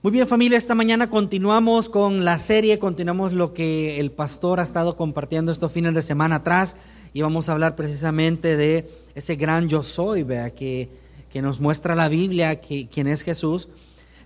Muy 0.00 0.12
bien 0.12 0.28
familia, 0.28 0.56
esta 0.56 0.76
mañana 0.76 1.10
continuamos 1.10 1.88
con 1.88 2.24
la 2.24 2.38
serie, 2.38 2.78
continuamos 2.78 3.32
lo 3.32 3.52
que 3.52 3.98
el 3.98 4.12
pastor 4.12 4.60
ha 4.60 4.62
estado 4.62 4.96
compartiendo 4.96 5.50
estos 5.50 5.72
fines 5.72 5.92
de 5.92 6.02
semana 6.02 6.36
atrás 6.36 6.76
y 7.12 7.22
vamos 7.22 7.48
a 7.48 7.52
hablar 7.52 7.74
precisamente 7.74 8.56
de 8.56 8.88
ese 9.16 9.34
gran 9.34 9.68
yo 9.68 9.82
soy, 9.82 10.22
¿vea? 10.22 10.50
Que, 10.50 10.88
que 11.32 11.42
nos 11.42 11.60
muestra 11.60 11.96
la 11.96 12.08
Biblia, 12.08 12.60
que, 12.60 12.86
quién 12.88 13.08
es 13.08 13.22
Jesús. 13.22 13.70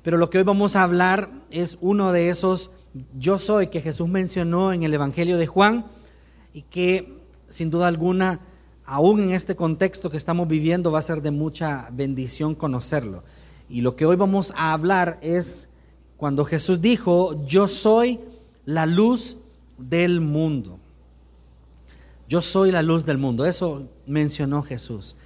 Pero 0.03 0.19
lo 0.19 0.29
que 0.29 0.37
hoy 0.37 0.45
vamos 0.45 0.77
a 0.77 0.83
hablar 0.83 1.31
es 1.51 1.79
uno 1.81 2.13
de 2.13 2.29
esos 2.29 2.73
yo 3.19 3.39
soy 3.39 3.69
que 3.69 3.81
Jesús 3.81 4.11
mencionó 4.11 4.75
en 4.75 4.83
el 4.83 4.93
Evangelio 4.93 5.39
de 5.39 5.47
Juan 5.47 5.87
y 6.53 6.63
que 6.63 7.19
sin 7.49 7.71
duda 7.71 7.89
alguna, 7.89 8.41
aún 8.85 9.23
en 9.23 9.33
este 9.33 9.57
contexto 9.57 10.11
que 10.11 10.19
estamos 10.19 10.49
viviendo, 10.49 10.93
va 10.93 10.99
a 10.99 11.03
ser 11.03 11.23
de 11.23 11.31
mucha 11.31 11.89
bendición 11.93 12.55
conocerlo. 12.55 13.25
Y 13.73 13.81
lo 13.81 13.97
que 13.97 14.05
hoy 14.05 14.17
vamos 14.17 14.53
a 14.55 14.75
hablar 14.75 15.19
es 15.23 15.71
cuando 16.19 16.45
Jesús 16.45 16.83
dijo, 16.83 17.43
yo 17.47 17.67
soy 17.67 18.21
la 18.67 18.85
luz 18.85 19.39
del 19.79 20.21
mundo. 20.21 20.79
Yo 22.29 22.43
soy 22.43 22.71
la 22.71 22.83
luz 22.83 23.07
del 23.07 23.17
mundo. 23.17 23.47
Eso 23.47 23.89
mencionó 24.07 24.63
Jesús. 24.63 25.17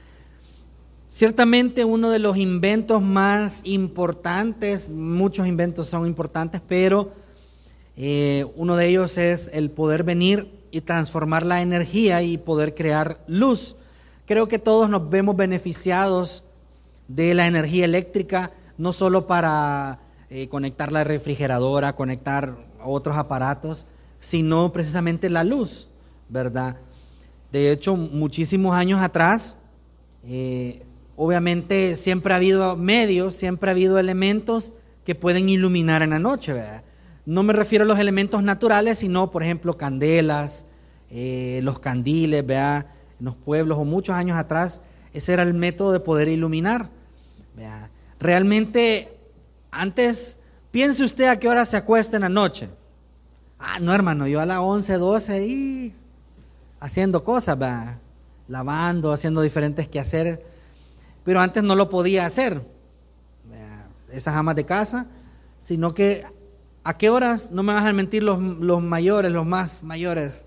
Ciertamente 1.08 1.84
uno 1.84 2.08
de 2.08 2.20
los 2.20 2.36
inventos 2.36 3.02
más 3.02 3.62
importantes, 3.64 4.92
muchos 4.92 5.48
inventos 5.48 5.88
son 5.88 6.06
importantes, 6.06 6.62
pero 6.68 7.10
eh, 7.96 8.46
uno 8.54 8.76
de 8.76 8.86
ellos 8.86 9.18
es 9.18 9.50
el 9.52 9.72
poder 9.72 10.04
venir 10.04 10.48
y 10.70 10.82
transformar 10.82 11.44
la 11.44 11.62
energía 11.62 12.22
y 12.22 12.38
poder 12.38 12.76
crear 12.76 13.18
luz. 13.26 13.74
Creo 14.24 14.46
que 14.46 14.60
todos 14.60 14.88
nos 14.88 15.10
vemos 15.10 15.34
beneficiados 15.34 16.44
de 17.08 17.34
la 17.34 17.46
energía 17.46 17.84
eléctrica, 17.84 18.52
no 18.78 18.92
solo 18.92 19.26
para 19.26 20.00
eh, 20.28 20.48
conectar 20.48 20.92
la 20.92 21.04
refrigeradora, 21.04 21.94
conectar 21.94 22.56
otros 22.84 23.16
aparatos, 23.16 23.86
sino 24.20 24.72
precisamente 24.72 25.30
la 25.30 25.44
luz, 25.44 25.88
¿verdad? 26.28 26.76
De 27.52 27.70
hecho, 27.70 27.96
muchísimos 27.96 28.76
años 28.76 29.00
atrás, 29.00 29.58
eh, 30.24 30.82
obviamente 31.14 31.94
siempre 31.94 32.32
ha 32.32 32.36
habido 32.36 32.76
medios, 32.76 33.34
siempre 33.34 33.70
ha 33.70 33.72
habido 33.72 33.98
elementos 33.98 34.72
que 35.04 35.14
pueden 35.14 35.48
iluminar 35.48 36.02
en 36.02 36.10
la 36.10 36.18
noche, 36.18 36.52
¿verdad? 36.52 36.82
No 37.24 37.42
me 37.42 37.52
refiero 37.52 37.84
a 37.84 37.88
los 37.88 37.98
elementos 37.98 38.42
naturales, 38.42 38.98
sino, 38.98 39.30
por 39.30 39.42
ejemplo, 39.42 39.76
candelas, 39.76 40.64
eh, 41.10 41.60
los 41.62 41.78
candiles, 41.78 42.44
¿verdad? 42.44 42.86
En 43.18 43.26
los 43.26 43.36
pueblos 43.36 43.78
o 43.78 43.84
muchos 43.84 44.14
años 44.14 44.36
atrás, 44.36 44.82
ese 45.12 45.32
era 45.32 45.42
el 45.42 45.54
método 45.54 45.92
de 45.92 46.00
poder 46.00 46.28
iluminar. 46.28 46.90
Realmente, 48.18 49.16
antes, 49.70 50.36
piense 50.70 51.04
usted 51.04 51.26
a 51.26 51.38
qué 51.38 51.48
hora 51.48 51.64
se 51.64 51.76
acuesta 51.76 52.16
en 52.16 52.22
la 52.22 52.28
noche. 52.28 52.68
Ah, 53.58 53.78
no, 53.80 53.92
hermano, 53.94 54.26
yo 54.26 54.40
a 54.40 54.46
las 54.46 54.58
11, 54.58 54.94
12 54.94 55.46
y 55.46 55.94
haciendo 56.80 57.24
cosas, 57.24 57.58
lavando, 58.48 59.12
haciendo 59.12 59.40
diferentes 59.40 59.88
quehaceres. 59.88 60.40
Pero 61.24 61.40
antes 61.40 61.62
no 61.62 61.74
lo 61.74 61.88
podía 61.88 62.26
hacer, 62.26 62.62
esas 64.12 64.34
amas 64.36 64.56
de 64.56 64.64
casa, 64.64 65.06
sino 65.58 65.92
que 65.92 66.24
a 66.84 66.96
qué 66.96 67.10
horas, 67.10 67.50
no 67.50 67.62
me 67.62 67.74
vas 67.74 67.84
a 67.84 67.92
mentir 67.92 68.22
los, 68.22 68.40
los 68.40 68.80
mayores, 68.80 69.32
los 69.32 69.44
más 69.44 69.82
mayores, 69.82 70.46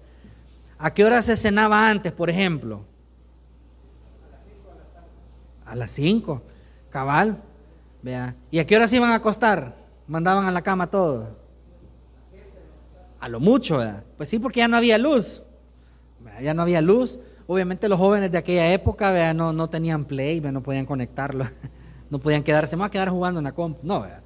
a 0.77 0.93
qué 0.93 1.03
horas 1.03 1.25
se 1.25 1.35
cenaba 1.35 1.89
antes, 1.89 2.13
por 2.13 2.29
ejemplo. 2.29 2.85
A 5.65 5.75
las 5.75 5.91
5. 5.91 6.41
Cabal. 6.89 7.41
Vea. 8.01 8.35
¿Y 8.51 8.59
a 8.59 8.67
qué 8.67 8.75
horas 8.75 8.93
iban 8.93 9.11
a 9.11 9.15
acostar? 9.15 9.75
Mandaban 10.07 10.45
a 10.45 10.51
la 10.51 10.61
cama 10.61 10.87
todo. 10.87 11.37
A 13.19 13.27
lo 13.27 13.39
mucho, 13.39 13.79
¿verdad? 13.79 14.03
Pues 14.17 14.29
sí, 14.29 14.39
porque 14.39 14.59
ya 14.59 14.67
no 14.67 14.77
había 14.77 14.97
luz. 14.97 15.43
Ya 16.41 16.53
no 16.53 16.61
había 16.61 16.81
luz. 16.81 17.19
Obviamente 17.47 17.89
los 17.89 17.99
jóvenes 17.99 18.31
de 18.31 18.37
aquella 18.37 18.71
época 18.71 19.11
¿verdad? 19.11 19.33
No, 19.33 19.53
no 19.53 19.69
tenían 19.69 20.05
play, 20.05 20.39
no 20.39 20.63
podían 20.63 20.85
conectarlo. 20.85 21.47
No 22.11 22.17
podían 22.17 22.41
quedarse 22.41 22.75
más, 22.75 22.89
quedar 22.89 23.09
jugando 23.09 23.39
en 23.39 23.43
la 23.43 23.51
comp. 23.51 23.83
No, 23.83 24.01
¿verdad? 24.01 24.23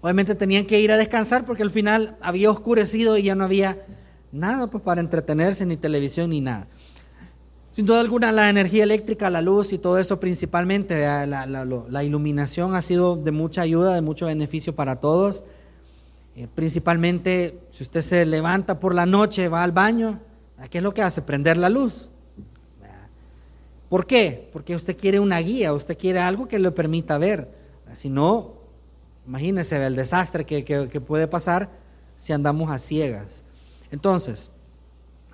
Obviamente 0.00 0.36
tenían 0.36 0.64
que 0.64 0.78
ir 0.78 0.92
a 0.92 0.96
descansar 0.96 1.44
porque 1.44 1.64
al 1.64 1.72
final 1.72 2.16
había 2.20 2.52
oscurecido 2.52 3.18
y 3.18 3.24
ya 3.24 3.34
no 3.34 3.42
había 3.42 3.76
nada 4.30 4.68
pues, 4.68 4.84
para 4.84 5.00
entretenerse, 5.00 5.66
ni 5.66 5.76
televisión, 5.76 6.30
ni 6.30 6.40
nada. 6.40 6.68
Sin 7.76 7.84
duda 7.84 8.00
alguna, 8.00 8.32
la 8.32 8.48
energía 8.48 8.84
eléctrica, 8.84 9.28
la 9.28 9.42
luz 9.42 9.74
y 9.74 9.76
todo 9.76 9.98
eso 9.98 10.18
principalmente, 10.18 10.98
la, 11.26 12.04
iluminación 12.04 12.74
ha 12.74 12.80
sido 12.80 13.16
de 13.16 13.32
mucha 13.32 13.60
ayuda, 13.60 13.94
de 13.94 14.00
mucho 14.00 14.24
beneficio 14.24 14.74
para 14.74 14.96
todos. 14.96 15.44
Eh, 16.36 16.48
principalmente, 16.54 17.60
si 17.70 17.82
usted 17.82 18.00
se 18.00 18.24
levanta 18.24 18.78
por 18.78 18.94
la 18.94 19.04
noche, 19.04 19.48
va 19.48 19.62
al 19.62 19.72
baño, 19.72 20.20
¿qué 20.70 20.78
es 20.78 20.82
lo 20.82 20.94
que 20.94 21.02
hace? 21.02 21.20
Prender 21.20 21.58
la 21.58 21.68
luz. 21.68 22.08
¿Por 23.90 24.06
qué? 24.06 24.48
Porque 24.54 24.74
usted 24.74 24.96
quiere 24.96 25.20
una 25.20 25.38
guía, 25.40 25.74
usted 25.74 25.98
quiere 25.98 26.20
algo 26.20 26.48
que 26.48 26.58
le 26.58 26.70
permita 26.70 27.18
ver. 27.18 27.50
Si 27.92 28.08
no, 28.08 28.54
imagínese 29.26 29.84
el 29.84 29.96
desastre 29.96 30.46
que, 30.46 30.64
que 30.64 31.00
puede 31.02 31.28
pasar 31.28 31.68
si 32.16 32.32
andamos 32.32 32.70
a 32.70 32.78
ciegas. 32.78 33.42
Entonces, 33.90 34.48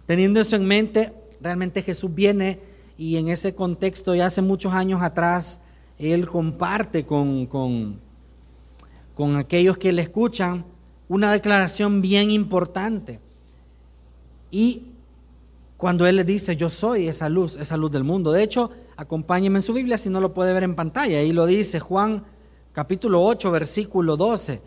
teniendo 0.07 0.41
eso 0.41 0.57
en 0.57 0.65
mente, 0.67 1.22
realmente 1.43 1.83
Jesús 1.83 2.15
viene 2.15 2.61
y 2.97 3.17
en 3.17 3.29
ese 3.29 3.55
contexto 3.55 4.15
ya 4.15 4.27
hace 4.27 4.43
muchos 4.43 4.73
años 4.73 5.03
atrás, 5.03 5.61
Él 5.99 6.29
comparte 6.29 7.05
con, 7.05 7.47
con, 7.47 8.01
con 9.15 9.37
aquellos 9.37 9.77
que 9.77 9.93
le 9.93 10.03
escuchan 10.03 10.65
una 11.09 11.33
declaración 11.33 12.01
bien 12.01 12.31
importante. 12.31 13.21
Y 14.51 14.93
cuando 15.77 16.07
Él 16.07 16.17
le 16.17 16.25
dice, 16.25 16.57
yo 16.57 16.71
soy 16.71 17.09
esa 17.09 17.29
luz, 17.29 17.57
esa 17.57 17.77
luz 17.77 17.91
del 17.91 18.05
mundo. 18.05 18.31
De 18.31 18.43
hecho, 18.43 18.71
acompáñeme 18.97 19.59
en 19.59 19.63
su 19.63 19.73
Biblia 19.73 19.99
si 19.99 20.11
no 20.11 20.21
lo 20.21 20.33
puede 20.33 20.53
ver 20.53 20.63
en 20.63 20.77
pantalla. 20.77 21.19
Ahí 21.19 21.33
lo 21.33 21.47
dice 21.47 21.81
Juan 21.81 22.25
capítulo 22.73 23.23
8, 23.23 23.51
versículo 23.51 24.17
12, 24.17 24.63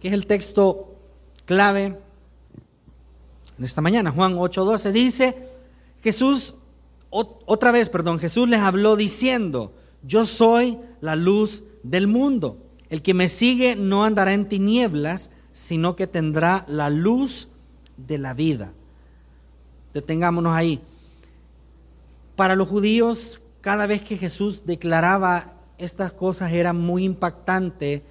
que 0.00 0.08
es 0.08 0.14
el 0.14 0.26
texto 0.26 0.96
clave 1.44 1.98
en 3.58 3.64
esta 3.64 3.80
mañana. 3.80 4.10
Juan 4.10 4.34
8:12 4.36 4.92
dice, 4.92 5.48
Jesús, 6.02 6.54
otra 7.10 7.72
vez, 7.72 7.88
perdón, 7.88 8.18
Jesús 8.18 8.48
les 8.48 8.60
habló 8.60 8.96
diciendo, 8.96 9.72
yo 10.02 10.26
soy 10.26 10.78
la 11.00 11.16
luz 11.16 11.64
del 11.82 12.06
mundo. 12.06 12.58
El 12.90 13.02
que 13.02 13.14
me 13.14 13.28
sigue 13.28 13.76
no 13.76 14.04
andará 14.04 14.32
en 14.32 14.48
tinieblas, 14.48 15.30
sino 15.52 15.96
que 15.96 16.06
tendrá 16.06 16.64
la 16.68 16.88
luz 16.90 17.48
de 17.96 18.18
la 18.18 18.32
vida. 18.34 18.72
Detengámonos 19.92 20.54
ahí. 20.54 20.80
Para 22.36 22.54
los 22.54 22.68
judíos, 22.68 23.40
cada 23.60 23.86
vez 23.86 24.02
que 24.02 24.16
Jesús 24.16 24.64
declaraba 24.64 25.54
estas 25.78 26.12
cosas 26.12 26.52
era 26.52 26.72
muy 26.72 27.04
impactante, 27.04 28.04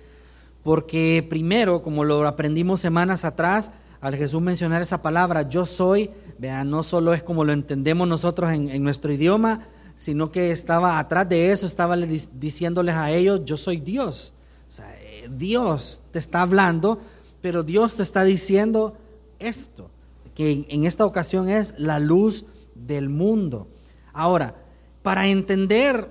porque 0.64 1.26
primero, 1.30 1.82
como 1.82 2.04
lo 2.04 2.28
aprendimos 2.28 2.82
semanas 2.82 3.24
atrás, 3.24 3.72
al 4.02 4.16
Jesús 4.16 4.42
mencionar 4.42 4.82
esa 4.82 5.02
palabra, 5.02 5.50
yo 5.50 5.66
soy, 5.66 6.12
vean, 6.38 6.70
no 6.70 6.84
solo 6.84 7.14
es 7.14 7.24
como 7.24 7.44
lo 7.44 7.54
entendemos 7.54 8.08
nosotros 8.08 8.52
en, 8.52 8.84
nuestro 8.84 9.12
idioma, 9.12 9.66
sino 9.96 10.32
que 10.32 10.52
estaba 10.52 11.00
atrás 11.00 11.28
de 11.28 11.52
eso, 11.52 11.66
estaba 11.66 11.98
diciéndoles 11.98 12.96
a 12.96 13.12
ellos, 13.12 13.44
yo 13.46 13.58
soy 13.58 13.78
Dios. 13.78 14.34
O 14.70 14.72
sea, 14.72 14.96
eh, 15.02 15.30
Dios 15.36 16.02
te 16.12 16.20
está 16.20 16.44
hablando, 16.44 17.00
pero 17.42 17.64
Dios 17.64 17.96
te 17.96 18.04
está 18.04 18.24
diciendo 18.24 18.96
esto, 19.40 19.90
que 20.36 20.68
en 20.70 20.86
esta 20.86 21.06
ocasión 21.06 21.50
es 21.50 21.74
la 21.78 22.00
luz 22.00 22.46
del 22.76 23.10
mundo. 23.10 23.68
Ahora, 24.14 24.56
para 25.02 25.28
entender 25.28 26.08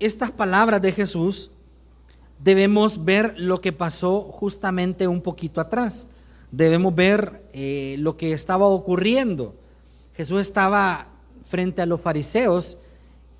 estas 0.00 0.32
palabras 0.32 0.82
de 0.82 0.90
Jesús, 0.90 1.52
debemos 2.42 3.04
ver 3.04 3.34
lo 3.38 3.60
que 3.60 3.72
pasó 3.72 4.22
justamente 4.22 5.06
un 5.06 5.20
poquito 5.20 5.60
atrás 5.60 6.08
debemos 6.50 6.94
ver 6.94 7.42
eh, 7.52 7.96
lo 7.98 8.16
que 8.16 8.32
estaba 8.32 8.66
ocurriendo. 8.66 9.54
Jesús 10.14 10.40
estaba 10.40 11.08
frente 11.42 11.82
a 11.82 11.86
los 11.86 12.00
fariseos 12.00 12.76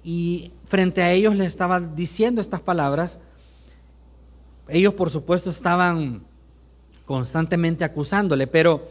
y 0.03 0.53
frente 0.67 1.03
a 1.03 1.13
ellos 1.13 1.37
le 1.37 1.47
estaba 1.47 1.81
diciendo 1.81 2.41
estas 2.41 2.61
palabras. 2.61 3.21
Ellos, 4.69 4.95
por 4.95 5.11
supuesto, 5.11 5.51
estaban 5.51 6.23
constantemente 7.05 7.85
acusándole, 7.85 8.47
pero 8.47 8.87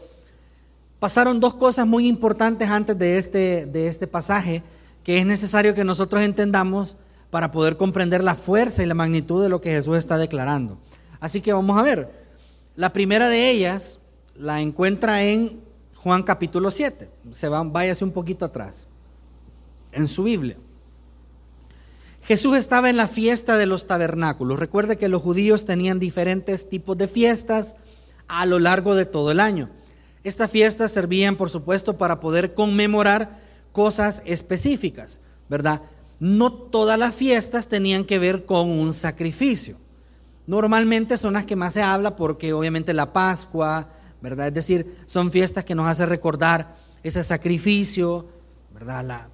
pasaron 0.98 1.40
dos 1.40 1.54
cosas 1.54 1.86
muy 1.86 2.06
importantes 2.06 2.68
antes 2.68 2.98
de 2.98 3.16
este, 3.16 3.66
de 3.66 3.88
este 3.88 4.06
pasaje 4.06 4.62
que 5.04 5.18
es 5.18 5.24
necesario 5.24 5.74
que 5.74 5.84
nosotros 5.84 6.22
entendamos 6.22 6.96
para 7.30 7.50
poder 7.52 7.76
comprender 7.76 8.22
la 8.22 8.34
fuerza 8.34 8.82
y 8.82 8.86
la 8.86 8.94
magnitud 8.94 9.42
de 9.42 9.48
lo 9.48 9.60
que 9.60 9.70
Jesús 9.70 9.96
está 9.96 10.18
declarando. 10.18 10.76
Así 11.20 11.40
que 11.40 11.52
vamos 11.52 11.78
a 11.78 11.82
ver. 11.82 12.10
La 12.76 12.92
primera 12.92 13.28
de 13.28 13.50
ellas 13.50 13.99
la 14.40 14.62
encuentra 14.62 15.22
en 15.22 15.60
Juan 15.96 16.22
capítulo 16.22 16.70
7. 16.70 17.10
Se 17.30 17.48
va, 17.48 17.62
váyase 17.62 18.04
un 18.04 18.12
poquito 18.12 18.46
atrás, 18.46 18.86
en 19.92 20.08
su 20.08 20.24
Biblia. 20.24 20.56
Jesús 22.22 22.56
estaba 22.56 22.88
en 22.88 22.96
la 22.96 23.06
fiesta 23.06 23.56
de 23.56 23.66
los 23.66 23.86
tabernáculos. 23.86 24.58
Recuerde 24.58 24.96
que 24.96 25.08
los 25.08 25.22
judíos 25.22 25.66
tenían 25.66 25.98
diferentes 25.98 26.68
tipos 26.68 26.96
de 26.96 27.08
fiestas 27.08 27.74
a 28.28 28.46
lo 28.46 28.58
largo 28.58 28.94
de 28.94 29.04
todo 29.04 29.30
el 29.30 29.40
año. 29.40 29.68
Estas 30.24 30.50
fiestas 30.50 30.92
servían, 30.92 31.36
por 31.36 31.50
supuesto, 31.50 31.98
para 31.98 32.20
poder 32.20 32.54
conmemorar 32.54 33.38
cosas 33.72 34.22
específicas, 34.24 35.20
¿verdad? 35.48 35.82
No 36.18 36.52
todas 36.52 36.98
las 36.98 37.14
fiestas 37.14 37.68
tenían 37.68 38.04
que 38.04 38.18
ver 38.18 38.46
con 38.46 38.70
un 38.70 38.92
sacrificio. 38.92 39.76
Normalmente 40.46 41.16
son 41.16 41.34
las 41.34 41.44
que 41.44 41.56
más 41.56 41.74
se 41.74 41.82
habla 41.82 42.16
porque 42.16 42.52
obviamente 42.52 42.92
la 42.92 43.12
Pascua, 43.12 43.88
¿verdad? 44.22 44.48
Es 44.48 44.54
decir, 44.54 44.96
son 45.06 45.30
fiestas 45.30 45.64
que 45.64 45.74
nos 45.74 45.86
hacen 45.86 46.08
recordar 46.08 46.76
ese 47.02 47.22
sacrificio, 47.22 48.26
¿verdad? 48.72 49.28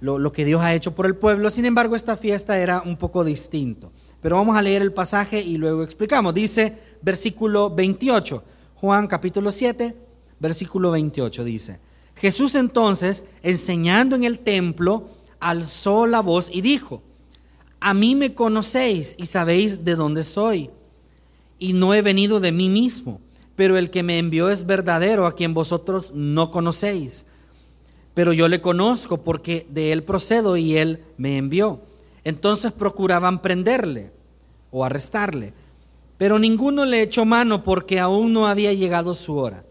Lo, 0.00 0.18
lo, 0.18 0.32
que 0.32 0.44
Dios 0.44 0.62
ha 0.62 0.74
hecho 0.74 0.94
por 0.94 1.06
el 1.06 1.16
pueblo. 1.16 1.50
Sin 1.50 1.64
embargo, 1.64 1.96
esta 1.96 2.16
fiesta 2.16 2.58
era 2.58 2.82
un 2.82 2.96
poco 2.96 3.24
distinto. 3.24 3.92
Pero 4.22 4.36
vamos 4.36 4.56
a 4.56 4.62
leer 4.62 4.82
el 4.82 4.92
pasaje 4.92 5.40
y 5.40 5.56
luego 5.56 5.82
explicamos. 5.82 6.34
Dice 6.34 6.78
versículo 7.02 7.70
28, 7.70 8.44
Juan 8.76 9.06
capítulo 9.06 9.52
7, 9.52 9.96
versículo 10.38 10.90
28 10.90 11.44
dice, 11.44 11.80
Jesús 12.16 12.54
entonces, 12.54 13.24
enseñando 13.42 14.16
en 14.16 14.24
el 14.24 14.40
templo, 14.40 15.08
alzó 15.38 16.06
la 16.06 16.20
voz 16.20 16.50
y 16.52 16.60
dijo, 16.60 17.02
a 17.80 17.94
mí 17.94 18.14
me 18.14 18.34
conocéis 18.34 19.16
y 19.18 19.26
sabéis 19.26 19.84
de 19.84 19.96
dónde 19.96 20.24
soy, 20.24 20.70
y 21.58 21.72
no 21.72 21.94
he 21.94 22.02
venido 22.02 22.40
de 22.40 22.52
mí 22.52 22.68
mismo, 22.68 23.20
pero 23.60 23.76
el 23.76 23.90
que 23.90 24.02
me 24.02 24.18
envió 24.18 24.48
es 24.48 24.64
verdadero, 24.64 25.26
a 25.26 25.34
quien 25.34 25.52
vosotros 25.52 26.12
no 26.14 26.50
conocéis. 26.50 27.26
Pero 28.14 28.32
yo 28.32 28.48
le 28.48 28.62
conozco 28.62 29.18
porque 29.20 29.66
de 29.68 29.92
él 29.92 30.02
procedo 30.02 30.56
y 30.56 30.78
él 30.78 31.04
me 31.18 31.36
envió. 31.36 31.82
Entonces 32.24 32.72
procuraban 32.72 33.42
prenderle 33.42 34.12
o 34.70 34.82
arrestarle, 34.82 35.52
pero 36.16 36.38
ninguno 36.38 36.86
le 36.86 37.02
echó 37.02 37.26
mano 37.26 37.62
porque 37.62 38.00
aún 38.00 38.32
no 38.32 38.46
había 38.46 38.72
llegado 38.72 39.12
su 39.12 39.36
hora. 39.36 39.62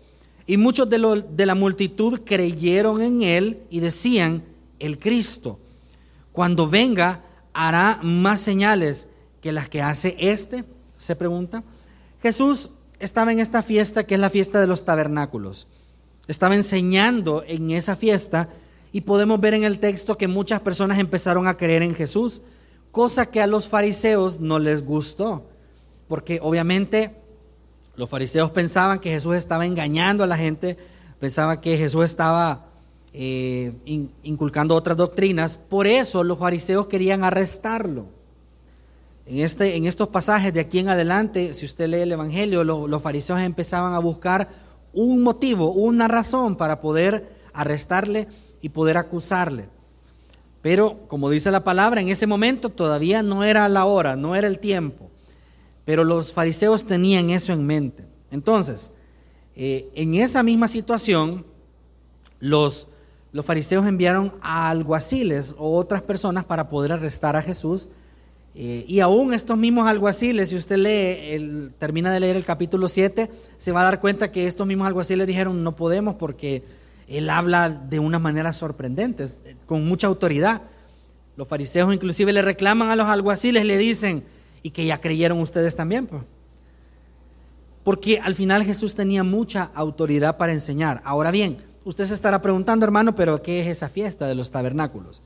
Y 0.46 0.58
muchos 0.58 0.88
de, 0.88 1.00
lo, 1.00 1.16
de 1.16 1.48
la 1.48 1.56
multitud 1.56 2.22
creyeron 2.24 3.02
en 3.02 3.24
él 3.24 3.64
y 3.72 3.80
decían, 3.80 4.44
el 4.78 5.00
Cristo, 5.00 5.58
cuando 6.32 6.70
venga, 6.70 7.24
hará 7.54 7.98
más 8.04 8.40
señales 8.40 9.08
que 9.42 9.52
las 9.52 9.68
que 9.68 9.82
hace 9.82 10.16
este, 10.20 10.64
se 11.00 11.16
pregunta. 11.16 11.64
Jesús 12.22 12.70
estaba 13.00 13.31
en 13.31 13.40
esta 13.40 13.63
fiesta 13.63 14.06
que 14.06 14.16
es 14.16 14.19
la 14.19 14.30
fiesta 14.30 14.60
de 14.60 14.68
los 14.68 14.86
tabernáculos. 14.86 15.68
Estaba 16.28 16.56
enseñando 16.56 17.44
en 17.48 17.72
esa 17.72 17.96
fiesta 17.96 18.50
y 18.92 19.01
podemos 19.01 19.40
ver 19.40 19.54
en 19.54 19.63
el 19.63 19.80
texto 19.80 20.18
que 20.18 20.28
muchas 20.28 20.60
personas 20.62 21.00
empezaron 21.00 21.48
a 21.48 21.57
creer 21.57 21.81
en 21.81 21.96
Jesús, 21.96 22.42
cosa 22.92 23.28
que 23.28 23.42
a 23.42 23.48
los 23.48 23.68
fariseos 23.68 24.40
no 24.40 24.60
les 24.60 24.86
gustó, 24.86 25.48
porque 26.07 26.40
obviamente 26.42 27.16
los 27.96 28.10
fariseos 28.10 28.51
pensaban 28.51 29.00
que 29.00 29.12
Jesús 29.12 29.36
estaba 29.36 29.66
engañando 29.66 30.24
a 30.24 30.28
la 30.28 30.38
gente, 30.38 30.78
pensaban 31.19 31.60
que 31.62 31.78
Jesús 31.78 32.06
estaba 32.06 32.68
eh, 33.13 33.74
inculcando 34.24 34.75
otras 34.75 34.98
doctrinas. 34.98 35.57
Por 35.57 35.88
eso 35.88 36.24
los 36.24 36.40
fariseos 36.40 36.88
querían 36.88 37.24
arrestarlo. 37.24 38.19
En, 39.30 39.42
este, 39.42 39.76
en 39.76 39.86
estos 39.86 40.08
pasajes 40.08 40.52
de 40.52 40.60
aquí 40.60 40.80
en 40.80 40.90
adelante, 40.90 41.54
si 41.54 41.64
usted 41.64 41.88
lee 41.88 41.98
el 41.98 42.12
Evangelio, 42.12 42.64
los 42.64 43.02
fariseos 43.04 43.40
empezaban 43.42 43.94
a 43.94 44.00
buscar 44.00 44.48
un 44.92 45.22
motivo, 45.22 45.72
una 45.72 46.08
razón 46.08 46.56
para 46.56 46.81
poder 46.81 47.30
arrestarle 47.54 48.28
y 48.60 48.70
poder 48.70 48.98
acusarle. 48.98 49.70
Pero, 50.64 51.08
como 51.08 51.30
dice 51.30 51.52
la 51.52 51.64
palabra, 51.64 52.02
en 52.02 52.10
ese 52.10 52.26
momento 52.26 52.70
todavía 52.70 53.22
no 53.22 53.44
era 53.44 53.70
la 53.70 53.86
hora, 53.86 54.16
no 54.16 54.36
era 54.36 54.48
el 54.48 54.58
tiempo. 54.58 55.12
Pero 55.86 56.04
los 56.04 56.34
fariseos 56.34 56.88
tenían 56.88 57.30
eso 57.30 57.54
en 57.54 57.68
mente. 57.68 58.08
Entonces, 58.31 58.94
eh, 59.56 59.92
en 59.94 60.16
esa 60.16 60.42
misma 60.42 60.68
situación, 60.68 61.46
los, 62.40 62.88
los 63.31 63.46
fariseos 63.46 63.86
enviaron 63.86 64.34
a 64.42 64.72
alguaciles 64.72 65.54
o 65.60 65.78
otras 65.78 66.02
personas 66.02 66.46
para 66.46 66.68
poder 66.68 66.94
arrestar 66.94 67.36
a 67.36 67.44
Jesús. 67.44 67.90
Eh, 68.62 68.84
y 68.90 69.00
aún 69.00 69.34
estos 69.34 69.58
mismos 69.58 69.88
alguaciles, 69.88 70.50
si 70.50 70.58
usted 70.58 70.76
lee, 70.76 71.34
el, 71.34 71.72
termina 71.80 72.12
de 72.12 72.20
leer 72.20 72.36
el 72.36 72.44
capítulo 72.44 72.90
7, 72.90 73.30
se 73.56 73.72
va 73.72 73.80
a 73.80 73.84
dar 73.86 74.02
cuenta 74.02 74.34
que 74.34 74.48
estos 74.48 74.68
mismos 74.68 74.86
alguaciles 74.86 75.26
dijeron, 75.28 75.64
no 75.64 75.78
podemos 75.78 76.16
porque 76.16 76.62
él 77.08 77.30
habla 77.30 77.70
de 77.70 78.00
una 78.00 78.20
manera 78.20 78.52
sorprendente, 78.52 79.28
con 79.66 79.88
mucha 79.88 80.08
autoridad. 80.08 80.62
Los 81.38 81.48
fariseos 81.48 81.94
inclusive 81.94 82.34
le 82.34 82.42
reclaman 82.42 82.90
a 82.90 82.98
los 82.98 83.08
alguaciles, 83.08 83.64
le 83.64 83.78
dicen, 83.78 84.26
y 84.62 84.72
que 84.72 84.86
ya 84.86 85.00
creyeron 85.00 85.40
ustedes 85.40 85.78
también. 85.78 86.06
Pues. 86.06 86.24
Porque 87.86 88.20
al 88.20 88.36
final 88.36 88.66
Jesús 88.66 88.94
tenía 88.94 89.24
mucha 89.24 89.72
autoridad 89.74 90.36
para 90.36 90.52
enseñar. 90.52 91.02
Ahora 91.06 91.32
bien, 91.32 91.60
usted 91.86 92.04
se 92.04 92.14
estará 92.14 92.42
preguntando, 92.42 92.86
hermano, 92.86 93.16
pero 93.16 93.42
¿qué 93.42 93.62
es 93.62 93.68
esa 93.68 93.88
fiesta 93.88 94.28
de 94.28 94.36
los 94.36 94.52
tabernáculos? 94.52 95.22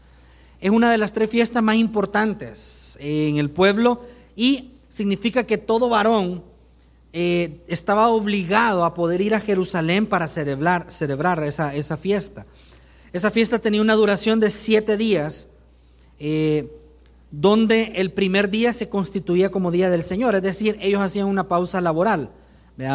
Es 0.63 0.71
una 0.71 0.89
de 0.89 0.97
las 0.97 1.11
tres 1.11 1.29
fiestas 1.29 1.61
más 1.61 1.75
importantes 1.75 2.97
en 3.01 3.35
el 3.35 3.49
pueblo 3.49 3.99
y 4.33 4.71
significa 4.87 5.43
que 5.43 5.57
todo 5.57 5.89
varón 5.89 6.41
eh, 7.11 7.59
estaba 7.67 8.07
obligado 8.07 8.85
a 8.85 8.93
poder 8.93 9.19
ir 9.19 9.35
a 9.35 9.41
Jerusalén 9.41 10.07
para 10.07 10.25
celebrar, 10.25 10.85
celebrar 10.87 11.43
esa, 11.43 11.97
fiesta. 11.97 12.45
Esa 13.11 13.29
fiesta 13.29 13.59
tenía 13.59 13.81
una 13.81 13.95
duración 13.95 14.39
de 14.39 14.49
siete 14.49 14.95
días. 14.95 15.49
Eh, 16.17 16.71
donde 17.29 17.93
el 17.95 18.11
primer 18.11 18.49
día 18.49 18.71
se 18.71 18.87
constituía 18.87 19.51
como 19.51 19.69
día 19.69 19.89
del 19.89 20.03
Señor, 20.03 20.35
es 20.35 20.43
decir, 20.43 20.77
ellos 20.79 21.01
hacían 21.01 21.27
una 21.27 21.49
pausa 21.49 21.81
laboral, 21.81 22.29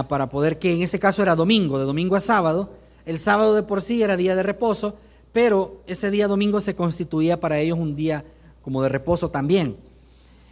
para 0.09 0.29
poder 0.29 0.59
que 0.59 0.73
en 0.73 0.83
ese 0.83 1.01
caso 1.01 1.23
era 1.23 1.35
domingo, 1.35 1.79
de 1.79 1.85
domingo 1.85 2.15
a 2.15 2.21
sábado, 2.21 2.73
el 3.05 3.19
sábado 3.19 3.57
de 3.57 3.65
por 3.65 3.83
sí 3.83 4.01
era 4.01 4.17
día 4.17 4.37
de 4.37 4.45
reposo, 4.45 4.97
pero 5.33 5.83
ese 5.87 6.11
día 6.11 6.29
domingo 6.29 6.61
se 6.61 6.75
constituía 6.75 7.41
para 7.41 7.59
ellos 7.59 7.79
un 7.79 7.97
día 7.97 8.25
como 8.63 8.83
de 8.83 8.89
reposo 8.89 9.31
también. 9.31 9.77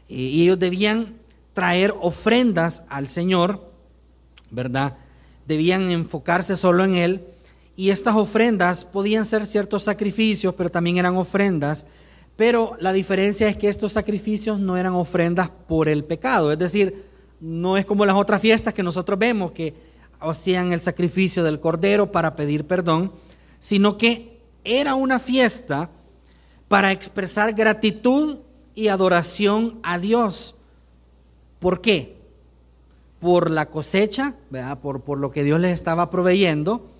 Y 0.08 0.42
ellos 0.42 0.58
debían 0.58 1.14
traer 1.54 1.94
ofrendas 2.00 2.84
al 2.88 3.08
Señor, 3.08 3.70
¿verdad? 4.50 4.98
Debían 5.46 5.90
enfocarse 5.90 6.56
solo 6.56 6.84
en 6.84 6.94
Él. 6.94 7.24
Y 7.76 7.90
estas 7.90 8.14
ofrendas 8.14 8.84
podían 8.84 9.24
ser 9.24 9.46
ciertos 9.46 9.82
sacrificios, 9.82 10.54
pero 10.54 10.70
también 10.70 10.98
eran 10.98 11.16
ofrendas 11.16 11.86
pero 12.36 12.76
la 12.80 12.92
diferencia 12.92 13.48
es 13.48 13.56
que 13.56 13.68
estos 13.68 13.92
sacrificios 13.92 14.60
no 14.60 14.76
eran 14.76 14.92
ofrendas 14.92 15.48
por 15.66 15.88
el 15.88 16.04
pecado, 16.04 16.52
es 16.52 16.58
decir, 16.58 17.04
no 17.40 17.76
es 17.76 17.86
como 17.86 18.04
las 18.06 18.16
otras 18.16 18.40
fiestas 18.40 18.74
que 18.74 18.82
nosotros 18.82 19.18
vemos 19.18 19.52
que 19.52 19.74
hacían 20.20 20.72
el 20.72 20.80
sacrificio 20.80 21.42
del 21.42 21.60
cordero 21.60 22.12
para 22.12 22.36
pedir 22.36 22.66
perdón, 22.66 23.12
sino 23.58 23.96
que 23.96 24.35
era 24.66 24.94
una 24.94 25.18
fiesta 25.18 25.88
para 26.68 26.92
expresar 26.92 27.54
gratitud 27.54 28.38
y 28.74 28.88
adoración 28.88 29.78
a 29.82 29.98
Dios. 29.98 30.56
¿Por 31.60 31.80
qué? 31.80 32.16
Por 33.20 33.50
la 33.50 33.66
cosecha, 33.66 34.34
Por, 34.82 35.00
por 35.02 35.18
lo 35.18 35.30
que 35.30 35.44
Dios 35.44 35.60
les 35.60 35.72
estaba 35.72 36.10
proveyendo, 36.10 36.90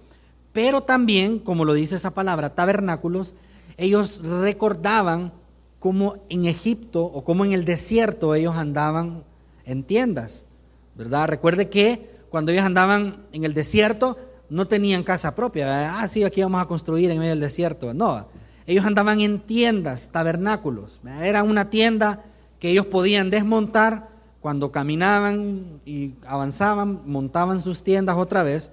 pero 0.52 0.82
también, 0.82 1.38
como 1.38 1.66
lo 1.66 1.74
dice 1.74 1.96
esa 1.96 2.12
palabra, 2.12 2.54
tabernáculos, 2.54 3.34
ellos 3.76 4.22
recordaban 4.24 5.32
cómo 5.78 6.16
en 6.30 6.46
Egipto 6.46 7.04
o 7.04 7.24
cómo 7.24 7.44
en 7.44 7.52
el 7.52 7.66
desierto 7.66 8.34
ellos 8.34 8.56
andaban 8.56 9.22
en 9.66 9.82
tiendas, 9.82 10.46
¿verdad? 10.94 11.28
Recuerde 11.28 11.68
que 11.68 12.08
cuando 12.30 12.52
ellos 12.52 12.64
andaban 12.64 13.26
en 13.32 13.44
el 13.44 13.52
desierto 13.52 14.16
no 14.48 14.66
tenían 14.66 15.02
casa 15.02 15.34
propia, 15.34 16.00
ah, 16.00 16.08
sí, 16.08 16.24
aquí 16.24 16.42
vamos 16.42 16.60
a 16.62 16.66
construir 16.66 17.10
en 17.10 17.18
medio 17.18 17.30
del 17.30 17.40
desierto, 17.40 17.94
no, 17.94 18.26
ellos 18.66 18.84
andaban 18.84 19.20
en 19.20 19.40
tiendas, 19.40 20.10
tabernáculos, 20.10 21.00
era 21.20 21.42
una 21.42 21.70
tienda 21.70 22.24
que 22.58 22.70
ellos 22.70 22.86
podían 22.86 23.30
desmontar 23.30 24.08
cuando 24.46 24.70
caminaban 24.70 25.80
y 25.84 26.12
avanzaban, 26.24 27.00
montaban 27.04 27.60
sus 27.60 27.82
tiendas 27.82 28.16
otra 28.16 28.44
vez. 28.44 28.70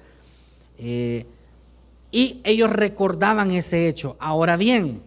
Eh, 0.77 1.25
y 2.11 2.41
ellos 2.43 2.69
recordaban 2.69 3.49
ese 3.51 3.87
hecho. 3.87 4.15
Ahora 4.19 4.55
bien, 4.55 5.01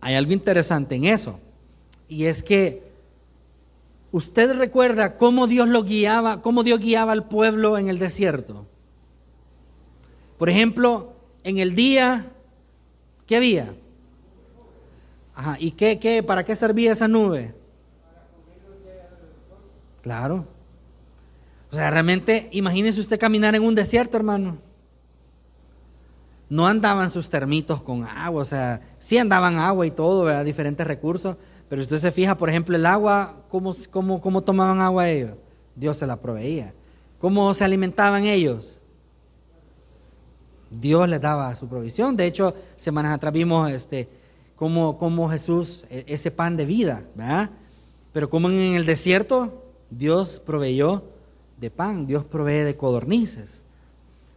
hay 0.00 0.16
algo 0.16 0.32
interesante 0.32 0.96
en 0.96 1.04
eso. 1.04 1.38
Y 2.08 2.24
es 2.24 2.42
que 2.42 2.82
usted 4.10 4.58
recuerda 4.58 5.16
cómo 5.16 5.46
Dios 5.46 5.68
lo 5.68 5.84
guiaba, 5.84 6.42
cómo 6.42 6.64
Dios 6.64 6.80
guiaba 6.80 7.12
al 7.12 7.28
pueblo 7.28 7.78
en 7.78 7.88
el 7.88 8.00
desierto. 8.00 8.66
Por 10.38 10.48
ejemplo, 10.48 11.12
en 11.42 11.58
el 11.58 11.74
día, 11.74 12.32
¿qué 13.26 13.36
había? 13.36 13.74
Ajá, 15.34 15.56
¿y 15.58 15.72
qué, 15.72 15.98
qué, 15.98 16.22
para 16.22 16.44
qué 16.44 16.54
servía 16.54 16.92
esa 16.92 17.08
nube? 17.08 17.54
Claro. 20.00 20.46
O 21.70 21.74
sea, 21.74 21.90
realmente, 21.90 22.48
imagínese 22.52 23.00
usted 23.00 23.20
caminar 23.20 23.54
en 23.54 23.62
un 23.62 23.74
desierto, 23.74 24.16
hermano 24.16 24.58
no 26.50 26.66
andaban 26.66 27.10
sus 27.10 27.28
termitos 27.28 27.82
con 27.82 28.04
agua, 28.04 28.42
o 28.42 28.44
sea, 28.44 28.80
sí 28.98 29.18
andaban 29.18 29.58
agua 29.58 29.86
y 29.86 29.90
todo, 29.90 30.44
diferentes 30.44 30.86
recursos, 30.86 31.36
Pero 31.68 31.82
usted 31.82 31.98
se 31.98 32.10
fija, 32.10 32.38
por 32.38 32.48
ejemplo, 32.48 32.74
el 32.76 32.86
agua, 32.86 33.44
¿cómo, 33.50 33.76
cómo, 33.90 34.22
cómo 34.22 34.42
tomaban 34.42 34.80
agua 34.80 35.10
ellos? 35.10 35.32
Dios 35.76 35.98
se 35.98 36.06
la 36.06 36.16
proveía. 36.16 36.72
¿Cómo 37.20 37.52
se 37.52 37.62
alimentaban 37.62 38.24
ellos? 38.24 38.77
Dios 40.70 41.08
les 41.08 41.20
daba 41.20 41.54
su 41.54 41.68
provisión. 41.68 42.16
De 42.16 42.26
hecho, 42.26 42.54
semanas 42.76 43.14
atrás 43.14 43.32
vimos 43.32 43.70
este, 43.70 44.08
cómo, 44.56 44.98
cómo 44.98 45.28
Jesús, 45.30 45.84
e, 45.90 46.04
ese 46.08 46.30
pan 46.30 46.56
de 46.56 46.64
vida, 46.64 47.04
¿verdad? 47.14 47.50
Pero 48.12 48.30
como 48.30 48.50
en 48.50 48.74
el 48.74 48.86
desierto, 48.86 49.64
Dios 49.90 50.40
proveyó 50.44 51.04
de 51.58 51.70
pan, 51.70 52.06
Dios 52.06 52.24
provee 52.24 52.64
de 52.64 52.76
codornices. 52.76 53.62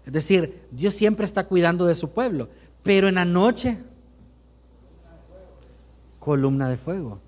Es 0.06 0.14
decir, 0.14 0.68
Dios 0.72 0.94
siempre 0.94 1.26
está 1.26 1.46
cuidando 1.46 1.86
de 1.86 1.96
su 1.96 2.12
pueblo. 2.12 2.50
Pero 2.84 3.08
en 3.08 3.16
la 3.16 3.26
noche, 3.26 3.78
columna 6.20 6.70
de 6.70 6.78
fuego. 6.78 7.20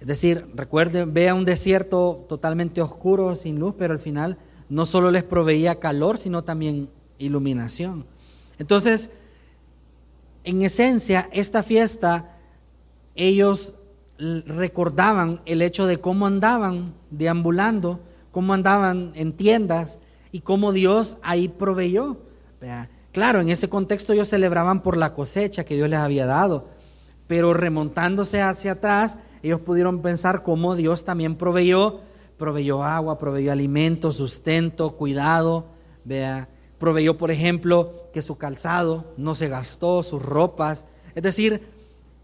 Es 0.00 0.06
decir, 0.06 0.46
recuerden, 0.54 1.14
vea 1.14 1.34
un 1.34 1.44
desierto 1.44 2.24
totalmente 2.28 2.82
oscuro, 2.82 3.34
sin 3.34 3.58
luz, 3.58 3.74
pero 3.78 3.92
al 3.92 3.98
final 3.98 4.38
no 4.68 4.84
solo 4.86 5.10
les 5.10 5.24
proveía 5.24 5.80
calor, 5.80 6.18
sino 6.18 6.44
también 6.44 6.88
iluminación. 7.18 8.04
Entonces, 8.58 9.12
en 10.44 10.62
esencia, 10.62 11.28
esta 11.32 11.62
fiesta, 11.62 12.36
ellos 13.14 13.74
recordaban 14.18 15.40
el 15.44 15.60
hecho 15.62 15.86
de 15.86 15.98
cómo 15.98 16.26
andaban 16.26 16.94
deambulando, 17.10 18.00
cómo 18.30 18.54
andaban 18.54 19.12
en 19.14 19.32
tiendas 19.32 19.98
y 20.32 20.40
cómo 20.40 20.72
Dios 20.72 21.18
ahí 21.22 21.48
proveyó. 21.48 22.18
Claro, 23.12 23.40
en 23.40 23.48
ese 23.48 23.68
contexto 23.68 24.12
ellos 24.12 24.28
celebraban 24.28 24.82
por 24.82 24.96
la 24.96 25.14
cosecha 25.14 25.64
que 25.64 25.74
Dios 25.74 25.88
les 25.88 25.98
había 25.98 26.26
dado, 26.26 26.68
pero 27.26 27.54
remontándose 27.54 28.42
hacia 28.42 28.72
atrás, 28.72 29.18
ellos 29.42 29.60
pudieron 29.60 30.02
pensar 30.02 30.42
cómo 30.42 30.74
Dios 30.74 31.04
también 31.04 31.36
proveyó, 31.36 32.00
proveyó 32.36 32.82
agua, 32.82 33.18
proveyó 33.18 33.52
alimento, 33.52 34.12
sustento, 34.12 34.96
cuidado, 34.96 35.66
vea, 36.04 36.48
proveyó, 36.78 37.16
por 37.16 37.30
ejemplo, 37.30 38.05
que 38.16 38.22
su 38.22 38.38
calzado 38.38 39.12
no 39.18 39.34
se 39.34 39.46
gastó, 39.46 40.02
sus 40.02 40.22
ropas. 40.22 40.86
Es 41.14 41.22
decir, 41.22 41.60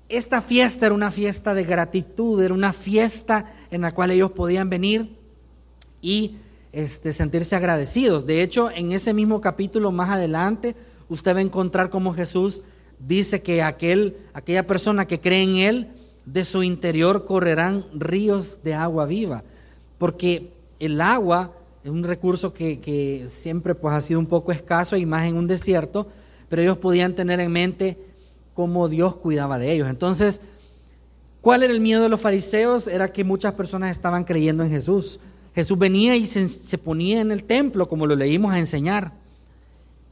esta 0.09 0.41
fiesta 0.41 0.87
era 0.87 0.95
una 0.95 1.11
fiesta 1.11 1.53
de 1.53 1.65
gratitud, 1.65 2.43
era 2.43 2.55
una 2.55 2.73
fiesta 2.73 3.53
en 3.71 3.83
la 3.83 3.93
cual 3.93 4.11
ellos 4.11 4.31
podían 4.31 4.71
venir 4.71 5.19
y 6.01 6.37
este, 6.73 7.13
sentirse 7.13 7.57
agradecidos. 7.57 8.25
De 8.25 8.43
hecho, 8.43 8.71
en 8.71 8.93
ese 8.93 9.13
mismo 9.13 9.43
capítulo 9.43 9.93
más 9.93 10.09
adelante, 10.09 10.75
usted 11.11 11.35
va 11.35 11.41
a 11.41 11.43
encontrar 11.43 11.91
cómo 11.91 12.15
Jesús 12.15 12.63
dice 12.99 13.43
que 13.43 13.61
aquel, 13.61 14.17
aquella 14.33 14.67
persona 14.67 15.07
que 15.07 15.21
cree 15.21 15.43
en 15.43 15.57
Él, 15.57 15.89
de 16.25 16.47
su 16.47 16.63
interior 16.63 17.27
correrán 17.27 17.85
ríos 17.93 18.61
de 18.65 18.73
agua 18.73 19.05
viva. 19.05 19.45
Porque 19.99 20.55
el 20.81 21.03
agua 21.03 21.53
es 21.85 21.91
un 21.91 22.05
recurso 22.05 22.55
que, 22.55 23.27
siempre 23.29 23.75
pues, 23.75 23.95
ha 23.95 24.01
sido 24.01 24.21
un 24.21 24.27
poco 24.27 24.53
escaso 24.53 24.97
y 24.97 25.05
más 25.05 25.27
en 25.27 25.37
un 25.37 25.49
desierto, 25.49 26.07
pero 26.49 26.63
ellos 26.63 26.79
podían 26.79 27.15
tener 27.15 27.41
en 27.41 27.51
mente 27.51 27.99
cómo 28.55 28.89
Dios 28.89 29.17
cuidaba 29.17 29.59
de 29.59 29.73
ellos. 29.73 29.89
Entonces, 29.89 30.41
¿cuál 31.41 31.65
era 31.65 31.73
el 31.73 31.81
miedo 31.81 32.03
de 32.03 32.09
los 32.09 32.21
fariseos? 32.21 32.87
Era 32.87 33.13
que 33.13 33.25
muchas 33.25 33.55
personas 33.55 33.91
estaban 33.91 34.23
creyendo 34.23 34.63
en 34.63 34.71
Jesús. 34.71 35.19
Jesús 35.55 35.77
venía 35.77 36.15
y 36.15 36.25
se, 36.27 36.79
ponía 36.79 37.21
en 37.21 37.33
el 37.33 37.45
templo, 37.45 37.89
como 37.89 38.07
lo 38.07 38.15
leímos, 38.15 38.53
a 38.53 38.61
enseñar. 38.61 39.13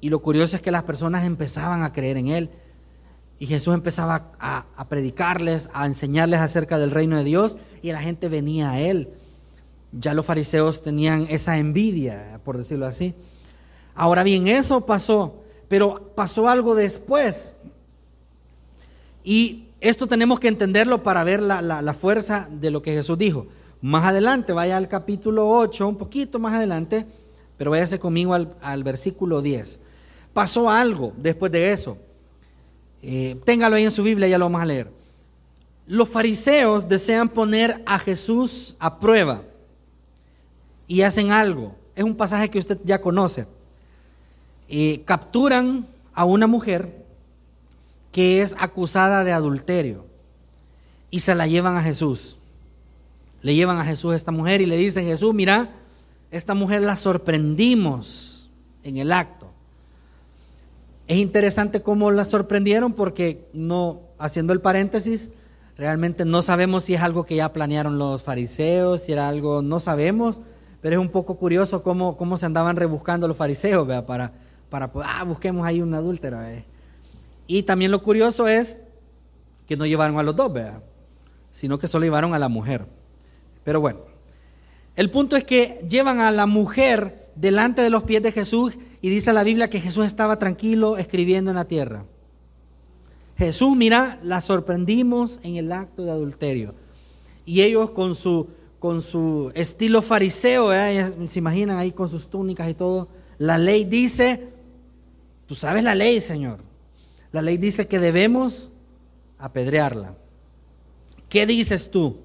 Y 0.01 0.09
lo 0.09 0.21
curioso 0.21 0.57
es 0.57 0.63
que 0.63 0.73
las 0.73 0.83
personas 0.83 1.25
empezaban 1.25 1.85
a 1.85 1.93
creer 1.93 2.17
en 2.17 2.29
Él. 2.29 2.51
Y 3.39 3.47
Jesús 3.47 3.75
empezaba 3.75 4.33
a, 4.41 4.67
a, 4.75 4.89
predicarles, 4.89 5.71
a 5.73 5.87
enseñarles 5.87 6.41
acerca 6.41 6.79
del 6.79 6.91
reino 6.91 7.17
de 7.17 7.25
Dios 7.25 7.59
y 7.81 7.93
la 7.93 8.01
gente 8.01 8.29
venía 8.29 8.73
a 8.73 8.81
Él. 8.81 9.09
Ya 9.93 10.15
los 10.15 10.25
fariseos 10.25 10.83
tenían 10.83 11.27
esa 11.31 11.59
envidia, 11.59 12.41
por 12.45 12.57
decirlo 12.57 12.87
así. 12.87 13.15
Ahora 13.95 14.23
bien, 14.23 14.47
eso 14.47 14.87
pasó, 14.87 15.43
pero 15.69 16.13
pasó 16.15 16.49
algo 16.49 16.75
después. 16.75 17.57
Y 19.25 19.67
esto 19.81 20.07
tenemos 20.07 20.39
que 20.39 20.49
entenderlo 20.49 21.03
para 21.03 21.25
ver 21.25 21.43
la, 21.43 21.95
fuerza 21.99 22.49
de 22.51 22.71
lo 22.71 22.83
que 22.83 22.93
Jesús 22.93 23.19
dijo. 23.19 23.47
Más 23.81 24.05
adelante, 24.05 24.53
vaya 24.53 24.77
al 24.77 24.89
capítulo 24.89 25.49
8, 25.49 25.89
un 25.89 25.97
poquito 25.97 26.39
más 26.39 26.55
adelante, 26.55 27.07
pero 27.57 27.71
váyase 27.71 27.99
conmigo 27.99 28.35
al, 28.35 28.85
versículo 28.85 29.43
10. 29.43 29.81
Pasó 30.33 30.71
algo 30.71 31.13
después 31.17 31.51
de 31.51 31.73
eso. 31.73 31.99
Eh, 33.03 33.41
téngalo 33.45 33.77
ahí 33.77 33.85
en 33.85 33.91
su 33.91 34.03
Biblia, 34.03 34.29
ya 34.29 34.39
lo 34.39 34.45
vamos 34.45 34.63
a 34.63 34.67
leer. 34.67 34.89
Los 35.87 36.09
fariseos 36.09 36.89
desean 36.89 37.29
poner 37.29 37.83
a 37.87 37.99
Jesús 37.99 38.77
a 38.79 39.01
prueba 39.01 39.43
y 40.91 41.03
hacen 41.03 41.31
algo. 41.31 41.77
Es 41.95 42.03
un 42.03 42.17
pasaje 42.17 42.51
que 42.51 42.59
usted 42.59 42.77
ya 42.83 43.01
conoce. 43.01 43.47
Eh, 44.69 45.05
capturan 45.05 45.87
a 46.13 46.25
una 46.25 46.49
mujer 46.49 47.07
que 48.11 48.43
es 48.43 48.57
acusada 48.59 49.23
de 49.23 49.31
adulterio 49.31 50.05
y 51.09 51.21
se 51.21 51.37
la 51.37 51.47
llevan 51.47 51.77
a 51.77 51.83
Jesús. 51.83 52.41
Le 53.41 53.55
llevan 53.55 53.79
a 53.79 53.85
Jesús 53.85 54.15
a 54.15 54.17
esta 54.17 54.33
mujer 54.33 54.63
y 54.63 54.67
le 54.67 54.77
dicen, 54.77 55.07
Jesús, 55.07 55.33
mira, 55.33 55.71
esta 56.33 56.55
mujer 56.55 56.83
la 56.83 56.97
sorprendimos 56.97 58.51
en 58.83 58.97
el 58.97 59.13
acto. 59.13 59.47
Es 61.07 61.19
interesante 61.19 61.83
cómo 61.83 62.11
la 62.11 62.25
sorprendieron 62.25 62.95
porque 62.95 63.49
no, 63.53 64.01
haciendo 64.19 64.53
el 64.53 64.61
paréntesis, 64.61 65.31
realmente 65.79 66.25
no 66.25 66.43
sabemos 66.43 66.83
si 66.83 66.95
es 66.95 67.01
algo 67.01 67.27
que 67.27 67.37
ya 67.37 67.53
planearon 67.53 67.97
los 67.97 68.25
fariseos, 68.25 69.03
si 69.03 69.13
era 69.13 69.29
algo, 69.29 69.63
no 69.63 69.79
sabemos, 69.79 70.41
pero 70.81 70.97
es 70.97 71.01
un 71.01 71.11
poco 71.11 71.37
curioso 71.37 71.83
cómo, 71.83 72.17
cómo 72.17 72.37
se 72.37 72.47
andaban 72.47 72.77
rebuscando 72.77 73.29
los 73.29 73.37
fariseos, 73.37 73.87
¿vea? 73.87 74.07
Para, 74.07 74.33
para, 74.69 74.91
ah, 75.05 75.25
busquemos 75.25 75.67
ahí 75.67 75.83
una 75.83 75.99
adúltera. 75.99 76.65
Y 77.47 77.63
también 77.65 77.91
lo 77.91 78.03
curioso 78.03 78.49
es 78.49 78.81
que 79.67 79.77
no 79.77 79.87
llevaron 79.87 80.19
a 80.19 80.23
los 80.23 80.35
dos, 80.35 80.53
¿vea? 80.53 80.83
Sino 81.51 81.79
que 81.79 81.89
solo 81.89 82.05
llevaron 82.05 82.35
a 82.35 82.39
la 82.39 82.49
mujer. 82.49 82.87
Pero 83.65 83.81
bueno, 83.81 84.01
el 84.97 85.11
punto 85.11 85.37
es 85.37 85.45
que 85.45 85.85
llevan 85.89 86.21
a 86.21 86.31
la 86.31 86.47
mujer 86.47 87.31
delante 87.37 87.83
de 87.83 87.91
los 87.91 88.05
pies 88.05 88.23
de 88.23 88.33
Jesús 88.33 88.79
y 89.01 89.09
dice 89.09 89.33
la 89.33 89.45
Biblia 89.45 89.71
que 89.71 89.81
Jesús 89.81 90.07
estaba 90.07 90.39
tranquilo 90.39 90.99
escribiendo 90.99 91.51
en 91.51 91.57
la 91.57 91.67
tierra. 91.67 92.05
Jesús, 93.37 93.75
mira, 93.77 94.19
la 94.23 94.41
sorprendimos 94.41 95.41
en 95.43 95.57
el 95.57 95.73
acto 95.73 96.05
de 96.05 96.11
adulterio. 96.11 96.75
Y 97.47 97.63
ellos 97.63 97.91
con 97.93 98.15
su 98.15 98.51
con 98.81 99.03
su 99.03 99.53
estilo 99.55 100.01
fariseo, 100.01 100.71
se 101.29 101.39
imaginan 101.39 101.79
ahí 101.79 101.93
con 101.93 102.09
sus 102.09 102.29
túnicas 102.29 102.69
y 102.69 102.75
todo. 102.75 103.09
La 103.39 103.59
ley 103.59 103.85
dice, 103.85 104.49
tú 105.47 105.55
sabes 105.55 105.85
la 105.85 105.95
ley, 105.95 106.21
Señor. 106.21 106.61
La 107.31 107.43
ley 107.43 107.59
dice 107.59 107.87
que 107.87 107.99
debemos 107.99 108.71
apedrearla. 109.39 110.17
¿Qué 111.29 111.47
dices 111.47 111.91
tú? 111.91 112.17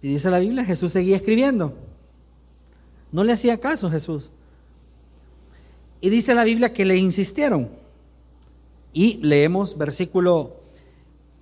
Y 0.00 0.08
dice 0.08 0.30
la 0.30 0.38
Biblia, 0.38 0.64
Jesús 0.64 0.92
seguía 0.92 1.16
escribiendo. 1.16 1.76
No 3.10 3.24
le 3.24 3.32
hacía 3.32 3.58
caso 3.58 3.90
Jesús. 3.90 4.30
Y 6.00 6.08
dice 6.08 6.36
la 6.36 6.44
Biblia 6.44 6.72
que 6.72 6.84
le 6.84 6.96
insistieron. 6.96 7.68
Y 8.92 9.16
leemos 9.16 9.76
versículo 9.76 10.60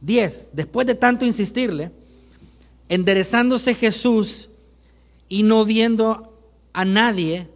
10. 0.01 0.49
Después 0.55 0.87
de 0.87 0.95
tanto 0.95 1.27
insistirle, 1.27 1.93
enderezándose 2.93 3.75
Jesús 3.75 4.51
y 5.27 5.45
no 5.45 5.65
viendo 5.65 6.37
a 6.75 6.85
nadie, 6.85 7.49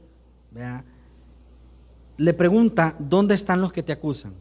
le 2.17 2.33
pregunta, 2.33 2.97
¿dónde 2.99 3.35
están 3.35 3.61
los 3.61 3.71
que 3.71 3.83
te 3.83 3.93
acusan? 3.93 4.33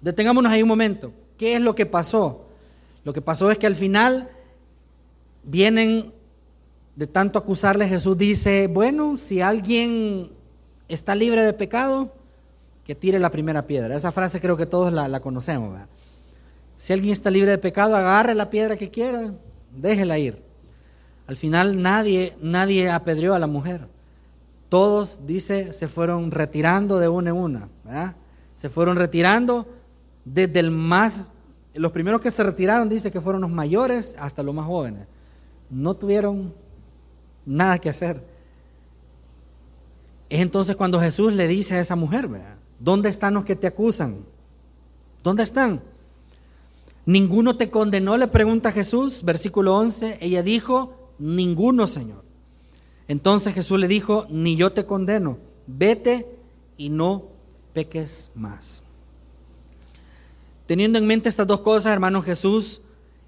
Detengámonos 0.00 0.50
ahí 0.50 0.60
un 0.60 0.68
momento. 0.68 1.12
¿Qué 1.38 1.54
es 1.54 1.60
lo 1.60 1.76
que 1.76 1.86
pasó? 1.86 2.46
Lo 3.04 3.12
que 3.12 3.22
pasó 3.22 3.52
es 3.52 3.58
que 3.58 3.68
al 3.68 3.76
final 3.76 4.30
vienen 5.44 6.12
de 6.96 7.06
tanto 7.06 7.38
acusarle, 7.38 7.86
Jesús 7.86 8.18
dice, 8.18 8.66
bueno, 8.66 9.16
si 9.18 9.40
alguien 9.40 10.32
está 10.88 11.14
libre 11.14 11.44
de 11.44 11.52
pecado, 11.52 12.12
que 12.84 12.96
tire 12.96 13.20
la 13.20 13.30
primera 13.30 13.68
piedra. 13.68 13.94
Esa 13.94 14.10
frase 14.10 14.40
creo 14.40 14.56
que 14.56 14.66
todos 14.66 14.92
la, 14.92 15.20
conocemos. 15.20 15.78
Si 16.76 16.92
alguien 16.92 17.12
está 17.12 17.30
libre 17.30 17.52
de 17.52 17.58
pecado, 17.58 17.94
agarre 17.94 18.34
la 18.34 18.50
piedra 18.50 18.76
que 18.76 18.90
quiera, 18.90 19.34
déjela 19.76 20.18
ir. 20.18 20.42
Al 21.26 21.36
final 21.36 21.80
nadie, 21.82 22.36
nadie 22.40 22.90
apedreó 22.90 23.34
a 23.34 23.38
la 23.38 23.46
mujer. 23.46 23.88
Todos, 24.68 25.26
dice, 25.26 25.72
se 25.72 25.88
fueron 25.88 26.30
retirando 26.30 26.98
de 26.98 27.08
una 27.08 27.30
en 27.30 27.36
una. 27.36 27.68
Se 28.54 28.70
fueron 28.70 28.96
retirando 28.96 29.66
desde 30.24 30.60
el 30.60 30.70
más, 30.70 31.30
los 31.74 31.92
primeros 31.92 32.20
que 32.20 32.30
se 32.30 32.42
retiraron, 32.42 32.88
dice 32.88 33.10
que 33.10 33.20
fueron 33.20 33.42
los 33.42 33.50
mayores 33.50 34.16
hasta 34.18 34.42
los 34.42 34.54
más 34.54 34.66
jóvenes. 34.66 35.06
No 35.68 35.94
tuvieron 35.94 36.54
nada 37.44 37.78
que 37.78 37.90
hacer. 37.90 38.24
Es 40.28 40.40
entonces 40.40 40.76
cuando 40.76 40.98
Jesús 41.00 41.34
le 41.34 41.46
dice 41.48 41.76
a 41.76 41.80
esa 41.80 41.96
mujer, 41.96 42.28
¿dónde 42.78 43.08
están 43.08 43.34
los 43.34 43.44
que 43.44 43.56
te 43.56 43.66
acusan? 43.66 44.24
¿Dónde 45.22 45.42
están? 45.42 45.82
¿Ninguno 47.04 47.56
te 47.56 47.70
condenó? 47.70 48.16
Le 48.16 48.28
pregunta 48.28 48.70
Jesús, 48.70 49.24
versículo 49.24 49.76
11. 49.76 50.18
Ella 50.20 50.42
dijo, 50.42 51.10
ninguno, 51.18 51.86
Señor. 51.86 52.22
Entonces 53.08 53.54
Jesús 53.54 53.80
le 53.80 53.88
dijo, 53.88 54.26
ni 54.30 54.56
yo 54.56 54.70
te 54.72 54.86
condeno, 54.86 55.38
vete 55.66 56.28
y 56.76 56.88
no 56.88 57.24
peques 57.72 58.30
más. 58.34 58.82
Teniendo 60.66 60.98
en 60.98 61.06
mente 61.06 61.28
estas 61.28 61.46
dos 61.46 61.60
cosas, 61.60 61.92
hermano 61.92 62.22
Jesús 62.22 62.82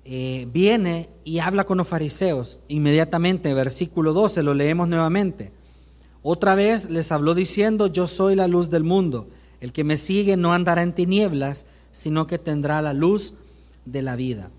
eh, 0.05 0.47
viene 0.53 1.09
y 1.25 1.41
habla 1.41 1.65
con 1.65 1.79
los 1.79 1.89
fariseos. 1.89 2.61
Inmediatamente, 2.69 3.53
versículo 3.55 4.13
12, 4.13 4.43
lo 4.43 4.55
leemos 4.55 4.87
nuevamente. 4.87 5.53
Otra 6.23 6.55
vez 6.55 6.89
les 6.89 7.11
habló 7.11 7.35
diciendo, 7.35 7.89
yo 7.89 8.07
soy 8.07 8.37
la 8.37 8.47
luz 8.49 8.71
del 8.71 8.85
mundo. 8.85 9.29
El 9.61 9.73
que 9.73 9.85
me 9.85 9.97
sigue 9.97 10.37
no 10.37 10.53
andará 10.53 10.83
en 10.83 10.95
tinieblas, 10.95 11.67
sino 11.91 12.27
que 12.27 12.39
tendrá 12.39 12.81
la 12.81 12.95
luz 12.95 13.35
de 13.85 14.03
la 14.03 14.17
vida. 14.17 14.51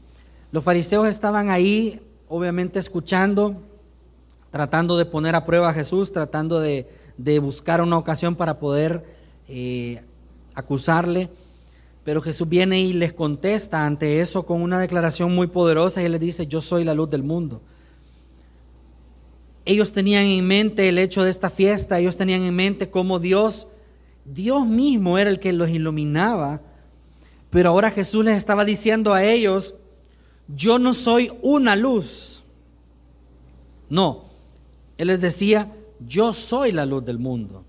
Los 0.51 0.63
fariseos 0.63 1.07
estaban 1.07 1.49
ahí, 1.49 1.99
obviamente, 2.27 2.79
escuchando, 2.79 3.61
tratando 4.51 4.97
de 4.97 5.05
poner 5.05 5.35
a 5.35 5.45
prueba 5.45 5.69
a 5.69 5.73
Jesús, 5.73 6.13
tratando 6.13 6.59
de, 6.59 6.87
buscar 7.41 7.81
una 7.81 7.97
ocasión 7.97 8.35
para 8.35 8.59
poder 8.59 9.05
eh, 9.47 10.01
acusarle. 10.53 11.29
Pero 12.05 12.21
Jesús 12.21 12.47
viene 12.47 12.79
y 12.79 12.93
les 12.93 13.13
contesta 13.13 13.85
ante 13.85 14.21
eso 14.21 14.45
con 14.45 14.61
una 14.61 14.79
declaración 14.79 15.33
muy 15.33 15.47
poderosa 15.47 16.01
y 16.01 16.05
él 16.05 16.13
les 16.13 16.21
dice, 16.21 16.47
yo 16.47 16.61
soy 16.61 16.83
la 16.83 16.93
luz 16.93 17.09
del 17.09 17.23
mundo. 17.23 17.61
Ellos 19.65 19.91
tenían 19.91 20.23
en 20.23 20.45
mente 20.45 20.87
el 20.87 20.99
hecho 20.99 21.23
de 21.23 21.31
esta 21.31 21.49
fiesta, 21.49 21.99
ellos 21.99 22.15
tenían 22.15 22.43
en 22.43 22.55
mente 22.55 22.91
cómo 22.91 23.19
Dios, 23.19 23.67
Dios 24.23 24.67
mismo 24.67 25.17
era 25.17 25.31
el 25.31 25.39
que 25.39 25.51
los 25.51 25.69
iluminaba, 25.69 26.61
pero 27.55 27.69
ahora 27.69 27.89
Jesús 27.89 28.25
les 28.25 28.35
estaba 28.35 28.65
diciendo 28.65 29.13
a 29.13 29.23
ellos, 29.23 29.75
yo 30.49 30.77
no 30.77 30.93
soy 30.93 31.31
una 31.41 31.77
luz. 31.77 32.43
No, 33.89 34.25
Él 34.97 35.07
les 35.07 35.21
decía, 35.21 35.71
yo 36.05 36.33
soy 36.33 36.73
la 36.73 36.85
luz 36.85 37.05
del 37.05 37.17
mundo. 37.17 37.63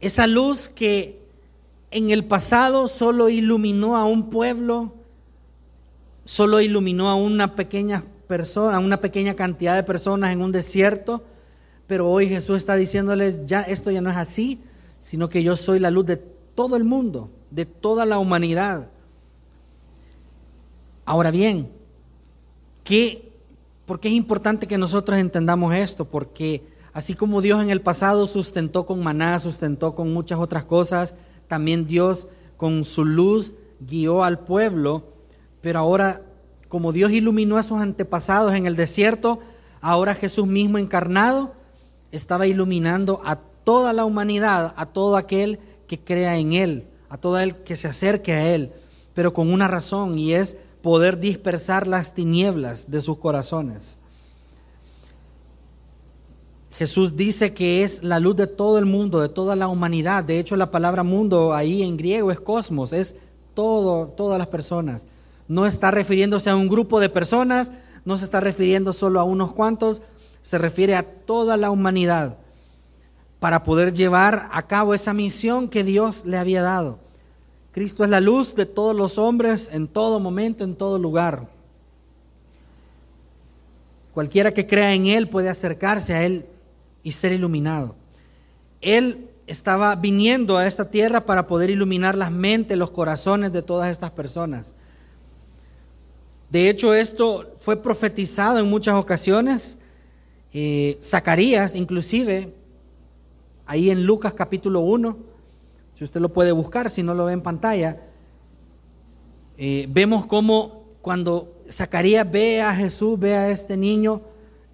Esa 0.00 0.26
luz 0.26 0.70
que 0.70 1.20
en 1.90 2.08
el 2.08 2.24
pasado 2.24 2.88
solo 2.88 3.28
iluminó 3.28 3.98
a 3.98 4.06
un 4.06 4.30
pueblo, 4.30 4.94
solo 6.24 6.62
iluminó 6.62 7.10
a 7.10 7.14
una 7.14 7.56
pequeña 7.56 8.04
persona, 8.26 8.78
a 8.78 8.80
una 8.80 9.02
pequeña 9.02 9.34
cantidad 9.34 9.76
de 9.76 9.82
personas 9.82 10.32
en 10.32 10.40
un 10.40 10.50
desierto, 10.50 11.22
pero 11.86 12.08
hoy 12.08 12.26
Jesús 12.26 12.56
está 12.56 12.74
diciéndoles, 12.74 13.44
ya 13.44 13.60
esto 13.60 13.90
ya 13.90 14.00
no 14.00 14.08
es 14.08 14.16
así, 14.16 14.62
sino 14.98 15.28
que 15.28 15.42
yo 15.42 15.56
soy 15.56 15.78
la 15.78 15.90
luz 15.90 16.06
de 16.06 16.16
todo 16.16 16.76
el 16.76 16.84
mundo, 16.84 17.28
de 17.50 17.66
toda 17.66 18.06
la 18.06 18.18
humanidad. 18.18 18.88
Ahora 21.04 21.30
bien, 21.30 21.70
¿qué, 22.82 23.32
¿por 23.86 24.00
qué 24.00 24.08
es 24.08 24.14
importante 24.14 24.66
que 24.66 24.78
nosotros 24.78 25.18
entendamos 25.18 25.74
esto? 25.74 26.06
Porque 26.06 26.62
así 26.92 27.14
como 27.14 27.42
Dios 27.42 27.62
en 27.62 27.70
el 27.70 27.80
pasado 27.80 28.26
sustentó 28.26 28.86
con 28.86 29.02
maná, 29.02 29.38
sustentó 29.38 29.94
con 29.94 30.12
muchas 30.12 30.38
otras 30.38 30.64
cosas, 30.64 31.16
también 31.48 31.86
Dios 31.86 32.28
con 32.56 32.84
su 32.84 33.04
luz 33.04 33.54
guió 33.80 34.24
al 34.24 34.38
pueblo, 34.38 35.04
pero 35.60 35.78
ahora 35.78 36.22
como 36.68 36.92
Dios 36.92 37.12
iluminó 37.12 37.56
a 37.56 37.62
sus 37.62 37.80
antepasados 37.80 38.54
en 38.54 38.66
el 38.66 38.74
desierto, 38.74 39.38
ahora 39.80 40.14
Jesús 40.14 40.46
mismo 40.46 40.78
encarnado 40.78 41.54
estaba 42.10 42.46
iluminando 42.48 43.20
a 43.24 43.36
toda 43.36 43.92
la 43.92 44.04
humanidad, 44.04 44.74
a 44.76 44.86
todo 44.86 45.16
aquel 45.16 45.60
que 45.86 46.00
crea 46.00 46.36
en 46.36 46.52
Él, 46.52 46.88
a 47.08 47.16
todo 47.16 47.38
el 47.38 47.54
que 47.56 47.76
se 47.76 47.86
acerque 47.86 48.32
a 48.32 48.54
Él, 48.54 48.72
pero 49.14 49.32
con 49.32 49.52
una 49.52 49.68
razón 49.68 50.18
y 50.18 50.32
es 50.32 50.56
poder 50.84 51.18
dispersar 51.18 51.86
las 51.86 52.12
tinieblas 52.12 52.90
de 52.90 53.00
sus 53.00 53.16
corazones. 53.16 53.96
Jesús 56.72 57.16
dice 57.16 57.54
que 57.54 57.84
es 57.84 58.02
la 58.02 58.20
luz 58.20 58.36
de 58.36 58.46
todo 58.46 58.76
el 58.76 58.84
mundo, 58.84 59.22
de 59.22 59.30
toda 59.30 59.56
la 59.56 59.68
humanidad. 59.68 60.24
De 60.24 60.38
hecho, 60.38 60.56
la 60.56 60.70
palabra 60.70 61.02
mundo 61.02 61.54
ahí 61.54 61.82
en 61.82 61.96
griego 61.96 62.30
es 62.30 62.38
cosmos, 62.38 62.92
es 62.92 63.16
todo, 63.54 64.08
todas 64.08 64.38
las 64.38 64.48
personas. 64.48 65.06
No 65.48 65.66
está 65.66 65.90
refiriéndose 65.90 66.50
a 66.50 66.56
un 66.56 66.68
grupo 66.68 67.00
de 67.00 67.08
personas, 67.08 67.72
no 68.04 68.18
se 68.18 68.26
está 68.26 68.40
refiriendo 68.40 68.92
solo 68.92 69.20
a 69.20 69.24
unos 69.24 69.54
cuantos, 69.54 70.02
se 70.42 70.58
refiere 70.58 70.96
a 70.96 71.02
toda 71.02 71.56
la 71.56 71.70
humanidad 71.70 72.36
para 73.40 73.64
poder 73.64 73.94
llevar 73.94 74.50
a 74.52 74.66
cabo 74.66 74.92
esa 74.92 75.14
misión 75.14 75.70
que 75.70 75.82
Dios 75.82 76.26
le 76.26 76.36
había 76.36 76.60
dado. 76.60 77.03
Cristo 77.74 78.04
es 78.04 78.10
la 78.10 78.20
luz 78.20 78.54
de 78.54 78.66
todos 78.66 78.94
los 78.94 79.18
hombres 79.18 79.68
en 79.72 79.88
todo 79.88 80.20
momento, 80.20 80.62
en 80.62 80.76
todo 80.76 80.96
lugar. 80.96 81.48
Cualquiera 84.12 84.52
que 84.52 84.64
crea 84.64 84.94
en 84.94 85.06
Él 85.06 85.28
puede 85.28 85.48
acercarse 85.48 86.14
a 86.14 86.24
Él 86.24 86.46
y 87.02 87.10
ser 87.10 87.32
iluminado. 87.32 87.96
Él 88.80 89.28
estaba 89.48 89.96
viniendo 89.96 90.56
a 90.56 90.68
esta 90.68 90.88
tierra 90.88 91.26
para 91.26 91.48
poder 91.48 91.68
iluminar 91.68 92.16
las 92.16 92.30
mentes, 92.30 92.78
los 92.78 92.92
corazones 92.92 93.52
de 93.52 93.62
todas 93.62 93.90
estas 93.90 94.12
personas. 94.12 94.76
De 96.50 96.70
hecho, 96.70 96.94
esto 96.94 97.56
fue 97.58 97.76
profetizado 97.76 98.60
en 98.60 98.70
muchas 98.70 98.94
ocasiones. 98.94 99.78
Eh, 100.52 100.96
Zacarías, 101.02 101.74
inclusive, 101.74 102.54
ahí 103.66 103.90
en 103.90 104.06
Lucas 104.06 104.32
capítulo 104.32 104.78
1, 104.78 105.33
si 105.96 106.04
usted 106.04 106.20
lo 106.20 106.32
puede 106.32 106.52
buscar, 106.52 106.90
si 106.90 107.02
no 107.02 107.14
lo 107.14 107.26
ve 107.26 107.32
en 107.32 107.42
pantalla, 107.42 108.02
eh, 109.56 109.86
vemos 109.88 110.26
cómo 110.26 110.84
cuando 111.00 111.54
Zacarías 111.70 112.30
ve 112.30 112.62
a 112.62 112.74
Jesús, 112.74 113.18
ve 113.18 113.36
a 113.36 113.50
este 113.50 113.76
niño, 113.76 114.22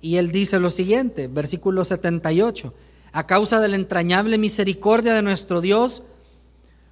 y 0.01 0.17
él 0.17 0.33
dice 0.33 0.59
lo 0.59 0.71
siguiente, 0.71 1.29
versículo 1.29 1.85
78, 1.85 2.73
a 3.13 3.27
causa 3.27 3.61
de 3.61 3.69
la 3.69 3.77
entrañable 3.77 4.39
misericordia 4.39 5.13
de 5.13 5.23
nuestro 5.23 5.61
Dios, 5.61 6.05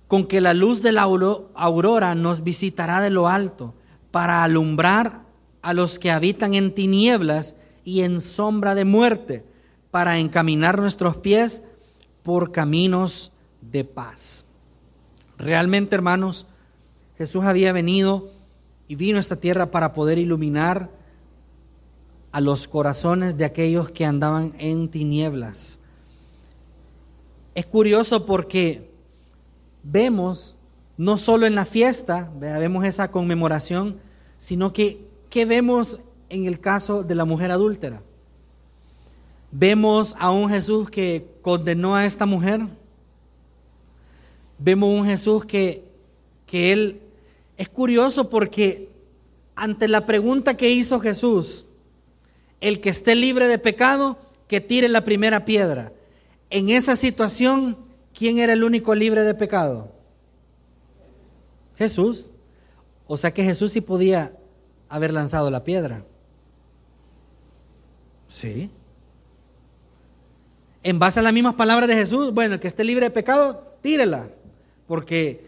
con 0.09 0.27
que 0.27 0.41
la 0.41 0.55
luz 0.55 0.83
de 0.83 0.93
la 0.93 1.03
aurora 1.03 2.15
nos 2.15 2.43
visitará 2.43 3.01
de 3.01 3.11
lo 3.11 3.29
alto, 3.29 3.75
para 4.11 4.43
alumbrar 4.43 5.23
a 5.63 5.73
los 5.73 5.99
que 5.99 6.11
habitan 6.11 6.55
en 6.55 6.75
tinieblas 6.75 7.57
y 7.85 8.03
en 8.03 8.21
sombra 8.21 8.75
de 8.75 8.85
muerte, 8.85 9.45
para 9.91 10.19
encaminar 10.19 10.79
nuestros 10.79 11.17
pies 11.17 11.63
por 12.23 12.53
caminos 12.53 13.33
de 13.61 13.85
paz. 13.85 14.45
Realmente, 15.37 15.95
hermanos, 15.95 16.47
Jesús 17.17 17.45
había 17.45 17.73
venido 17.73 18.31
y 18.87 18.95
vino 18.95 19.19
a 19.19 19.21
esta 19.21 19.37
tierra 19.37 19.71
para 19.71 19.93
poder 19.93 20.19
iluminar 20.19 20.91
a 22.33 22.41
los 22.41 22.69
corazones 22.69 23.37
de 23.37 23.45
aquellos 23.45 23.91
que 23.91 24.05
andaban 24.05 24.55
en 24.59 24.89
tinieblas. 24.89 25.81
Es 27.55 27.67
curioso 27.67 28.27
porque 28.27 28.91
vemos, 29.83 30.57
no 30.97 31.17
solo 31.17 31.47
en 31.47 31.55
la 31.55 31.65
fiesta, 31.65 32.31
vemos 32.39 32.85
esa 32.85 33.11
conmemoración, 33.11 33.99
sino 34.37 34.73
que, 34.73 35.07
¿qué 35.31 35.45
vemos 35.45 36.01
en 36.29 36.45
el 36.45 36.61
caso 36.61 37.03
de 37.03 37.15
la 37.15 37.25
mujer 37.25 37.51
adúltera? 37.51 38.03
Vemos 39.51 40.15
a 40.19 40.31
un 40.31 40.51
Jesús 40.51 40.91
que 40.91 41.27
condenó 41.43 41.97
a 41.97 42.07
esta 42.07 42.27
mujer. 42.27 42.67
Vemos 44.59 44.91
un 44.91 45.07
Jesús 45.07 45.45
que, 45.45 45.85
que 46.47 46.73
él 46.73 47.01
es 47.57 47.69
curioso 47.69 48.29
porque 48.29 48.89
ante 49.55 49.89
la 49.89 50.07
pregunta 50.07 50.57
que 50.57 50.71
hizo 50.71 51.01
Jesús, 51.01 51.67
el 52.61 52.81
que 52.81 52.91
esté 52.91 53.15
libre 53.15 53.49
de 53.49 53.59
pecado, 53.59 54.19
que 54.47 54.61
tire 54.61 54.89
la 54.89 55.05
primera 55.05 55.45
piedra. 55.45 55.93
En 56.51 56.71
esa 56.71 56.97
situación, 56.97 57.77
¿quién 58.15 58.39
era 58.39 58.53
el 58.53 58.65
único 58.65 58.95
libre 58.95 59.23
de 59.23 59.35
pecado? 59.35 59.93
Jesús. 61.77 62.31
O 63.07 63.17
sea 63.17 63.33
que 63.33 63.45
Jesús 63.45 63.73
sí 63.73 63.81
podía 63.81 64.33
haber 64.89 65.13
lanzado 65.13 65.51
la 65.51 65.65
piedra. 65.65 66.05
Sí. 68.27 68.71
En 70.83 70.99
base 70.99 71.21
a 71.21 71.23
las 71.23 71.33
mismas 71.33 71.55
palabras 71.55 71.89
de 71.89 71.95
Jesús, 71.95 72.33
bueno, 72.33 72.55
el 72.55 72.61
que 72.61 72.69
esté 72.69 72.85
libre 72.85 73.07
de 73.07 73.11
pecado, 73.11 73.77
tírela. 73.81 74.29
Porque 74.89 75.47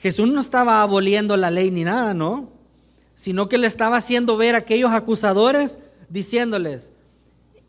Jesús 0.00 0.28
no 0.28 0.40
estaba 0.40 0.82
aboliendo 0.82 1.36
la 1.36 1.52
ley 1.52 1.70
ni 1.70 1.84
nada, 1.84 2.14
¿no? 2.14 2.48
Sino 3.14 3.48
que 3.48 3.58
le 3.58 3.68
estaba 3.68 3.98
haciendo 3.98 4.36
ver 4.36 4.56
a 4.56 4.58
aquellos 4.58 4.90
acusadores 4.90 5.78
diciéndoles, 6.08 6.90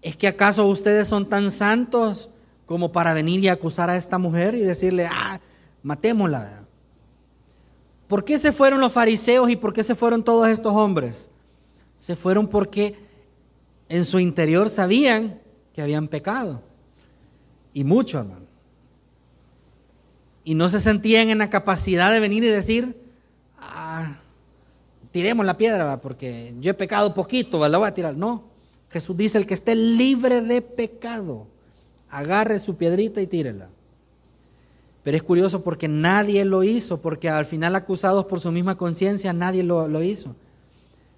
¿es 0.02 0.16
que 0.16 0.28
acaso 0.28 0.66
ustedes 0.66 1.08
son 1.08 1.28
tan 1.28 1.52
santos 1.52 2.30
como 2.66 2.92
para 2.92 3.14
venir 3.14 3.42
y 3.42 3.50
acusar 3.50 3.90
a 3.90 3.98
esta 3.98 4.18
mujer 4.18 4.56
y 4.56 4.62
decirle, 4.62 5.08
ah, 5.12 5.40
matémosla? 5.84 6.64
¿Por 8.08 8.26
qué 8.26 8.38
se 8.38 8.52
fueron 8.52 8.80
los 8.80 8.94
fariseos 8.94 9.50
y 9.50 9.56
por 9.56 9.74
qué 9.74 9.84
se 9.84 9.94
fueron 9.94 10.24
todos 10.24 10.48
estos 10.48 10.74
hombres? 10.74 11.30
Se 11.98 12.16
fueron 12.16 12.48
porque 12.48 12.96
en 13.88 14.06
su 14.06 14.20
interior 14.20 14.70
sabían 14.70 15.40
que 15.74 15.82
habían 15.82 16.08
pecado. 16.08 16.62
Y 17.74 17.84
mucho, 17.84 18.20
hermano. 18.20 18.49
Y 20.50 20.56
no 20.56 20.68
se 20.68 20.80
sentían 20.80 21.30
en 21.30 21.38
la 21.38 21.52
capacidad 21.52 22.12
de 22.12 22.20
venir 22.20 22.44
y 22.44 22.48
decir, 22.48 23.00
ah, 23.60 24.18
tiremos 25.12 25.46
la 25.46 25.58
piedra, 25.58 26.02
porque 26.02 26.56
yo 26.60 26.72
he 26.72 26.74
pecado 26.74 27.14
poquito, 27.14 27.68
la 27.68 27.78
voy 27.78 27.88
a 27.88 27.94
tirar. 27.94 28.18
No, 28.18 28.46
Jesús 28.90 29.16
dice, 29.16 29.38
el 29.38 29.46
que 29.46 29.54
esté 29.54 29.76
libre 29.76 30.42
de 30.42 30.64
pecado, 30.64 31.46
agarre 32.10 32.58
su 32.58 32.78
piedrita 32.78 33.22
y 33.22 33.28
tírela. 33.28 33.70
Pero 35.04 35.18
es 35.18 35.22
curioso 35.22 35.64
porque 35.64 35.88
nadie 35.88 36.44
lo 36.46 36.64
hizo, 36.64 37.00
porque 37.00 37.30
al 37.30 37.46
final 37.46 37.76
acusados 37.76 38.26
por 38.26 38.40
su 38.40 38.52
misma 38.52 38.76
conciencia, 38.76 39.32
nadie 39.34 39.62
lo, 39.62 39.88
lo 39.88 40.02
hizo. 40.02 40.36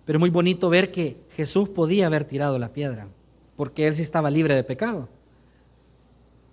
Pero 0.04 0.18
es 0.18 0.20
muy 0.20 0.30
bonito 0.30 0.70
ver 0.70 0.92
que 0.92 1.16
Jesús 1.38 1.70
podía 1.70 2.08
haber 2.08 2.26
tirado 2.26 2.60
la 2.60 2.74
piedra, 2.74 3.08
porque 3.56 3.88
él 3.88 3.96
sí 3.96 4.02
estaba 4.02 4.30
libre 4.30 4.56
de 4.56 4.66
pecado. 4.66 5.08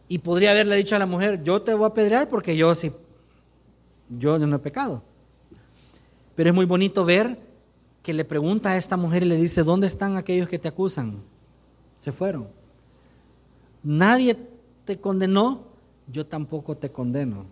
Y 0.09 0.19
podría 0.19 0.53
haberle 0.53 0.77
dicho 0.77 0.97
a 0.97 0.99
la 0.99 1.07
mujer, 1.07 1.43
yo 1.45 1.61
te 1.61 1.75
voy 1.75 1.85
a 1.85 1.89
apedrear 1.89 2.29
porque 2.29 2.57
yo 2.57 2.75
sí, 2.75 2.91
yo 4.09 4.39
no 4.39 4.57
he 4.57 4.59
pecado. 4.59 5.03
Pero 6.35 6.51
es 6.51 6.55
muy 6.55 6.65
bonito 6.65 7.05
ver 7.05 7.39
que 8.03 8.15
le 8.15 8.25
pregunta 8.25 8.71
a 8.71 8.77
esta 8.77 8.97
mujer 8.97 9.23
y 9.23 9.27
le 9.27 9.37
dice, 9.37 9.63
¿dónde 9.63 9.87
están 9.87 10.17
aquellos 10.17 10.49
que 10.49 10.59
te 10.59 10.69
acusan? 10.69 11.23
Se 11.99 12.11
fueron. 12.11 12.49
Nadie 13.83 14.37
te 14.85 14.99
condenó, 14.99 15.65
yo 16.11 16.25
tampoco 16.25 16.77
te 16.77 16.91
condeno. 16.91 17.45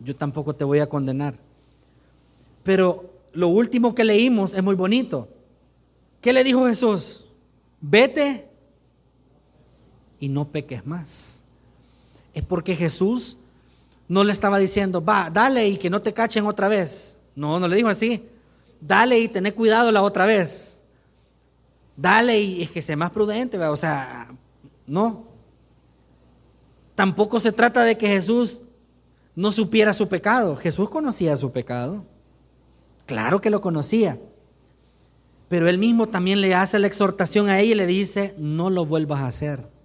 Yo 0.00 0.16
tampoco 0.16 0.54
te 0.54 0.64
voy 0.64 0.78
a 0.78 0.88
condenar. 0.88 1.34
Pero 2.62 3.10
lo 3.32 3.48
último 3.48 3.94
que 3.94 4.04
leímos 4.04 4.54
es 4.54 4.62
muy 4.62 4.74
bonito. 4.74 5.28
¿Qué 6.20 6.32
le 6.32 6.44
dijo 6.44 6.66
Jesús? 6.66 7.24
Vete 7.80 8.48
y 10.18 10.28
no 10.28 10.48
peques 10.48 10.86
más. 10.86 11.42
Es 12.38 12.44
porque 12.44 12.76
Jesús 12.76 13.36
no 14.06 14.22
le 14.22 14.30
estaba 14.30 14.60
diciendo, 14.60 15.04
va, 15.04 15.28
dale 15.28 15.66
y 15.66 15.76
que 15.76 15.90
no 15.90 16.02
te 16.02 16.14
cachen 16.14 16.46
otra 16.46 16.68
vez. 16.68 17.16
No, 17.34 17.58
no 17.58 17.66
le 17.66 17.74
dijo 17.74 17.88
así. 17.88 18.28
Dale 18.80 19.18
y 19.18 19.26
tené 19.26 19.52
cuidado 19.52 19.90
la 19.90 20.02
otra 20.02 20.24
vez. 20.24 20.78
Dale 21.96 22.40
y 22.40 22.62
es 22.62 22.70
que 22.70 22.80
sea 22.80 22.96
más 22.96 23.10
prudente, 23.10 23.58
o 23.58 23.76
sea, 23.76 24.32
no. 24.86 25.26
Tampoco 26.94 27.40
se 27.40 27.50
trata 27.50 27.82
de 27.82 27.98
que 27.98 28.06
Jesús 28.06 28.62
no 29.34 29.50
supiera 29.50 29.92
su 29.92 30.08
pecado. 30.08 30.54
Jesús 30.54 30.88
conocía 30.88 31.36
su 31.36 31.50
pecado. 31.50 32.04
Claro 33.04 33.40
que 33.40 33.50
lo 33.50 33.60
conocía. 33.60 34.16
Pero 35.48 35.68
él 35.68 35.78
mismo 35.78 36.06
también 36.06 36.40
le 36.40 36.54
hace 36.54 36.78
la 36.78 36.86
exhortación 36.86 37.48
a 37.48 37.58
ella 37.58 37.72
y 37.72 37.78
le 37.78 37.86
dice, 37.86 38.36
no 38.38 38.70
lo 38.70 38.86
vuelvas 38.86 39.22
a 39.22 39.26
hacer. 39.26 39.77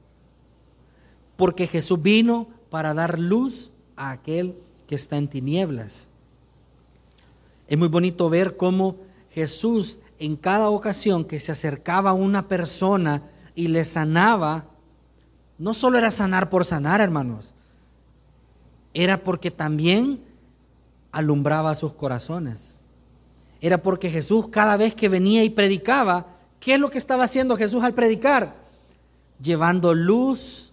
Porque 1.36 1.68
Jesús 1.68 2.02
vino 2.02 2.48
para 2.70 2.94
dar 2.94 3.20
luz 3.20 3.72
a 3.96 4.12
aquel 4.12 4.56
que 4.88 4.96
está 4.96 5.18
en 5.18 5.28
tinieblas. 5.28 6.08
Es 7.68 7.78
muy 7.78 7.88
bonito 7.88 8.30
ver 8.30 8.58
cómo 8.58 8.98
Jesús 9.32 10.00
en 10.20 10.36
cada 10.36 10.70
ocasión 10.70 11.26
que 11.26 11.40
se 11.40 11.52
acercaba 11.52 12.12
a 12.12 12.14
una 12.14 12.48
persona 12.48 13.24
y 13.56 13.68
le 13.68 13.86
sanaba, 13.86 14.66
no 15.58 15.74
solo 15.74 15.98
era 15.98 16.12
sanar 16.12 16.50
por 16.50 16.66
sanar, 16.66 17.02
hermanos, 17.02 17.54
era 18.94 19.24
porque 19.24 19.52
también 19.52 20.24
alumbraba 21.12 21.76
sus 21.76 21.94
corazones. 21.94 22.80
Era 23.62 23.78
porque 23.78 24.10
Jesús 24.10 24.48
cada 24.50 24.76
vez 24.78 24.94
que 24.94 25.10
venía 25.10 25.44
y 25.44 25.50
predicaba, 25.50 26.28
¿qué 26.60 26.74
es 26.74 26.80
lo 26.80 26.90
que 26.90 26.98
estaba 26.98 27.24
haciendo 27.24 27.56
Jesús 27.56 27.84
al 27.84 27.94
predicar? 27.94 28.56
Llevando 29.42 29.94
luz 29.94 30.73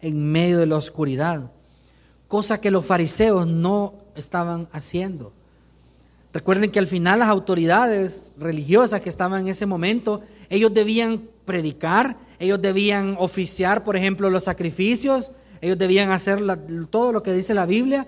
en 0.00 0.30
medio 0.30 0.58
de 0.58 0.66
la 0.66 0.76
oscuridad 0.76 1.50
cosa 2.28 2.60
que 2.60 2.70
los 2.70 2.86
fariseos 2.86 3.46
no 3.46 3.94
estaban 4.14 4.68
haciendo. 4.70 5.32
Recuerden 6.32 6.70
que 6.70 6.78
al 6.78 6.86
final 6.86 7.18
las 7.18 7.28
autoridades 7.28 8.34
religiosas 8.38 9.00
que 9.00 9.08
estaban 9.08 9.42
en 9.42 9.48
ese 9.48 9.66
momento, 9.66 10.20
ellos 10.50 10.72
debían 10.72 11.22
predicar, 11.46 12.18
ellos 12.38 12.60
debían 12.60 13.16
oficiar, 13.18 13.82
por 13.82 13.96
ejemplo, 13.96 14.28
los 14.28 14.44
sacrificios, 14.44 15.32
ellos 15.62 15.78
debían 15.78 16.10
hacer 16.10 16.40
todo 16.90 17.12
lo 17.12 17.22
que 17.22 17.32
dice 17.32 17.54
la 17.54 17.66
Biblia, 17.66 18.06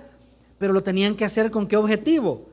pero 0.59 0.75
lo 0.75 0.83
tenían 0.83 1.17
que 1.17 1.25
hacer 1.25 1.51
con 1.51 1.67
qué 1.67 1.77
objetivo? 1.79 2.47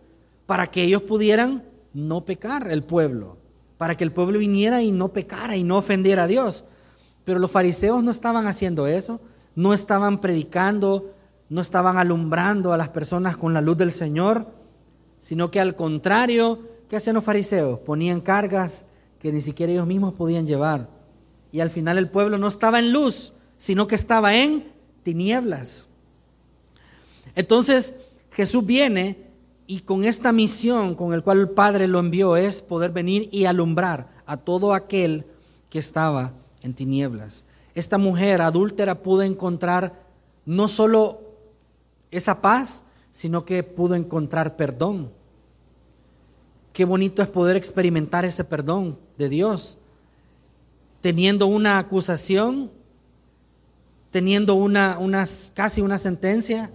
Para 0.46 0.72
que 0.72 0.84
ellos 0.84 1.02
pudieran 1.02 1.64
no 1.94 2.24
pecar 2.24 2.72
el 2.72 2.84
pueblo, 2.84 3.38
para 3.78 3.98
que 3.98 4.06
el 4.06 4.14
pueblo 4.14 4.40
viniera 4.40 4.82
y 4.82 4.94
no 4.94 5.10
pecara 5.10 5.58
y 5.58 5.66
no 5.66 5.78
ofendiera 5.78 6.24
a 6.24 6.28
Dios. 6.28 6.64
Pero 7.28 7.40
los 7.40 7.52
fariseos 7.52 8.06
no 8.06 8.12
estaban 8.12 8.48
haciendo 8.48 8.88
eso, 8.88 9.20
no 9.54 9.74
estaban 9.74 10.22
predicando, 10.22 11.14
no 11.50 11.60
estaban 11.60 11.98
alumbrando 11.98 12.72
a 12.72 12.78
las 12.78 12.88
personas 12.88 13.36
con 13.36 13.54
la 13.54 13.60
luz 13.60 13.76
del 13.76 13.92
Señor, 13.92 14.48
sino 15.18 15.52
que 15.52 15.60
al 15.60 15.76
contrario, 15.76 16.62
¿qué 16.88 16.96
hacían 16.96 17.16
los 17.16 17.26
fariseos? 17.26 17.80
Ponían 17.80 18.22
cargas 18.22 18.86
que 19.20 19.34
ni 19.34 19.42
siquiera 19.42 19.74
ellos 19.74 19.88
mismos 19.88 20.14
podían 20.14 20.48
llevar. 20.48 20.90
Y 21.52 21.60
al 21.60 21.70
final 21.70 21.98
el 21.98 22.10
pueblo 22.10 22.38
no 22.38 22.48
estaba 22.48 22.80
en 22.80 22.94
luz, 22.94 23.34
sino 23.58 23.88
que 23.88 23.96
estaba 23.96 24.34
en 24.34 24.72
tinieblas. 25.04 25.88
Entonces 27.36 27.94
Jesús 28.32 28.66
viene 28.66 29.28
y 29.68 29.82
con 29.82 30.06
esta 30.06 30.32
misión 30.32 30.96
con 30.96 31.12
el 31.12 31.24
cual 31.24 31.40
el 31.42 31.50
Padre 31.50 31.90
lo 31.90 32.00
envió 32.00 32.38
es 32.38 32.62
poder 32.62 32.92
venir 32.92 33.28
y 33.34 33.48
alumbrar 33.48 34.24
a 34.26 34.38
todo 34.38 34.74
aquel 34.74 35.26
que 35.70 35.80
estaba 35.80 36.32
en 36.62 36.74
tinieblas. 36.74 37.46
Esta 37.76 37.98
mujer 37.98 38.42
adúltera 38.42 39.04
pudo 39.04 39.22
encontrar 39.22 40.04
no 40.46 40.68
solo 40.68 41.22
esa 42.12 42.42
paz, 42.42 42.84
sino 43.12 43.46
que 43.46 43.64
pudo 43.64 43.96
encontrar 43.96 44.56
perdón. 44.56 45.12
Qué 46.74 46.86
bonito 46.86 47.22
es 47.22 47.28
poder 47.28 47.56
experimentar 47.56 48.26
ese 48.26 48.44
perdón 48.44 48.98
de 49.18 49.30
Dios, 49.30 49.78
teniendo 51.02 51.48
una 51.48 51.80
acusación, 51.80 52.72
teniendo 54.12 54.56
una, 54.56 54.98
casi 55.54 55.82
una 55.82 55.98
sentencia. 55.98 56.72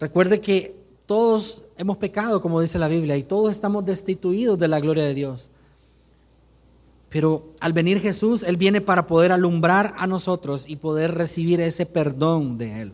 Recuerde 0.00 0.40
que 0.40 0.76
todos 1.06 1.62
hemos 1.76 1.96
pecado, 1.96 2.40
como 2.40 2.60
dice 2.60 2.78
la 2.78 2.88
Biblia, 2.88 3.16
y 3.16 3.22
todos 3.22 3.50
estamos 3.52 3.84
destituidos 3.84 4.58
de 4.58 4.68
la 4.68 4.80
gloria 4.80 5.04
de 5.04 5.14
Dios. 5.14 5.50
Pero 7.08 7.54
al 7.60 7.72
venir 7.72 8.00
Jesús, 8.00 8.42
Él 8.42 8.56
viene 8.56 8.80
para 8.80 9.06
poder 9.06 9.32
alumbrar 9.32 9.94
a 9.96 10.06
nosotros 10.06 10.68
y 10.68 10.76
poder 10.76 11.14
recibir 11.14 11.60
ese 11.60 11.86
perdón 11.86 12.58
de 12.58 12.82
Él. 12.82 12.92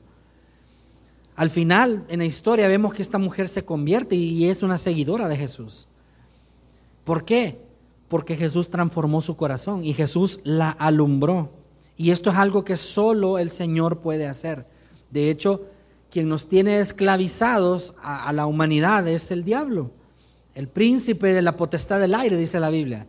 Al 1.37 1.51
final, 1.51 2.05
en 2.09 2.21
la 2.21 2.27
historia, 2.27 2.69
vemos 2.69 2.95
que 2.95 3.03
esta 3.03 3.19
mujer 3.19 3.49
se 3.49 3.65
convierte 3.65 4.15
y 4.15 4.49
es 4.49 4.63
una 4.63 4.79
seguidora 4.79 5.27
de 5.27 5.37
Jesús. 5.37 5.89
¿Por 7.05 7.25
qué? 7.25 7.59
Porque 8.09 8.37
Jesús 8.37 8.71
transformó 8.71 9.21
su 9.21 9.37
corazón 9.37 9.85
y 9.85 9.95
Jesús 9.95 10.41
la 10.45 10.71
alumbró. 10.71 11.51
Y 11.97 12.11
esto 12.11 12.31
es 12.31 12.37
algo 12.37 12.65
que 12.65 12.77
solo 12.77 13.39
el 13.39 13.51
Señor 13.51 13.99
puede 13.99 14.27
hacer. 14.27 14.67
De 15.11 15.31
hecho, 15.31 15.67
quien 16.11 16.29
nos 16.29 16.49
tiene 16.49 16.79
esclavizados 16.79 17.95
a, 18.01 18.33
la 18.33 18.47
humanidad 18.47 19.07
es 19.09 19.33
el 19.33 19.45
diablo, 19.45 19.91
el 20.55 20.69
príncipe 20.69 21.33
de 21.33 21.43
la 21.43 21.57
potestad 21.57 21.99
del 21.99 22.15
aire, 22.15 22.37
dice 22.37 22.61
la 22.61 22.71
Biblia. 22.71 23.09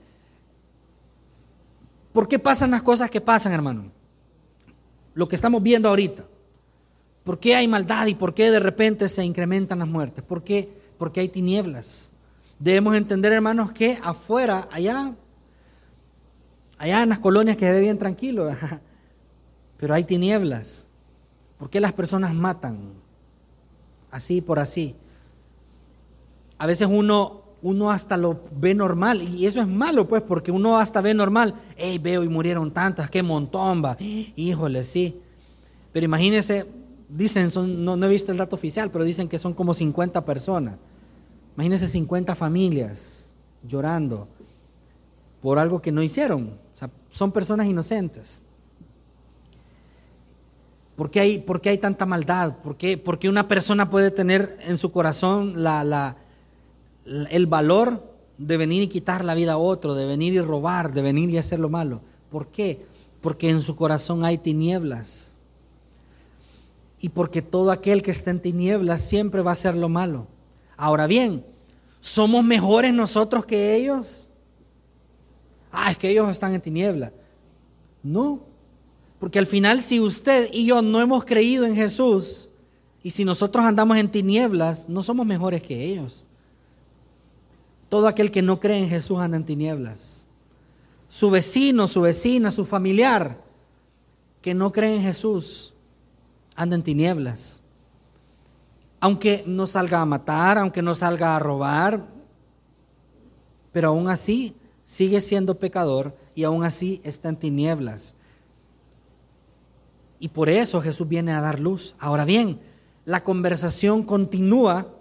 ¿Por 2.16 2.30
qué 2.30 2.40
pasan 2.40 2.72
las 2.72 2.82
cosas 2.82 3.10
que 3.10 3.20
pasan, 3.20 3.52
hermano? 3.52 3.92
Lo 5.16 5.28
que 5.28 5.36
estamos 5.36 5.62
viendo 5.62 5.90
ahorita. 5.90 6.24
¿Por 7.26 7.40
qué 7.40 7.58
hay 7.58 7.68
maldad 7.68 8.08
y 8.08 8.16
por 8.16 8.34
qué 8.34 8.52
de 8.52 8.62
repente 8.62 9.10
se 9.10 9.26
incrementan 9.26 9.80
las 9.80 9.88
muertes? 9.90 10.24
¿Por 10.24 10.42
qué? 10.42 10.72
Porque 10.98 11.20
hay 11.20 11.28
tinieblas. 11.28 12.12
Debemos 12.58 12.96
entender, 12.96 13.34
hermanos, 13.34 13.74
que 13.74 14.00
afuera, 14.02 14.70
allá, 14.72 15.14
allá 16.78 17.04
en 17.04 17.10
las 17.10 17.20
colonias 17.20 17.58
que 17.58 17.66
se 17.66 17.74
ve 17.74 17.82
bien 17.82 17.98
tranquilo, 17.98 18.50
pero 19.78 19.94
hay 19.94 20.06
tinieblas. 20.06 20.88
¿Por 21.60 21.70
qué 21.70 21.82
las 21.82 21.92
personas 21.92 22.34
matan? 22.34 22.94
Así 24.10 24.40
por 24.40 24.60
así. 24.60 24.96
A 26.58 26.66
veces 26.66 26.88
uno, 26.90 27.44
uno 27.66 27.90
hasta 27.90 28.16
lo 28.16 28.42
ve 28.56 28.76
normal 28.76 29.24
y 29.24 29.48
eso 29.48 29.60
es 29.60 29.68
malo, 29.68 30.08
pues, 30.08 30.22
porque 30.22 30.52
uno 30.52 30.78
hasta 30.78 31.02
ve 31.02 31.16
normal. 31.16 31.56
Hey, 31.76 31.98
veo 31.98 32.24
y 32.24 32.30
murieron 32.30 32.70
tantas, 32.70 33.10
qué 33.10 33.24
montón 33.24 33.84
va. 33.84 33.98
Híjole, 34.36 34.84
sí. 34.84 35.20
Pero 35.92 36.06
imagínese 36.06 36.68
dicen, 37.10 37.50
son, 37.50 37.84
no, 37.84 37.96
he 37.96 38.10
visto 38.10 38.32
el 38.32 38.38
dato 38.38 38.56
oficial, 38.56 38.92
pero 38.92 39.04
dicen 39.04 39.28
que 39.28 39.40
son 39.40 39.56
como 39.56 39.74
50 39.74 40.24
personas. 40.26 40.76
Imagínense 41.56 41.88
50 41.88 42.36
familias 42.36 43.34
llorando 43.68 44.28
por 45.42 45.58
algo 45.58 45.82
que 45.82 45.92
no 45.92 46.04
hicieron. 46.04 46.60
O 46.76 46.78
sea, 46.78 46.92
son 47.10 47.32
personas 47.32 47.66
inocentes. 47.66 48.44
¿Por 50.96 51.10
qué 51.10 51.20
hay, 51.20 51.40
por 51.40 51.62
hay 51.66 51.80
tanta 51.80 52.06
maldad? 52.06 52.58
¿Por 52.60 52.78
qué, 52.78 53.02
una 53.28 53.48
persona 53.48 53.90
puede 53.90 54.12
tener 54.12 54.60
en 54.62 54.78
su 54.78 54.92
corazón 54.92 55.64
la, 55.64 55.84
la, 55.84 56.18
el 57.06 57.46
valor 57.48 58.04
de 58.38 58.58
venir 58.58 58.84
y 58.84 58.88
quitar 58.88 59.24
la 59.24 59.36
vida 59.36 59.54
a 59.54 59.58
otro, 59.58 59.96
de 59.96 60.06
venir 60.06 60.34
y 60.34 60.42
robar, 60.42 60.94
de 60.94 61.02
venir 61.02 61.30
y 61.30 61.38
hacer 61.38 61.60
lo 61.60 61.70
malo? 61.70 62.02
¿Por 62.30 62.48
qué? 62.48 62.86
Porque 63.22 63.50
en 63.50 63.62
su 63.62 63.76
corazón 63.76 64.26
hay 64.26 64.38
tinieblas 64.38 65.36
y 67.00 67.10
porque 67.10 67.42
todo 67.42 67.72
aquel 67.72 68.02
que 68.02 68.12
está 68.12 68.32
en 68.32 68.42
tinieblas 68.42 69.02
siempre 69.02 69.42
va 69.42 69.52
a 69.52 69.54
hacer 69.54 69.76
lo 69.76 69.90
malo. 69.90 70.28
Ahora 70.78 71.08
bien, 71.08 71.44
¿Somos 72.06 72.44
mejores 72.44 72.94
nosotros 72.94 73.48
que 73.48 73.76
ellos? 73.76 74.28
Ah, 75.72 75.90
es 75.90 75.98
que 75.98 76.12
ellos 76.12 76.32
están 76.32 76.54
en 76.54 76.62
tiniebla. 76.62 77.12
No, 78.04 78.42
porque 79.20 79.40
al 79.40 79.48
final 79.48 79.82
si 79.82 80.00
usted 80.00 80.48
y 80.54 80.68
yo 80.68 80.84
no 80.84 81.02
hemos 81.02 81.26
creído 81.26 81.66
en 81.66 81.74
Jesús 81.74 82.50
y 83.02 83.10
si 83.10 83.26
nosotros 83.26 83.66
andamos 83.66 83.98
en 83.98 84.12
tinieblas, 84.12 84.88
no 84.88 85.02
somos 85.02 85.26
mejores 85.26 85.64
que 85.64 85.84
ellos. 85.84 86.26
Todo 87.90 88.08
aquel 88.08 88.32
que 88.32 88.42
no 88.42 88.60
cree 88.60 88.80
en 88.80 88.90
Jesús 88.90 89.20
anda 89.20 89.38
en 89.38 89.46
tinieblas. 89.46 90.26
Su 91.10 91.30
vecino, 91.30 91.88
su 91.88 92.02
vecina, 92.02 92.52
su 92.52 92.66
familiar 92.66 93.46
que 94.42 94.54
no 94.54 94.72
cree 94.72 94.98
en 94.98 95.02
Jesús 95.02 95.74
anda 96.56 96.76
en 96.76 96.84
tinieblas. 96.84 97.62
Aunque 99.00 99.44
no 99.48 99.66
salga 99.66 100.02
a 100.02 100.06
matar, 100.06 100.60
aunque 100.60 100.84
no 100.84 100.94
salga 100.94 101.36
a 101.36 101.40
robar, 101.40 102.06
pero 103.72 103.90
aún 103.90 104.08
así 104.08 104.56
sigue 104.84 105.20
siendo 105.20 105.58
pecador 105.58 106.16
y 106.36 106.44
aún 106.44 106.64
así 106.64 107.02
está 107.04 107.30
en 107.30 107.38
tinieblas. 107.38 108.14
Y 110.20 110.30
por 110.30 110.48
eso 110.48 110.80
Jesús 110.80 111.08
viene 111.08 111.34
a 111.34 111.42
dar 111.42 111.60
luz. 111.60 111.96
Ahora 111.98 112.24
bien, 112.24 112.60
la 113.04 113.24
conversación 113.24 114.04
continúa. 114.04 114.95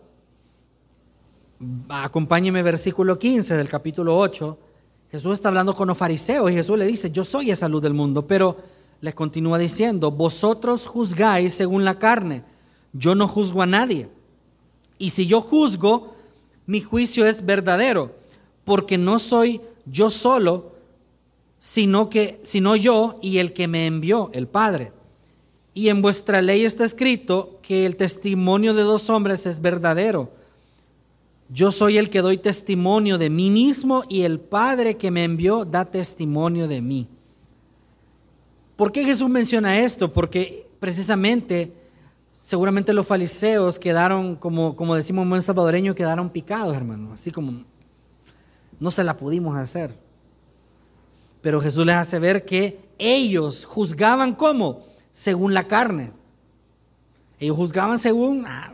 Acompáñeme 1.88 2.62
versículo 2.62 3.18
15 3.18 3.56
del 3.56 3.68
capítulo 3.68 4.18
8. 4.18 4.58
Jesús 5.10 5.34
está 5.34 5.48
hablando 5.48 5.74
con 5.74 5.88
los 5.88 5.96
fariseos 5.96 6.50
y 6.50 6.54
Jesús 6.54 6.76
le 6.78 6.86
dice, 6.86 7.10
yo 7.10 7.24
soy 7.24 7.50
esa 7.50 7.68
luz 7.68 7.82
del 7.82 7.94
mundo, 7.94 8.26
pero 8.26 8.56
les 9.00 9.14
continúa 9.14 9.58
diciendo, 9.58 10.10
vosotros 10.10 10.86
juzgáis 10.86 11.54
según 11.54 11.84
la 11.84 11.98
carne, 11.98 12.42
yo 12.92 13.14
no 13.14 13.28
juzgo 13.28 13.62
a 13.62 13.66
nadie. 13.66 14.08
Y 14.98 15.10
si 15.10 15.26
yo 15.26 15.40
juzgo, 15.40 16.14
mi 16.66 16.80
juicio 16.80 17.26
es 17.26 17.44
verdadero, 17.44 18.14
porque 18.64 18.98
no 18.98 19.18
soy 19.18 19.60
yo 19.86 20.10
solo, 20.10 20.72
sino 21.58 22.10
que 22.10 22.40
sino 22.44 22.76
yo 22.76 23.18
y 23.22 23.38
el 23.38 23.52
que 23.52 23.68
me 23.68 23.86
envió, 23.86 24.30
el 24.32 24.48
Padre. 24.48 24.92
Y 25.74 25.88
en 25.88 26.02
vuestra 26.02 26.42
ley 26.42 26.64
está 26.64 26.84
escrito 26.84 27.58
que 27.62 27.86
el 27.86 27.96
testimonio 27.96 28.74
de 28.74 28.82
dos 28.82 29.10
hombres 29.10 29.46
es 29.46 29.60
verdadero. 29.60 30.43
Yo 31.48 31.70
soy 31.70 31.98
el 31.98 32.10
que 32.10 32.22
doy 32.22 32.38
testimonio 32.38 33.18
de 33.18 33.30
mí 33.30 33.50
mismo 33.50 34.04
y 34.08 34.22
el 34.22 34.40
Padre 34.40 34.96
que 34.96 35.10
me 35.10 35.24
envió 35.24 35.64
da 35.64 35.84
testimonio 35.84 36.68
de 36.68 36.80
mí. 36.80 37.08
¿Por 38.76 38.90
qué 38.90 39.04
Jesús 39.04 39.28
menciona 39.28 39.78
esto? 39.78 40.12
Porque 40.12 40.68
precisamente, 40.80 41.72
seguramente 42.40 42.92
los 42.92 43.06
fariseos 43.06 43.78
quedaron, 43.78 44.36
como, 44.36 44.74
como 44.74 44.96
decimos 44.96 45.30
en 45.30 45.42
salvadoreño, 45.42 45.94
quedaron 45.94 46.30
picados, 46.30 46.76
hermano. 46.76 47.12
Así 47.12 47.30
como 47.30 47.64
no 48.80 48.90
se 48.90 49.04
la 49.04 49.16
pudimos 49.16 49.56
hacer. 49.56 49.96
Pero 51.40 51.60
Jesús 51.60 51.86
les 51.86 51.96
hace 51.96 52.18
ver 52.18 52.44
que 52.44 52.88
ellos 52.98 53.64
juzgaban 53.64 54.34
como 54.34 54.80
según 55.12 55.54
la 55.54 55.64
carne. 55.64 56.12
Ellos 57.38 57.56
juzgaban 57.56 57.98
según, 57.98 58.44
ah, 58.46 58.72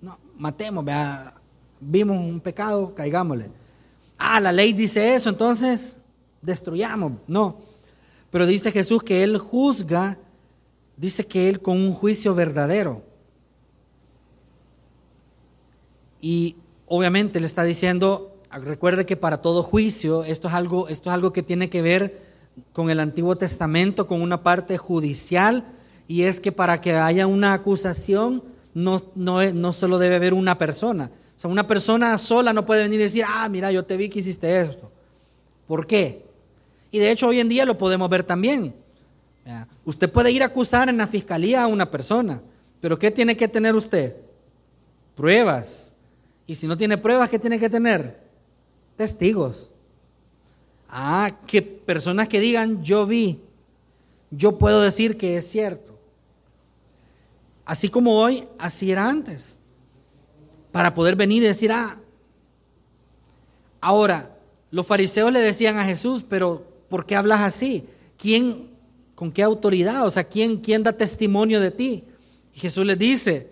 no, 0.00 0.18
matemos, 0.36 0.84
vea, 0.84 1.39
vimos 1.80 2.18
un 2.18 2.40
pecado, 2.40 2.94
caigámosle. 2.94 3.50
Ah, 4.18 4.40
la 4.40 4.52
ley 4.52 4.72
dice 4.72 5.14
eso, 5.14 5.30
entonces 5.30 5.96
destruyamos. 6.42 7.12
No. 7.26 7.58
Pero 8.30 8.46
dice 8.46 8.70
Jesús 8.70 9.02
que 9.02 9.22
Él 9.22 9.38
juzga, 9.38 10.18
dice 10.96 11.26
que 11.26 11.48
Él 11.48 11.60
con 11.60 11.76
un 11.76 11.94
juicio 11.94 12.34
verdadero. 12.34 13.02
Y 16.20 16.56
obviamente 16.86 17.40
le 17.40 17.46
está 17.46 17.64
diciendo, 17.64 18.36
recuerde 18.50 19.06
que 19.06 19.16
para 19.16 19.40
todo 19.40 19.62
juicio, 19.62 20.24
esto 20.24 20.48
es 20.48 20.54
algo, 20.54 20.88
esto 20.88 21.08
es 21.08 21.14
algo 21.14 21.32
que 21.32 21.42
tiene 21.42 21.70
que 21.70 21.82
ver 21.82 22.20
con 22.72 22.90
el 22.90 23.00
Antiguo 23.00 23.36
Testamento, 23.36 24.06
con 24.06 24.20
una 24.20 24.42
parte 24.42 24.76
judicial 24.76 25.64
y 26.10 26.22
es 26.22 26.40
que 26.40 26.52
para 26.52 26.80
que 26.80 26.94
haya 26.94 27.26
una 27.26 27.52
acusación 27.52 28.42
no, 28.74 29.00
no, 29.14 29.42
no 29.52 29.72
solo 29.72 29.98
debe 29.98 30.16
haber 30.16 30.34
una 30.34 30.58
persona. 30.58 31.10
O 31.40 31.42
sea, 31.42 31.50
una 31.50 31.66
persona 31.66 32.18
sola 32.18 32.52
no 32.52 32.66
puede 32.66 32.82
venir 32.82 33.00
y 33.00 33.04
decir, 33.04 33.24
ah, 33.26 33.48
mira, 33.48 33.72
yo 33.72 33.82
te 33.82 33.96
vi 33.96 34.10
que 34.10 34.18
hiciste 34.18 34.60
esto. 34.60 34.92
¿Por 35.66 35.86
qué? 35.86 36.22
Y 36.90 36.98
de 36.98 37.10
hecho 37.10 37.28
hoy 37.28 37.40
en 37.40 37.48
día 37.48 37.64
lo 37.64 37.78
podemos 37.78 38.10
ver 38.10 38.24
también. 38.24 38.74
Usted 39.86 40.12
puede 40.12 40.30
ir 40.32 40.42
a 40.42 40.46
acusar 40.46 40.90
en 40.90 40.98
la 40.98 41.06
fiscalía 41.06 41.62
a 41.62 41.66
una 41.66 41.90
persona, 41.90 42.42
pero 42.82 42.98
¿qué 42.98 43.10
tiene 43.10 43.38
que 43.38 43.48
tener 43.48 43.74
usted? 43.74 44.16
Pruebas. 45.16 45.94
Y 46.46 46.56
si 46.56 46.66
no 46.66 46.76
tiene 46.76 46.98
pruebas, 46.98 47.30
¿qué 47.30 47.38
tiene 47.38 47.58
que 47.58 47.70
tener? 47.70 48.20
Testigos. 48.98 49.70
Ah, 50.90 51.30
que 51.46 51.62
personas 51.62 52.28
que 52.28 52.38
digan, 52.38 52.84
yo 52.84 53.06
vi, 53.06 53.40
yo 54.30 54.58
puedo 54.58 54.82
decir 54.82 55.16
que 55.16 55.38
es 55.38 55.50
cierto. 55.50 55.98
Así 57.64 57.88
como 57.88 58.18
hoy, 58.18 58.46
así 58.58 58.90
era 58.90 59.08
antes. 59.08 59.59
Para 60.72 60.94
poder 60.94 61.16
venir 61.16 61.42
y 61.42 61.46
decir, 61.46 61.72
ah, 61.72 61.98
ahora, 63.80 64.36
los 64.70 64.86
fariseos 64.86 65.32
le 65.32 65.40
decían 65.40 65.78
a 65.78 65.84
Jesús, 65.84 66.24
pero 66.28 66.64
¿por 66.88 67.06
qué 67.06 67.16
hablas 67.16 67.40
así? 67.40 67.86
¿Quién, 68.16 68.68
con 69.14 69.32
qué 69.32 69.42
autoridad? 69.42 70.06
O 70.06 70.10
sea, 70.10 70.24
¿quién, 70.24 70.58
quién 70.58 70.82
da 70.82 70.92
testimonio 70.92 71.60
de 71.60 71.70
ti? 71.70 72.04
Y 72.54 72.60
Jesús 72.60 72.86
les 72.86 72.98
dice, 72.98 73.50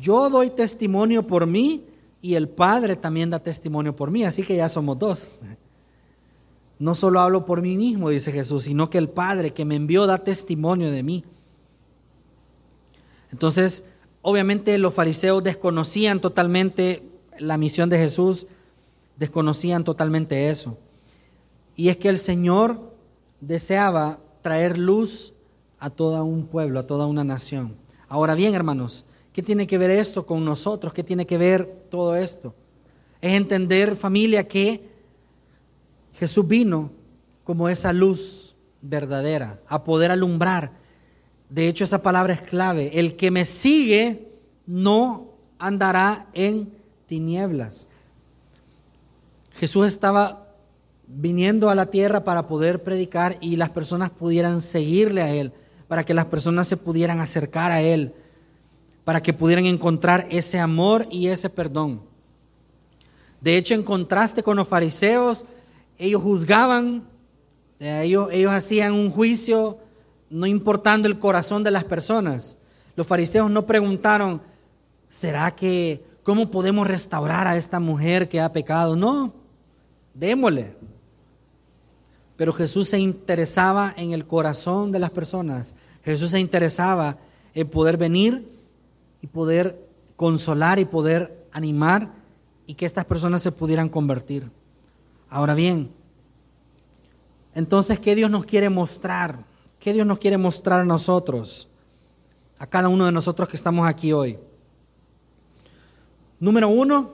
yo 0.00 0.28
doy 0.30 0.50
testimonio 0.50 1.26
por 1.26 1.46
mí 1.46 1.84
y 2.20 2.34
el 2.34 2.48
Padre 2.48 2.96
también 2.96 3.30
da 3.30 3.38
testimonio 3.38 3.94
por 3.94 4.10
mí, 4.10 4.24
así 4.24 4.42
que 4.42 4.56
ya 4.56 4.68
somos 4.68 4.98
dos. 4.98 5.40
No 6.78 6.94
solo 6.94 7.20
hablo 7.20 7.46
por 7.46 7.62
mí 7.62 7.76
mismo, 7.76 8.10
dice 8.10 8.32
Jesús, 8.32 8.64
sino 8.64 8.90
que 8.90 8.98
el 8.98 9.08
Padre 9.08 9.54
que 9.54 9.64
me 9.64 9.76
envió 9.76 10.06
da 10.06 10.18
testimonio 10.18 10.90
de 10.90 11.02
mí. 11.02 11.24
Entonces, 13.30 13.84
obviamente 14.28 14.76
los 14.78 14.92
fariseos 14.92 15.44
desconocían 15.44 16.18
totalmente 16.18 17.00
la 17.38 17.56
misión 17.58 17.88
de 17.88 17.96
Jesús, 17.96 18.48
desconocían 19.16 19.84
totalmente 19.84 20.50
eso. 20.50 20.76
Y 21.76 21.90
es 21.90 21.96
que 21.96 22.08
el 22.08 22.18
Señor 22.18 22.92
deseaba 23.40 24.18
traer 24.42 24.78
luz 24.78 25.32
a 25.78 25.90
todo 25.90 26.24
un 26.24 26.48
pueblo, 26.48 26.80
a 26.80 26.88
toda 26.88 27.06
una 27.06 27.22
nación. 27.22 27.76
Ahora 28.08 28.34
bien, 28.34 28.52
hermanos, 28.56 29.04
¿qué 29.32 29.44
tiene 29.44 29.68
que 29.68 29.78
ver 29.78 29.90
esto 29.90 30.26
con 30.26 30.44
nosotros? 30.44 30.92
¿Qué 30.92 31.04
tiene 31.04 31.24
que 31.24 31.38
ver 31.38 31.86
todo 31.88 32.16
esto? 32.16 32.52
Es 33.20 33.36
entender, 33.36 33.94
familia, 33.94 34.48
que 34.48 34.88
Jesús 36.14 36.48
vino 36.48 36.90
como 37.44 37.68
esa 37.68 37.92
luz 37.92 38.56
verdadera, 38.82 39.60
a 39.68 39.84
poder 39.84 40.10
alumbrar 40.10 40.72
de 41.48 41.68
hecho, 41.68 41.84
esa 41.84 42.02
palabra 42.02 42.32
es 42.34 42.42
clave. 42.42 42.98
El 42.98 43.16
que 43.16 43.30
me 43.30 43.44
sigue 43.44 44.28
no 44.66 45.28
andará 45.58 46.26
en 46.34 46.72
tinieblas. 47.06 47.88
Jesús 49.52 49.86
estaba 49.86 50.48
viniendo 51.06 51.70
a 51.70 51.74
la 51.74 51.86
tierra 51.86 52.24
para 52.24 52.48
poder 52.48 52.82
predicar 52.82 53.36
y 53.40 53.56
las 53.56 53.70
personas 53.70 54.10
pudieran 54.10 54.60
seguirle 54.60 55.22
a 55.22 55.32
Él, 55.32 55.52
para 55.88 56.04
que 56.04 56.14
las 56.14 56.26
personas 56.26 56.66
se 56.66 56.76
pudieran 56.76 57.20
acercar 57.20 57.70
a 57.70 57.80
Él, 57.80 58.12
para 59.04 59.22
que 59.22 59.32
pudieran 59.32 59.66
encontrar 59.66 60.26
ese 60.30 60.58
amor 60.58 61.06
y 61.10 61.28
ese 61.28 61.48
perdón. 61.48 62.02
De 63.40 63.56
hecho, 63.56 63.74
en 63.74 63.84
contraste 63.84 64.42
con 64.42 64.56
los 64.56 64.66
fariseos, 64.66 65.44
ellos 65.96 66.22
juzgaban, 66.22 67.04
eh, 67.78 68.02
ellos, 68.04 68.30
ellos 68.32 68.52
hacían 68.52 68.92
un 68.92 69.10
juicio 69.10 69.78
no 70.30 70.46
importando 70.46 71.08
el 71.08 71.18
corazón 71.18 71.62
de 71.62 71.70
las 71.70 71.84
personas. 71.84 72.56
Los 72.96 73.06
fariseos 73.06 73.50
no 73.50 73.66
preguntaron, 73.66 74.42
¿será 75.08 75.54
que 75.54 76.04
cómo 76.22 76.50
podemos 76.50 76.86
restaurar 76.86 77.46
a 77.46 77.56
esta 77.56 77.80
mujer 77.80 78.28
que 78.28 78.40
ha 78.40 78.52
pecado? 78.52 78.96
No, 78.96 79.32
démosle. 80.14 80.74
Pero 82.36 82.52
Jesús 82.52 82.88
se 82.88 82.98
interesaba 82.98 83.94
en 83.96 84.12
el 84.12 84.26
corazón 84.26 84.92
de 84.92 84.98
las 84.98 85.10
personas. 85.10 85.74
Jesús 86.04 86.30
se 86.30 86.40
interesaba 86.40 87.18
en 87.54 87.68
poder 87.68 87.96
venir 87.96 88.48
y 89.22 89.26
poder 89.26 89.86
consolar 90.16 90.78
y 90.78 90.84
poder 90.84 91.46
animar 91.52 92.10
y 92.66 92.74
que 92.74 92.86
estas 92.86 93.04
personas 93.04 93.42
se 93.42 93.52
pudieran 93.52 93.88
convertir. 93.88 94.50
Ahora 95.30 95.54
bien, 95.54 95.90
entonces, 97.54 97.98
¿qué 97.98 98.14
Dios 98.14 98.30
nos 98.30 98.44
quiere 98.44 98.68
mostrar? 98.68 99.44
¿Qué 99.86 99.92
Dios 99.92 100.04
nos 100.04 100.18
quiere 100.18 100.36
mostrar 100.36 100.80
a 100.80 100.84
nosotros? 100.84 101.68
A 102.58 102.66
cada 102.66 102.88
uno 102.88 103.06
de 103.06 103.12
nosotros 103.12 103.48
que 103.48 103.56
estamos 103.56 103.86
aquí 103.86 104.12
hoy. 104.12 104.36
Número 106.40 106.68
uno, 106.68 107.12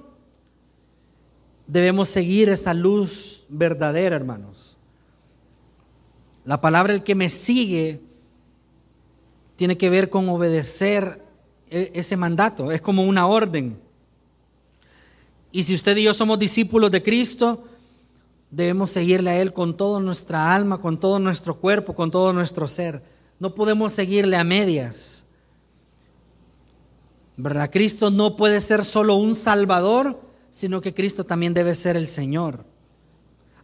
debemos 1.66 2.08
seguir 2.08 2.48
esa 2.48 2.72
luz 2.72 3.44
verdadera, 3.50 4.16
hermanos. 4.16 4.78
La 6.46 6.62
palabra 6.62 6.94
el 6.94 7.02
que 7.02 7.14
me 7.14 7.28
sigue 7.28 8.00
tiene 9.56 9.76
que 9.76 9.90
ver 9.90 10.08
con 10.08 10.30
obedecer 10.30 11.22
e-, 11.68 11.90
ese 11.92 12.16
mandato, 12.16 12.72
es 12.72 12.80
como 12.80 13.02
una 13.02 13.26
orden. 13.26 13.78
Y 15.50 15.64
si 15.64 15.74
usted 15.74 15.94
y 15.98 16.04
yo 16.04 16.14
somos 16.14 16.38
discípulos 16.38 16.90
de 16.90 17.02
Cristo, 17.02 17.68
debemos 18.52 18.90
seguirle 18.90 19.30
a 19.30 19.40
Él 19.40 19.52
con 19.52 19.76
toda 19.76 19.98
nuestra 19.98 20.54
alma, 20.54 20.80
con 20.80 21.00
todo 21.00 21.18
nuestro 21.18 21.58
cuerpo, 21.58 21.94
con 21.94 22.10
todo 22.10 22.32
nuestro 22.32 22.68
ser. 22.68 23.02
No 23.40 23.54
podemos 23.54 23.92
seguirle 23.92 24.36
a 24.36 24.44
medias. 24.44 25.24
¿Verdad? 27.36 27.70
Cristo 27.72 28.10
no 28.10 28.36
puede 28.36 28.60
ser 28.60 28.84
solo 28.84 29.16
un 29.16 29.34
salvador, 29.34 30.20
sino 30.50 30.82
que 30.82 30.92
Cristo 30.92 31.24
también 31.24 31.54
debe 31.54 31.74
ser 31.74 31.96
el 31.96 32.06
Señor. 32.06 32.64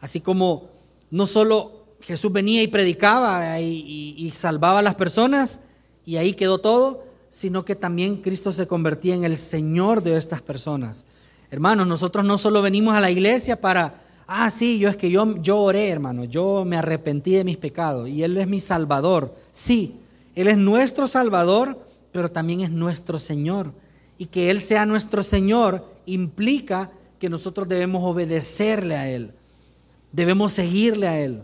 Así 0.00 0.22
como 0.22 0.70
no 1.10 1.26
solo 1.26 1.84
Jesús 2.00 2.32
venía 2.32 2.62
y 2.62 2.68
predicaba 2.68 3.60
y, 3.60 4.32
salvaba 4.34 4.78
a 4.78 4.82
las 4.82 4.94
personas 4.94 5.60
y 6.06 6.16
ahí 6.16 6.32
quedó 6.32 6.58
todo, 6.58 7.04
sino 7.28 7.66
que 7.66 7.76
también 7.76 8.22
Cristo 8.22 8.52
se 8.52 8.66
convertía 8.66 9.14
en 9.14 9.24
el 9.24 9.36
Señor 9.36 10.02
de 10.02 10.16
estas 10.16 10.40
personas. 10.40 11.04
Hermanos, 11.50 11.86
nosotros 11.86 12.24
no 12.24 12.38
solo 12.38 12.62
venimos 12.62 12.94
a 12.94 13.00
la 13.00 13.10
iglesia 13.10 13.60
para, 13.60 14.07
ah, 14.28 14.50
sí, 14.50 14.78
yo 14.78 14.90
es 14.90 14.96
que 14.96 15.10
yo, 15.10 15.36
yo 15.38 15.58
oré, 15.58 15.88
hermano, 15.88 16.22
yo 16.24 16.64
me 16.64 16.76
arrepentí 16.76 17.32
de 17.32 17.44
mis 17.44 17.56
pecados 17.56 18.08
y 18.08 18.22
Él 18.22 18.36
es 18.36 18.46
mi 18.46 18.60
Salvador. 18.60 19.34
Sí, 19.50 19.96
Él 20.36 20.46
es 20.46 20.58
nuestro 20.58 21.08
Salvador, 21.08 21.84
pero 22.12 22.30
también 22.30 22.60
es 22.60 22.70
nuestro 22.70 23.18
Señor. 23.18 23.72
Y 24.18 24.26
que 24.26 24.50
Él 24.50 24.60
sea 24.60 24.86
nuestro 24.86 25.22
Señor 25.22 25.84
implica 26.06 26.92
que 27.18 27.30
nosotros 27.30 27.66
debemos 27.66 28.04
obedecerle 28.04 28.96
a 28.96 29.10
Él, 29.10 29.32
debemos 30.12 30.52
seguirle 30.52 31.08
a 31.08 31.20
Él, 31.20 31.42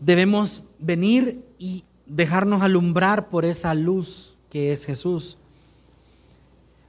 debemos 0.00 0.64
venir 0.78 1.44
y 1.58 1.84
dejarnos 2.06 2.62
alumbrar 2.62 3.28
por 3.28 3.44
esa 3.44 3.74
luz 3.74 4.36
que 4.50 4.72
es 4.72 4.84
Jesús. 4.84 5.38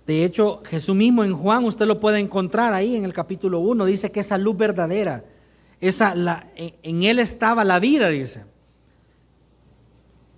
De 0.06 0.26
hecho, 0.26 0.62
Jesús 0.66 0.96
mismo 0.96 1.24
en 1.24 1.34
Juan, 1.34 1.64
usted 1.64 1.86
lo 1.86 2.00
puede 2.00 2.20
encontrar 2.20 2.74
ahí 2.74 2.96
en 2.96 3.06
el 3.06 3.14
capítulo 3.14 3.60
1, 3.60 3.86
dice 3.86 4.12
que 4.12 4.20
esa 4.20 4.38
luz 4.38 4.58
verdadera, 4.58 5.24
esa, 5.80 6.14
la, 6.14 6.50
en 6.56 7.04
él 7.04 7.20
estaba 7.20 7.64
la 7.64 7.80
vida, 7.80 8.10
dice. 8.10 8.46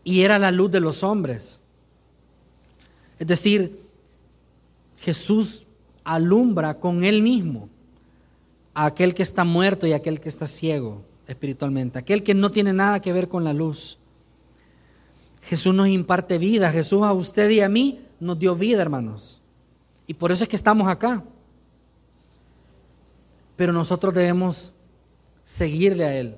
Y 0.03 0.21
era 0.21 0.37
la 0.37 0.51
luz 0.51 0.69
de 0.69 0.79
los 0.79 1.03
hombres. 1.03 1.59
Es 3.17 3.27
decir, 3.27 3.79
Jesús 4.97 5.65
alumbra 6.03 6.79
con 6.79 7.03
él 7.03 7.21
mismo 7.23 7.69
a 8.75 8.85
aquel 8.85 9.15
que 9.15 9.23
está 9.23 9.43
muerto 9.43 9.87
y 9.87 9.93
a 9.93 9.97
aquel 9.97 10.19
que 10.19 10.29
está 10.29 10.47
ciego 10.47 11.03
espiritualmente, 11.27 11.97
aquel 11.97 12.23
que 12.23 12.35
no 12.35 12.51
tiene 12.51 12.73
nada 12.73 13.01
que 13.01 13.13
ver 13.13 13.27
con 13.27 13.43
la 13.43 13.53
luz. 13.53 13.97
Jesús 15.41 15.73
nos 15.73 15.87
imparte 15.87 16.37
vida, 16.37 16.71
Jesús 16.71 17.03
a 17.03 17.13
usted 17.13 17.49
y 17.49 17.61
a 17.61 17.69
mí 17.69 18.01
nos 18.19 18.37
dio 18.37 18.55
vida, 18.55 18.81
hermanos. 18.81 19.41
Y 20.07 20.13
por 20.13 20.31
eso 20.31 20.43
es 20.43 20.49
que 20.49 20.55
estamos 20.55 20.87
acá. 20.87 21.23
Pero 23.55 23.73
nosotros 23.73 24.13
debemos 24.13 24.73
seguirle 25.43 26.03
a 26.03 26.15
Él. 26.15 26.37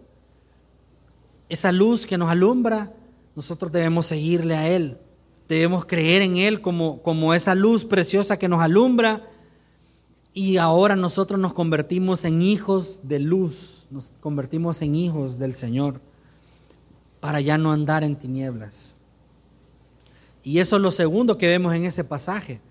Esa 1.49 1.71
luz 1.71 2.05
que 2.05 2.17
nos 2.17 2.29
alumbra, 2.29 2.93
nosotros 3.35 3.71
debemos 3.71 4.05
seguirle 4.05 4.55
a 4.55 4.67
Él. 4.69 4.97
Debemos 5.47 5.85
creer 5.85 6.21
en 6.21 6.37
Él 6.37 6.61
como, 6.61 7.01
como 7.01 7.33
esa 7.33 7.55
luz 7.55 7.83
preciosa 7.83 8.37
que 8.37 8.47
nos 8.47 8.61
alumbra. 8.61 9.29
Y 10.33 10.57
ahora 10.57 10.95
nosotros 10.95 11.39
nos 11.39 11.53
convertimos 11.53 12.23
en 12.23 12.41
hijos 12.41 13.01
de 13.03 13.19
luz, 13.19 13.87
nos 13.89 14.11
convertimos 14.19 14.81
en 14.83 14.93
hijos 14.93 15.39
del 15.39 15.55
Señor, 15.55 15.99
para 17.19 17.41
ya 17.41 17.57
no 17.57 17.71
andar 17.71 18.03
en 18.03 18.15
tinieblas. 18.15 18.97
Y 20.43 20.59
eso 20.59 20.75
es 20.75 20.81
lo 20.81 20.91
segundo 20.91 21.39
que 21.39 21.47
vemos 21.47 21.73
en 21.73 21.85
ese 21.85 22.03
pasaje 22.03 22.61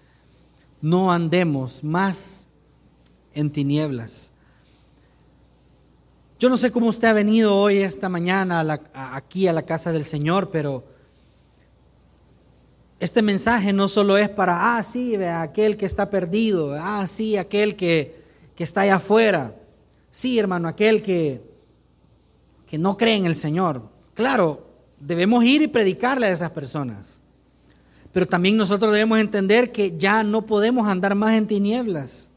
no 0.80 1.12
andemos 1.12 1.82
más 1.82 2.48
en 3.34 3.50
tinieblas. 3.50 4.32
Yo 6.38 6.50
no 6.50 6.56
sé 6.56 6.70
cómo 6.70 6.88
usted 6.88 7.08
ha 7.08 7.12
venido 7.14 7.54
hoy, 7.54 7.78
esta 7.78 8.08
mañana, 8.08 8.80
aquí 8.92 9.46
a 9.48 9.52
la 9.52 9.62
casa 9.62 9.90
del 9.92 10.04
Señor, 10.04 10.50
pero 10.50 10.84
este 13.00 13.22
mensaje 13.22 13.72
no 13.72 13.88
solo 13.88 14.18
es 14.18 14.28
para, 14.28 14.76
ah, 14.76 14.82
sí, 14.82 15.16
aquel 15.16 15.76
que 15.76 15.86
está 15.86 16.10
perdido, 16.10 16.74
ah, 16.74 17.06
sí, 17.06 17.36
aquel 17.36 17.76
que, 17.76 18.22
que 18.54 18.64
está 18.64 18.82
allá 18.82 18.96
afuera, 18.96 19.54
sí, 20.10 20.38
hermano, 20.38 20.68
aquel 20.68 21.02
que, 21.02 21.42
que 22.66 22.78
no 22.78 22.96
cree 22.96 23.16
en 23.16 23.26
el 23.26 23.36
Señor. 23.36 23.82
Claro, 24.14 24.66
debemos 24.98 25.44
ir 25.44 25.62
y 25.62 25.68
predicarle 25.68 26.26
a 26.26 26.32
esas 26.32 26.50
personas. 26.50 27.20
Pero 28.16 28.26
también 28.26 28.56
nosotros 28.56 28.94
debemos 28.94 29.18
entender 29.18 29.72
que 29.72 29.98
ya 29.98 30.22
no 30.22 30.46
podemos 30.46 30.88
andar 30.88 31.14
más 31.14 31.34
en 31.34 31.46
tinieblas. 31.46 32.30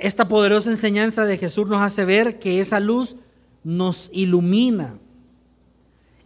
esta 0.00 0.26
poderosa 0.26 0.72
enseñanza 0.72 1.24
de 1.24 1.38
Jesús 1.38 1.68
nos 1.68 1.80
hace 1.80 2.04
ver 2.04 2.40
que 2.40 2.58
esa 2.58 2.80
luz 2.80 3.14
nos 3.62 4.10
ilumina. 4.12 4.98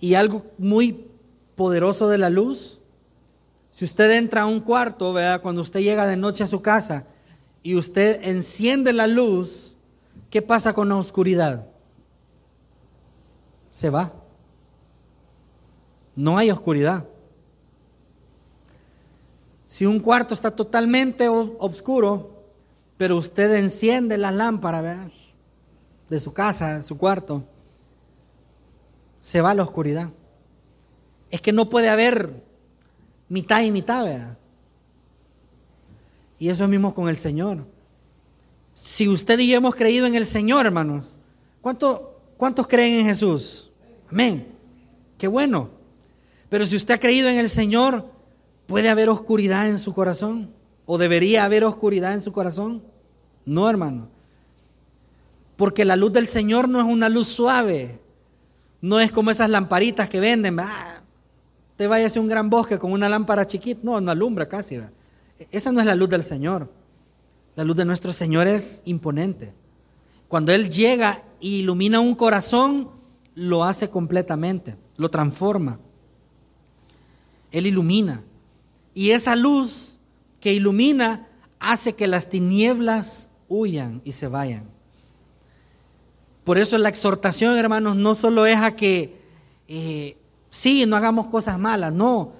Y 0.00 0.14
algo 0.14 0.46
muy 0.56 1.04
poderoso 1.54 2.08
de 2.08 2.16
la 2.16 2.30
luz, 2.30 2.80
si 3.68 3.84
usted 3.84 4.10
entra 4.12 4.40
a 4.40 4.46
un 4.46 4.60
cuarto, 4.60 5.12
¿verdad? 5.12 5.42
cuando 5.42 5.60
usted 5.60 5.80
llega 5.80 6.06
de 6.06 6.16
noche 6.16 6.44
a 6.44 6.46
su 6.46 6.62
casa 6.62 7.04
y 7.62 7.76
usted 7.76 8.26
enciende 8.26 8.94
la 8.94 9.06
luz, 9.06 9.76
¿qué 10.30 10.40
pasa 10.40 10.72
con 10.72 10.88
la 10.88 10.96
oscuridad? 10.96 11.66
Se 13.70 13.90
va. 13.90 14.14
No 16.16 16.38
hay 16.38 16.50
oscuridad. 16.50 17.11
Si 19.72 19.86
un 19.86 20.00
cuarto 20.00 20.34
está 20.34 20.50
totalmente 20.50 21.30
oscuro, 21.30 22.44
pero 22.98 23.16
usted 23.16 23.54
enciende 23.54 24.18
la 24.18 24.30
lámpara 24.30 25.10
de 26.10 26.20
su 26.20 26.34
casa, 26.34 26.76
de 26.76 26.82
su 26.82 26.98
cuarto, 26.98 27.42
se 29.22 29.40
va 29.40 29.52
a 29.52 29.54
la 29.54 29.62
oscuridad. 29.62 30.10
Es 31.30 31.40
que 31.40 31.52
no 31.52 31.70
puede 31.70 31.88
haber 31.88 32.44
mitad 33.30 33.62
y 33.62 33.70
mitad, 33.70 34.04
¿verdad? 34.04 34.36
Y 36.38 36.50
eso 36.50 36.68
mismo 36.68 36.94
con 36.94 37.08
el 37.08 37.16
Señor. 37.16 37.64
Si 38.74 39.08
usted 39.08 39.38
y 39.38 39.48
yo 39.48 39.56
hemos 39.56 39.74
creído 39.74 40.06
en 40.06 40.16
el 40.16 40.26
Señor, 40.26 40.66
hermanos, 40.66 41.16
¿cuántos 41.62 42.68
creen 42.68 43.00
en 43.00 43.06
Jesús? 43.06 43.70
Amén. 44.10 44.54
Qué 45.16 45.28
bueno. 45.28 45.70
Pero 46.50 46.66
si 46.66 46.76
usted 46.76 46.92
ha 46.92 47.00
creído 47.00 47.30
en 47.30 47.38
el 47.38 47.48
Señor, 47.48 48.11
¿Puede 48.66 48.88
haber 48.88 49.08
oscuridad 49.08 49.68
en 49.68 49.78
su 49.78 49.92
corazón? 49.94 50.50
¿O 50.86 50.98
debería 50.98 51.44
haber 51.44 51.64
oscuridad 51.64 52.14
en 52.14 52.20
su 52.20 52.32
corazón? 52.32 52.82
No, 53.44 53.68
hermano. 53.68 54.08
Porque 55.56 55.84
la 55.84 55.96
luz 55.96 56.12
del 56.12 56.26
Señor 56.26 56.68
no 56.68 56.80
es 56.80 56.86
una 56.86 57.08
luz 57.08 57.28
suave. 57.28 58.00
No 58.80 58.98
es 59.00 59.12
como 59.12 59.30
esas 59.30 59.50
lamparitas 59.50 60.08
que 60.08 60.20
venden. 60.20 60.56
Te 61.76 61.86
vayas 61.86 62.16
a 62.16 62.20
un 62.20 62.28
gran 62.28 62.50
bosque 62.50 62.78
con 62.78 62.92
una 62.92 63.08
lámpara 63.08 63.46
chiquita. 63.46 63.80
No, 63.82 64.00
no 64.00 64.10
alumbra 64.10 64.48
casi. 64.48 64.80
Esa 65.50 65.72
no 65.72 65.80
es 65.80 65.86
la 65.86 65.94
luz 65.94 66.08
del 66.08 66.24
Señor. 66.24 66.70
La 67.54 67.64
luz 67.64 67.76
de 67.76 67.84
nuestro 67.84 68.12
Señor 68.12 68.46
es 68.46 68.82
imponente. 68.86 69.52
Cuando 70.28 70.52
Él 70.52 70.70
llega 70.70 71.22
e 71.40 71.48
ilumina 71.48 72.00
un 72.00 72.14
corazón, 72.14 72.90
lo 73.34 73.64
hace 73.64 73.90
completamente, 73.90 74.76
lo 74.96 75.10
transforma. 75.10 75.78
Él 77.50 77.66
ilumina. 77.66 78.22
Y 78.94 79.10
esa 79.10 79.36
luz 79.36 79.98
que 80.40 80.52
ilumina 80.52 81.28
hace 81.58 81.94
que 81.94 82.06
las 82.06 82.28
tinieblas 82.28 83.30
huyan 83.48 84.02
y 84.04 84.12
se 84.12 84.28
vayan. 84.28 84.64
Por 86.44 86.58
eso 86.58 86.76
la 86.78 86.88
exhortación, 86.88 87.56
hermanos, 87.56 87.96
no 87.96 88.14
solo 88.14 88.46
es 88.46 88.56
a 88.56 88.74
que 88.74 89.16
eh, 89.68 90.16
sí, 90.50 90.84
no 90.86 90.96
hagamos 90.96 91.28
cosas 91.28 91.58
malas, 91.58 91.92
no. 91.92 92.32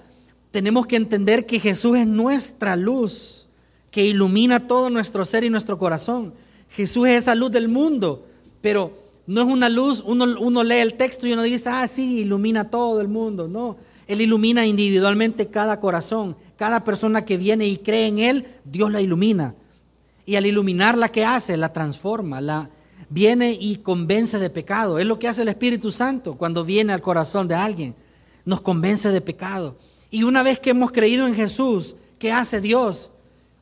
Tenemos 0.51 0.85
que 0.85 0.97
entender 0.97 1.45
que 1.45 1.59
Jesús 1.59 1.97
es 1.97 2.05
nuestra 2.05 2.75
luz, 2.75 3.47
que 3.91 4.05
ilumina 4.05 4.67
todo 4.67 4.89
nuestro 4.89 5.23
ser 5.25 5.43
y 5.43 5.49
nuestro 5.49 5.79
corazón. 5.79 6.33
Jesús 6.69 7.07
es 7.07 7.23
esa 7.23 7.35
luz 7.35 7.51
del 7.51 7.69
mundo, 7.69 8.27
pero 8.61 8.91
no 9.25 9.41
es 9.41 9.47
una 9.47 9.69
luz, 9.69 10.03
uno, 10.05 10.25
uno 10.39 10.63
lee 10.63 10.79
el 10.79 10.95
texto 10.95 11.25
y 11.25 11.33
uno 11.33 11.43
dice, 11.43 11.69
ah, 11.69 11.87
sí, 11.87 12.19
ilumina 12.19 12.69
todo 12.69 12.99
el 12.99 13.07
mundo. 13.07 13.47
No, 13.47 13.77
Él 14.07 14.21
ilumina 14.21 14.65
individualmente 14.65 15.47
cada 15.47 15.79
corazón. 15.79 16.35
Cada 16.57 16.83
persona 16.83 17.25
que 17.25 17.37
viene 17.37 17.67
y 17.67 17.77
cree 17.77 18.07
en 18.07 18.19
Él, 18.19 18.47
Dios 18.65 18.91
la 18.91 19.01
ilumina. 19.01 19.55
Y 20.25 20.35
al 20.35 20.45
iluminarla, 20.45 21.09
¿qué 21.09 21.25
hace? 21.25 21.57
La 21.57 21.73
transforma, 21.73 22.39
la 22.39 22.69
viene 23.09 23.57
y 23.59 23.77
convence 23.77 24.39
de 24.39 24.49
pecado. 24.49 24.99
Es 24.99 25.05
lo 25.05 25.19
que 25.19 25.27
hace 25.27 25.41
el 25.41 25.49
Espíritu 25.49 25.91
Santo 25.91 26.35
cuando 26.35 26.65
viene 26.65 26.93
al 26.93 27.01
corazón 27.01 27.47
de 27.47 27.55
alguien. 27.55 27.95
Nos 28.45 28.61
convence 28.61 29.09
de 29.09 29.21
pecado. 29.21 29.77
Y 30.09 30.23
una 30.23 30.43
vez 30.43 30.59
que 30.59 30.71
hemos 30.71 30.91
creído 30.91 31.27
en 31.27 31.35
Jesús, 31.35 31.95
¿qué 32.19 32.31
hace 32.31 32.61
Dios? 32.61 33.11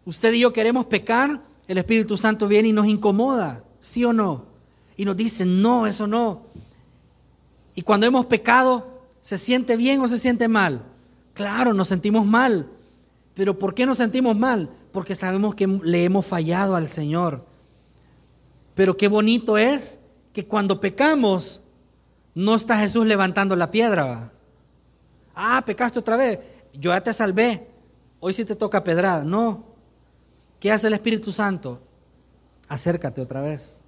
Usted 0.06 0.34
y 0.34 0.40
yo 0.40 0.54
queremos 0.54 0.86
pecar, 0.86 1.42
el 1.68 1.78
Espíritu 1.78 2.18
Santo 2.18 2.48
viene 2.48 2.70
y 2.70 2.74
nos 2.74 2.88
incomoda, 2.88 3.64
¿sí 3.80 4.04
o 4.04 4.14
no? 4.14 4.46
Y 4.98 5.06
nos 5.06 5.16
dice, 5.16 5.46
no, 5.46 5.88
eso 5.88 6.08
no. 6.08 6.44
Y 7.76 7.82
cuando 7.82 8.06
hemos 8.06 8.26
pecado, 8.26 8.91
¿se 9.22 9.38
siente 9.38 9.76
bien 9.76 10.02
o 10.02 10.08
se 10.08 10.18
siente 10.18 10.48
mal? 10.48 10.84
Claro, 11.34 11.74
nos 11.74 11.88
sentimos 11.88 12.26
mal. 12.26 12.70
Pero 13.34 13.58
¿por 13.58 13.74
qué 13.74 13.86
nos 13.86 13.98
sentimos 13.98 14.38
mal? 14.38 14.70
porque 14.92 15.16
sabemos 15.16 15.56
que 15.56 15.68
le 15.68 16.04
hemos 16.04 16.26
fallado 16.26 16.76
al 16.76 16.88
Señor. 16.88 17.46
Pero 18.76 18.98
qué 18.98 19.08
bonito 19.08 19.58
es 19.58 20.00
que 20.34 20.46
cuando 20.46 20.80
pecamos, 20.80 21.62
no 22.34 22.56
está 22.56 22.78
Jesús 22.80 23.06
levantando 23.06 23.56
la 23.56 23.72
piedra. 23.72 24.32
Ah, 25.36 25.62
pecaste 25.66 26.00
otra 26.00 26.18
vez. 26.18 26.40
Yo 26.74 26.92
ya 26.92 27.02
te 27.02 27.14
salvé. 27.14 27.68
Hoy 28.20 28.34
sí 28.34 28.46
te 28.46 28.56
toca 28.56 28.84
pedrada. 28.84 29.24
No. 29.24 29.66
¿Qué 30.60 30.72
hace 30.72 30.88
el 30.88 30.94
Espíritu 30.94 31.32
Santo? 31.32 31.82
Acércate 32.68 33.22
otra 33.22 33.42
vez. 33.42 33.82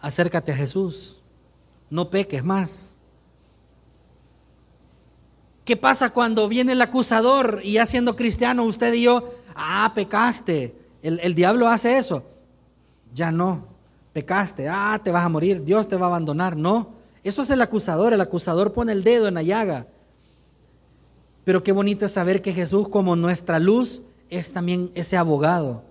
Acércate 0.00 0.52
a 0.52 0.56
Jesús. 0.56 1.20
No 1.90 2.10
peques 2.10 2.44
más. 2.44 2.95
¿Qué 5.66 5.76
pasa 5.76 6.10
cuando 6.10 6.48
viene 6.48 6.74
el 6.74 6.80
acusador 6.80 7.60
y 7.64 7.72
ya 7.72 7.86
siendo 7.86 8.14
cristiano 8.14 8.62
usted 8.62 8.92
y 8.92 9.02
yo, 9.02 9.34
ah, 9.56 9.90
pecaste? 9.96 10.76
El, 11.02 11.18
el 11.18 11.34
diablo 11.34 11.66
hace 11.66 11.98
eso. 11.98 12.22
Ya 13.12 13.32
no, 13.32 13.66
pecaste, 14.12 14.68
ah, 14.68 15.00
te 15.02 15.10
vas 15.10 15.24
a 15.24 15.28
morir, 15.28 15.64
Dios 15.64 15.88
te 15.88 15.96
va 15.96 16.06
a 16.06 16.10
abandonar. 16.10 16.56
No, 16.56 16.92
eso 17.24 17.42
es 17.42 17.50
el 17.50 17.60
acusador, 17.60 18.12
el 18.12 18.20
acusador 18.20 18.72
pone 18.72 18.92
el 18.92 19.02
dedo 19.02 19.26
en 19.26 19.34
la 19.34 19.42
llaga. 19.42 19.88
Pero 21.42 21.64
qué 21.64 21.72
bonito 21.72 22.06
es 22.06 22.12
saber 22.12 22.42
que 22.42 22.52
Jesús 22.52 22.88
como 22.88 23.16
nuestra 23.16 23.58
luz 23.58 24.02
es 24.30 24.52
también 24.52 24.92
ese 24.94 25.16
abogado 25.16 25.82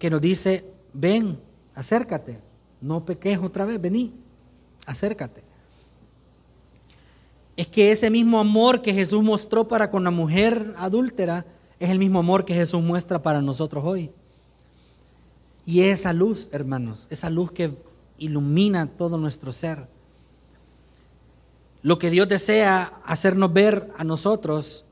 que 0.00 0.10
nos 0.10 0.20
dice, 0.20 0.68
ven, 0.92 1.38
acércate, 1.76 2.40
no 2.80 3.04
peques 3.04 3.38
otra 3.38 3.66
vez, 3.66 3.80
vení, 3.80 4.14
acércate 4.84 5.47
es 7.58 7.66
que 7.66 7.90
ese 7.90 8.08
mismo 8.08 8.38
amor 8.38 8.82
que 8.82 8.94
Jesús 8.94 9.20
mostró 9.20 9.66
para 9.66 9.90
con 9.90 10.04
la 10.04 10.12
mujer 10.12 10.74
adúltera 10.78 11.44
es 11.80 11.90
el 11.90 11.98
mismo 11.98 12.20
amor 12.20 12.44
que 12.44 12.54
Jesús 12.54 12.80
muestra 12.84 13.20
para 13.20 13.42
nosotros 13.42 13.84
hoy. 13.84 14.12
Y 15.66 15.80
esa 15.80 16.12
luz, 16.12 16.48
hermanos, 16.52 17.08
esa 17.10 17.30
luz 17.30 17.50
que 17.50 17.76
ilumina 18.16 18.86
todo 18.86 19.18
nuestro 19.18 19.50
ser. 19.50 19.88
Lo 21.82 21.98
que 21.98 22.10
Dios 22.10 22.28
desea 22.28 23.00
hacernos 23.04 23.52
ver 23.52 23.92
a 23.96 24.04
nosotros 24.04 24.84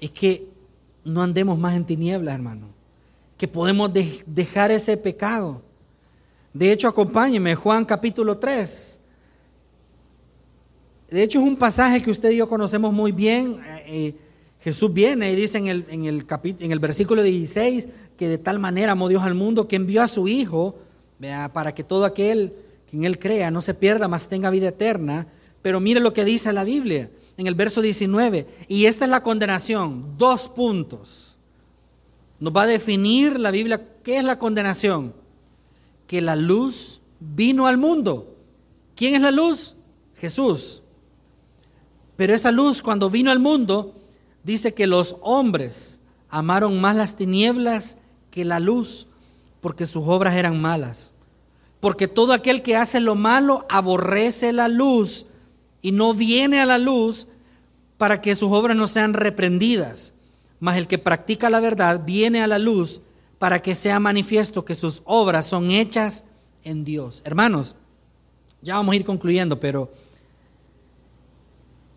es 0.00 0.08
que 0.10 0.48
no 1.04 1.22
andemos 1.22 1.58
más 1.58 1.76
en 1.76 1.84
tinieblas, 1.84 2.34
hermano. 2.34 2.68
Que 3.36 3.46
podemos 3.46 3.90
dejar 4.24 4.70
ese 4.70 4.96
pecado. 4.96 5.60
De 6.54 6.72
hecho, 6.72 6.88
acompáñeme, 6.88 7.54
Juan 7.56 7.84
capítulo 7.84 8.38
3. 8.38 8.97
De 11.10 11.22
hecho, 11.22 11.38
es 11.38 11.44
un 11.44 11.56
pasaje 11.56 12.02
que 12.02 12.10
usted 12.10 12.30
y 12.30 12.36
yo 12.36 12.48
conocemos 12.48 12.92
muy 12.92 13.12
bien. 13.12 13.60
Eh, 13.64 13.84
eh, 13.86 14.14
Jesús 14.60 14.92
viene 14.92 15.32
y 15.32 15.36
dice 15.36 15.58
en 15.58 15.68
el, 15.68 15.86
en, 15.88 16.04
el 16.04 16.26
en 16.40 16.72
el 16.72 16.78
versículo 16.78 17.22
16 17.22 17.88
que 18.16 18.28
de 18.28 18.38
tal 18.38 18.58
manera 18.58 18.92
amó 18.92 19.08
Dios 19.08 19.22
al 19.22 19.34
mundo 19.34 19.68
que 19.68 19.76
envió 19.76 20.02
a 20.02 20.08
su 20.08 20.26
Hijo 20.28 20.76
para 21.52 21.74
que 21.74 21.84
todo 21.84 22.04
aquel 22.04 22.52
que 22.90 22.96
en 22.96 23.04
Él 23.04 23.18
crea 23.18 23.50
no 23.50 23.62
se 23.62 23.74
pierda, 23.74 24.08
mas 24.08 24.28
tenga 24.28 24.50
vida 24.50 24.68
eterna. 24.68 25.28
Pero 25.62 25.80
mire 25.80 26.00
lo 26.00 26.12
que 26.12 26.24
dice 26.24 26.52
la 26.52 26.64
Biblia 26.64 27.10
en 27.36 27.46
el 27.46 27.54
verso 27.54 27.80
19. 27.80 28.46
Y 28.68 28.86
esta 28.86 29.04
es 29.04 29.10
la 29.10 29.22
condenación. 29.22 30.16
Dos 30.18 30.48
puntos. 30.48 31.36
Nos 32.40 32.54
va 32.54 32.62
a 32.62 32.66
definir 32.66 33.38
la 33.38 33.50
Biblia 33.50 33.82
qué 34.02 34.16
es 34.16 34.24
la 34.24 34.38
condenación. 34.38 35.14
Que 36.06 36.20
la 36.20 36.36
luz 36.36 37.00
vino 37.20 37.66
al 37.66 37.78
mundo. 37.78 38.36
¿Quién 38.94 39.14
es 39.14 39.22
la 39.22 39.30
luz? 39.30 39.74
Jesús. 40.16 40.82
Pero 42.18 42.34
esa 42.34 42.50
luz 42.50 42.82
cuando 42.82 43.10
vino 43.10 43.30
al 43.30 43.38
mundo, 43.38 43.94
dice 44.42 44.74
que 44.74 44.88
los 44.88 45.18
hombres 45.20 46.00
amaron 46.28 46.80
más 46.80 46.96
las 46.96 47.14
tinieblas 47.14 47.96
que 48.32 48.44
la 48.44 48.58
luz, 48.58 49.06
porque 49.60 49.86
sus 49.86 50.02
obras 50.04 50.34
eran 50.34 50.60
malas. 50.60 51.12
Porque 51.78 52.08
todo 52.08 52.32
aquel 52.32 52.62
que 52.62 52.74
hace 52.74 52.98
lo 52.98 53.14
malo 53.14 53.66
aborrece 53.68 54.52
la 54.52 54.66
luz 54.66 55.26
y 55.80 55.92
no 55.92 56.12
viene 56.12 56.58
a 56.58 56.66
la 56.66 56.78
luz 56.78 57.28
para 57.98 58.20
que 58.20 58.34
sus 58.34 58.50
obras 58.50 58.76
no 58.76 58.88
sean 58.88 59.14
reprendidas. 59.14 60.12
Mas 60.58 60.76
el 60.76 60.88
que 60.88 60.98
practica 60.98 61.50
la 61.50 61.60
verdad 61.60 62.02
viene 62.04 62.42
a 62.42 62.48
la 62.48 62.58
luz 62.58 63.00
para 63.38 63.62
que 63.62 63.76
sea 63.76 64.00
manifiesto 64.00 64.64
que 64.64 64.74
sus 64.74 65.02
obras 65.04 65.46
son 65.46 65.70
hechas 65.70 66.24
en 66.64 66.84
Dios. 66.84 67.22
Hermanos, 67.24 67.76
ya 68.60 68.74
vamos 68.74 68.94
a 68.94 68.96
ir 68.96 69.04
concluyendo, 69.04 69.60
pero 69.60 69.92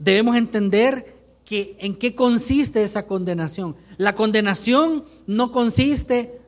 debemos 0.04 0.36
entender 0.36 1.16
que 1.46 1.78
en 1.80 1.96
qué 1.96 2.16
consiste 2.16 2.84
esa 2.84 3.06
condenación. 3.06 3.76
La 3.98 4.16
condenación 4.16 5.06
no 5.28 5.52
consiste, 5.52 6.42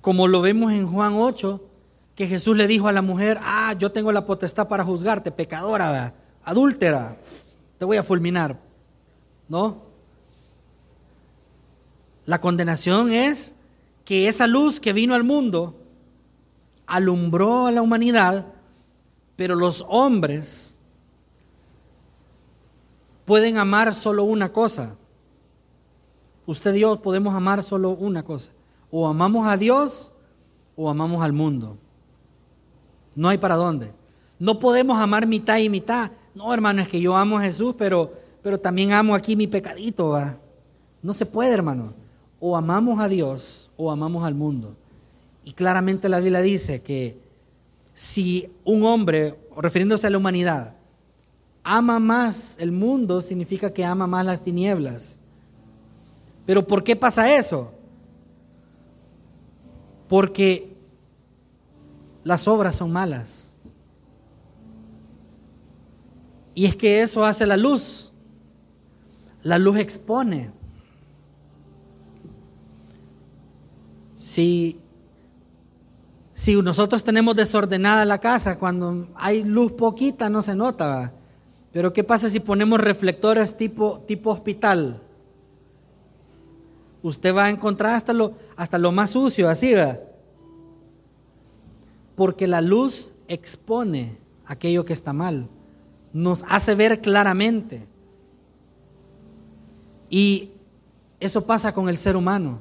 como 0.00 0.28
lo 0.28 0.40
vemos 0.40 0.72
en 0.72 0.86
Juan 0.86 1.14
8, 1.14 1.60
que 2.14 2.28
Jesús 2.28 2.56
le 2.56 2.68
dijo 2.68 2.86
a 2.86 2.92
la 2.92 3.02
mujer, 3.02 3.38
ah, 3.42 3.74
yo 3.78 3.90
tengo 3.90 4.12
la 4.12 4.26
potestad 4.26 4.68
para 4.68 4.84
juzgarte, 4.84 5.32
pecadora, 5.32 6.14
adúltera, 6.44 7.16
te 7.78 7.84
voy 7.84 7.96
a 7.96 8.04
fulminar. 8.04 8.60
¿No? 9.48 9.82
La 12.24 12.40
condenación 12.40 13.12
es 13.12 13.54
que 14.04 14.28
esa 14.28 14.46
luz 14.46 14.78
que 14.78 14.92
vino 14.92 15.14
al 15.14 15.24
mundo 15.24 15.76
alumbró 16.86 17.66
a 17.66 17.72
la 17.72 17.82
humanidad, 17.82 18.46
pero 19.34 19.56
los 19.56 19.84
hombres 19.88 20.71
pueden 23.24 23.58
amar 23.58 23.94
solo 23.94 24.24
una 24.24 24.52
cosa. 24.52 24.96
Usted 26.46 26.74
y 26.74 26.80
yo 26.80 27.00
podemos 27.00 27.34
amar 27.34 27.62
solo 27.62 27.90
una 27.90 28.22
cosa. 28.22 28.52
O 28.90 29.06
amamos 29.06 29.46
a 29.46 29.56
Dios 29.56 30.12
o 30.76 30.90
amamos 30.90 31.24
al 31.24 31.32
mundo. 31.32 31.78
No 33.14 33.28
hay 33.28 33.38
para 33.38 33.56
dónde. 33.56 33.92
No 34.38 34.58
podemos 34.58 34.98
amar 34.98 35.26
mitad 35.26 35.58
y 35.58 35.68
mitad. 35.68 36.10
No, 36.34 36.52
hermano, 36.52 36.82
es 36.82 36.88
que 36.88 37.00
yo 37.00 37.16
amo 37.16 37.38
a 37.38 37.42
Jesús, 37.42 37.74
pero, 37.76 38.12
pero 38.42 38.58
también 38.58 38.92
amo 38.92 39.14
aquí 39.14 39.36
mi 39.36 39.46
pecadito. 39.46 40.10
¿va? 40.10 40.36
No 41.02 41.12
se 41.12 41.26
puede, 41.26 41.52
hermano. 41.52 41.94
O 42.40 42.56
amamos 42.56 43.00
a 43.00 43.08
Dios 43.08 43.70
o 43.76 43.90
amamos 43.90 44.24
al 44.24 44.34
mundo. 44.34 44.74
Y 45.44 45.52
claramente 45.52 46.08
la 46.08 46.20
Biblia 46.20 46.40
dice 46.40 46.82
que 46.82 47.20
si 47.94 48.50
un 48.64 48.84
hombre, 48.84 49.38
refiriéndose 49.56 50.06
a 50.06 50.10
la 50.10 50.18
humanidad, 50.18 50.76
ama 51.64 51.98
más 51.98 52.56
el 52.58 52.72
mundo, 52.72 53.20
significa 53.20 53.72
que 53.72 53.84
ama 53.84 54.06
más 54.06 54.24
las 54.24 54.42
tinieblas. 54.42 55.18
Pero 56.44 56.66
¿por 56.66 56.82
qué 56.82 56.96
pasa 56.96 57.36
eso? 57.36 57.72
Porque 60.08 60.76
las 62.24 62.46
obras 62.48 62.76
son 62.76 62.92
malas. 62.92 63.54
Y 66.54 66.66
es 66.66 66.76
que 66.76 67.02
eso 67.02 67.24
hace 67.24 67.46
la 67.46 67.56
luz. 67.56 68.12
La 69.42 69.58
luz 69.58 69.78
expone. 69.78 70.52
Si, 74.16 74.80
si 76.32 76.60
nosotros 76.60 77.02
tenemos 77.02 77.34
desordenada 77.34 78.04
la 78.04 78.18
casa, 78.18 78.58
cuando 78.58 79.08
hay 79.14 79.42
luz 79.44 79.72
poquita 79.72 80.28
no 80.28 80.42
se 80.42 80.54
nota. 80.54 81.12
Pero 81.72 81.92
¿qué 81.92 82.04
pasa 82.04 82.28
si 82.28 82.40
ponemos 82.40 82.80
reflectores 82.80 83.56
tipo, 83.56 84.00
tipo 84.06 84.30
hospital? 84.30 85.00
Usted 87.02 87.34
va 87.34 87.46
a 87.46 87.50
encontrar 87.50 87.94
hasta 87.94 88.12
lo, 88.12 88.34
hasta 88.56 88.78
lo 88.78 88.92
más 88.92 89.10
sucio, 89.10 89.48
así, 89.48 89.72
¿verdad? 89.74 90.00
Porque 92.14 92.46
la 92.46 92.60
luz 92.60 93.14
expone 93.26 94.18
aquello 94.46 94.84
que 94.84 94.92
está 94.92 95.12
mal, 95.12 95.48
nos 96.12 96.44
hace 96.48 96.74
ver 96.74 97.00
claramente. 97.00 97.86
Y 100.10 100.50
eso 101.20 101.46
pasa 101.46 101.72
con 101.72 101.88
el 101.88 101.96
ser 101.96 102.16
humano. 102.16 102.60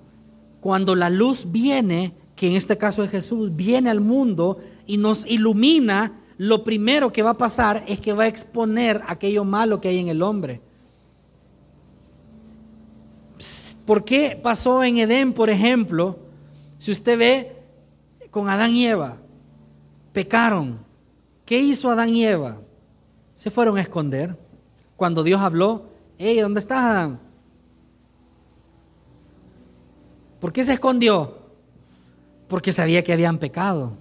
Cuando 0.61 0.95
la 0.95 1.09
luz 1.09 1.51
viene, 1.51 2.13
que 2.35 2.47
en 2.47 2.55
este 2.55 2.77
caso 2.77 3.03
es 3.03 3.11
Jesús, 3.11 3.55
viene 3.55 3.89
al 3.89 3.99
mundo 3.99 4.59
y 4.87 4.97
nos 4.97 5.25
ilumina, 5.25 6.20
lo 6.41 6.63
primero 6.63 7.13
que 7.13 7.21
va 7.21 7.31
a 7.31 7.37
pasar 7.37 7.83
es 7.87 7.99
que 7.99 8.13
va 8.13 8.23
a 8.23 8.27
exponer 8.27 8.99
aquello 9.05 9.45
malo 9.45 9.79
que 9.79 9.89
hay 9.89 9.99
en 9.99 10.07
el 10.07 10.23
hombre. 10.23 10.59
¿Por 13.85 14.03
qué 14.03 14.39
pasó 14.41 14.83
en 14.83 14.97
Edén, 14.97 15.33
por 15.33 15.51
ejemplo? 15.51 16.17
Si 16.79 16.89
usted 16.89 17.19
ve 17.19 17.55
con 18.31 18.49
Adán 18.49 18.75
y 18.75 18.87
Eva, 18.87 19.17
pecaron. 20.13 20.79
¿Qué 21.45 21.59
hizo 21.59 21.91
Adán 21.91 22.09
y 22.09 22.25
Eva? 22.25 22.59
Se 23.35 23.51
fueron 23.51 23.77
a 23.77 23.81
esconder. 23.81 24.35
Cuando 24.95 25.21
Dios 25.21 25.41
habló, 25.41 25.91
hey, 26.17 26.39
¿dónde 26.39 26.59
estás 26.59 26.79
Adán? 26.79 27.19
¿Por 30.39 30.51
qué 30.51 30.63
se 30.63 30.73
escondió? 30.73 31.37
Porque 32.47 32.71
sabía 32.71 33.03
que 33.03 33.13
habían 33.13 33.37
pecado 33.37 34.00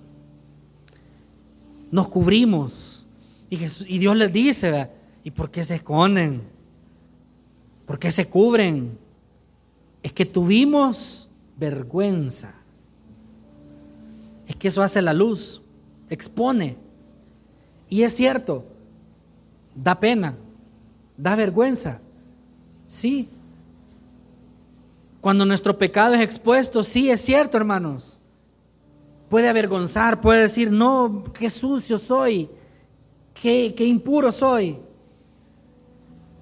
nos 1.91 2.09
cubrimos. 2.09 3.07
Y, 3.49 3.99
Dios 3.99 4.16
les 4.16 4.32
dice, 4.32 4.91
¿y 5.24 5.30
por 5.30 5.51
qué 5.51 5.64
se 5.64 5.76
esconden? 5.76 6.43
¿Por 7.86 7.99
qué 7.99 8.11
se 8.11 8.28
cubren? 8.28 8.99
es 10.03 10.12
que 10.12 10.24
tuvimos 10.24 11.28
vergüenza. 11.57 12.55
Es 14.47 14.57
que 14.57 14.68
eso 14.68 14.82
hace 14.82 15.03
la 15.03 15.12
luz, 15.12 15.62
expone. 16.09 16.76
Y 17.88 18.03
es 18.03 18.14
cierto, 18.14 18.64
da 19.74 20.01
pena, 20.01 20.36
da 21.16 21.36
vergüenza. 21.36 22.01
Sí. 22.86 23.28
Cuando 25.20 25.45
nuestro 25.45 25.76
pecado 25.76 26.14
es 26.14 26.22
expuesto, 26.22 26.82
sí, 26.82 27.11
es 27.11 27.20
cierto, 27.20 27.57
hermanos. 27.57 28.19
Puede 29.31 29.49
avergonzar, 29.49 30.20
puede 30.20 30.43
decir, 30.43 30.72
no, 30.72 31.22
qué 31.33 31.49
sucio 31.49 31.99
soy, 31.99 32.51
qué, 33.33 33.74
qué 33.76 33.85
impuro 33.87 34.33
soy. 34.33 34.76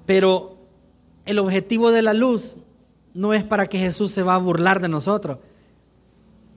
Pero 0.06 0.56
el 1.26 1.38
objetivo 1.38 1.90
de 1.90 2.00
la 2.00 2.14
luz 2.14 2.56
no 3.12 3.34
es 3.34 3.44
para 3.44 3.66
que 3.66 3.78
Jesús 3.78 4.10
se 4.10 4.22
va 4.22 4.36
a 4.36 4.38
burlar 4.38 4.80
de 4.80 4.88
nosotros. 4.88 5.38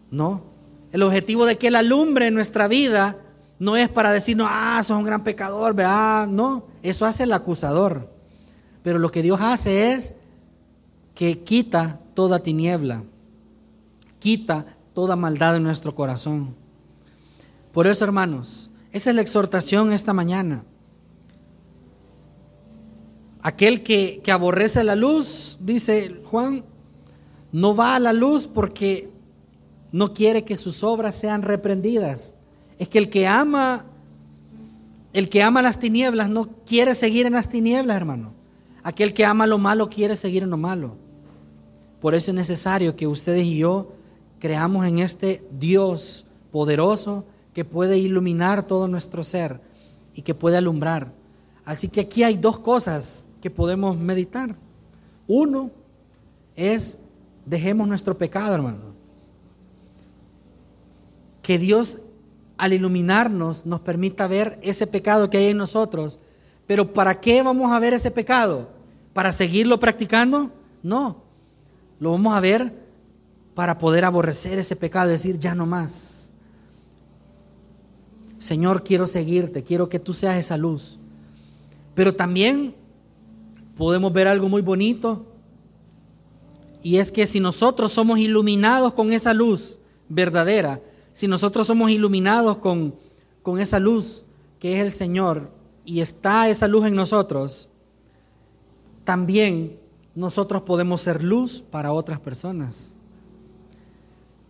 No. 0.10 0.44
El 0.94 1.04
objetivo 1.04 1.46
de 1.46 1.58
que 1.58 1.68
Él 1.68 1.76
alumbre 1.76 2.32
nuestra 2.32 2.70
vida 2.70 3.18
no 3.60 3.76
es 3.76 3.90
para 3.90 4.14
decirnos, 4.14 4.48
ah, 4.50 4.82
sos 4.84 4.98
un 4.98 5.04
gran 5.04 5.26
pecador, 5.26 5.74
¿verdad? 5.74 6.28
No, 6.28 6.66
eso 6.82 7.06
hace 7.06 7.24
el 7.24 7.34
acusador. 7.34 8.10
Pero 8.84 9.00
lo 9.00 9.12
que 9.12 9.22
Dios 9.22 9.40
hace 9.42 9.92
es 9.92 10.16
que 11.14 11.44
quita 11.44 12.00
toda 12.14 12.40
tiniebla, 12.40 13.04
quita 14.20 14.78
toda 14.94 15.16
maldad 15.16 15.56
en 15.58 15.64
nuestro 15.64 15.96
corazón. 15.96 16.56
Por 17.72 17.88
eso, 17.88 18.04
hermanos, 18.04 18.70
esa 18.92 19.10
es 19.10 19.16
la 19.16 19.22
exhortación 19.22 19.94
esta 19.94 20.14
mañana. 20.14 20.64
Aquel 23.42 23.84
que, 23.84 24.22
que 24.24 24.32
aborrece 24.32 24.84
la 24.84 24.96
luz, 24.96 25.58
dice 25.62 26.22
Juan, 26.26 26.64
no 27.52 27.76
va 27.76 27.96
a 27.96 28.00
la 28.00 28.14
luz 28.14 28.48
porque 28.48 29.10
no 29.92 30.14
quiere 30.14 30.44
que 30.44 30.56
sus 30.56 30.84
obras 30.84 31.16
sean 31.16 31.42
reprendidas. 31.42 32.36
Es 32.78 32.88
que 32.88 32.98
el 32.98 33.10
que 33.10 33.28
ama, 33.28 33.86
el 35.14 35.30
que 35.30 35.42
ama 35.42 35.62
las 35.62 35.80
tinieblas 35.80 36.30
no 36.30 36.50
quiere 36.66 36.96
seguir 36.96 37.26
en 37.26 37.34
las 37.34 37.50
tinieblas, 37.50 37.98
hermano. 37.98 38.34
Aquel 38.84 39.14
que 39.14 39.26
ama 39.26 39.48
lo 39.48 39.58
malo 39.58 39.90
quiere 39.90 40.16
seguir 40.16 40.44
en 40.44 40.50
lo 40.50 40.58
malo. 40.58 40.96
Por 42.00 42.16
eso 42.16 42.32
es 42.32 42.36
necesario 42.36 42.96
que 42.96 43.08
ustedes 43.08 43.46
y 43.46 43.58
yo 43.58 43.94
creamos 44.42 44.86
en 44.88 45.00
este 45.00 45.48
Dios 45.52 46.26
poderoso 46.52 47.26
que 47.54 47.64
puede 47.64 47.98
iluminar 48.00 48.66
todo 48.66 48.88
nuestro 48.88 49.24
ser 49.24 49.62
y 50.16 50.24
que 50.24 50.34
puede 50.34 50.58
alumbrar. 50.58 51.14
Así 51.64 51.88
que 51.88 52.02
aquí 52.02 52.24
hay 52.24 52.36
dos 52.36 52.60
cosas 52.60 53.28
que 53.40 53.52
podemos 53.52 53.98
meditar. 53.98 54.56
Uno 55.28 55.70
es 56.56 56.98
dejemos 57.46 57.88
nuestro 57.88 58.18
pecado, 58.18 58.56
hermano. 58.56 58.96
Que 61.44 61.60
Dios 61.60 62.00
al 62.58 62.74
iluminarnos 62.74 63.66
nos 63.66 63.80
permita 63.82 64.28
ver 64.28 64.60
ese 64.62 64.88
pecado 64.88 65.30
que 65.30 65.38
hay 65.38 65.48
en 65.48 65.58
nosotros. 65.58 66.20
Pero 66.66 66.94
¿para 66.94 67.22
qué 67.22 67.44
vamos 67.44 67.72
a 67.72 67.80
ver 67.80 67.94
ese 67.94 68.12
pecado? 68.12 68.70
¿Para 69.14 69.32
seguirlo 69.32 69.80
practicando? 69.80 70.52
No. 70.82 71.18
Lo 72.00 72.12
vamos 72.12 72.34
a 72.34 72.40
ver 72.40 72.81
para 73.62 73.78
poder 73.78 74.06
aborrecer 74.06 74.58
ese 74.58 74.76
pecado 74.76 75.12
decir, 75.12 75.38
ya 75.38 75.54
no 75.54 75.68
más. 75.68 76.32
Señor, 78.40 78.84
quiero 78.84 79.06
seguirte, 79.06 79.64
quiero 79.64 79.88
que 79.88 80.00
tú 80.00 80.16
seas 80.16 80.38
esa 80.38 80.58
luz. 80.58 80.98
Pero 81.94 82.16
también 82.16 82.74
podemos 83.76 84.12
ver 84.12 84.28
algo 84.28 84.50
muy 84.50 84.64
bonito. 84.64 85.28
Y 86.82 86.98
es 86.98 87.12
que 87.12 87.28
si 87.28 87.40
nosotros 87.40 87.92
somos 87.92 88.18
iluminados 88.18 88.94
con 88.94 89.12
esa 89.12 89.32
luz 89.32 89.78
verdadera, 90.10 90.82
si 91.14 91.28
nosotros 91.28 91.68
somos 91.68 91.92
iluminados 91.92 92.58
con, 92.58 92.96
con 93.44 93.60
esa 93.60 93.78
luz 93.78 94.26
que 94.58 94.74
es 94.74 94.80
el 94.84 94.92
Señor 94.92 95.52
y 95.86 96.02
está 96.02 96.50
esa 96.50 96.68
luz 96.68 96.88
en 96.88 96.96
nosotros, 96.96 97.70
también 99.04 99.80
nosotros 100.16 100.64
podemos 100.64 101.04
ser 101.04 101.24
luz 101.24 101.62
para 101.62 101.94
otras 101.94 102.20
personas. 102.20 102.96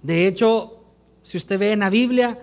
De 0.04 0.28
hecho, 0.28 0.84
si 1.22 1.38
usted 1.38 1.60
ve 1.60 1.72
en 1.72 1.80
la 1.80 1.90
Biblia, 1.90 2.38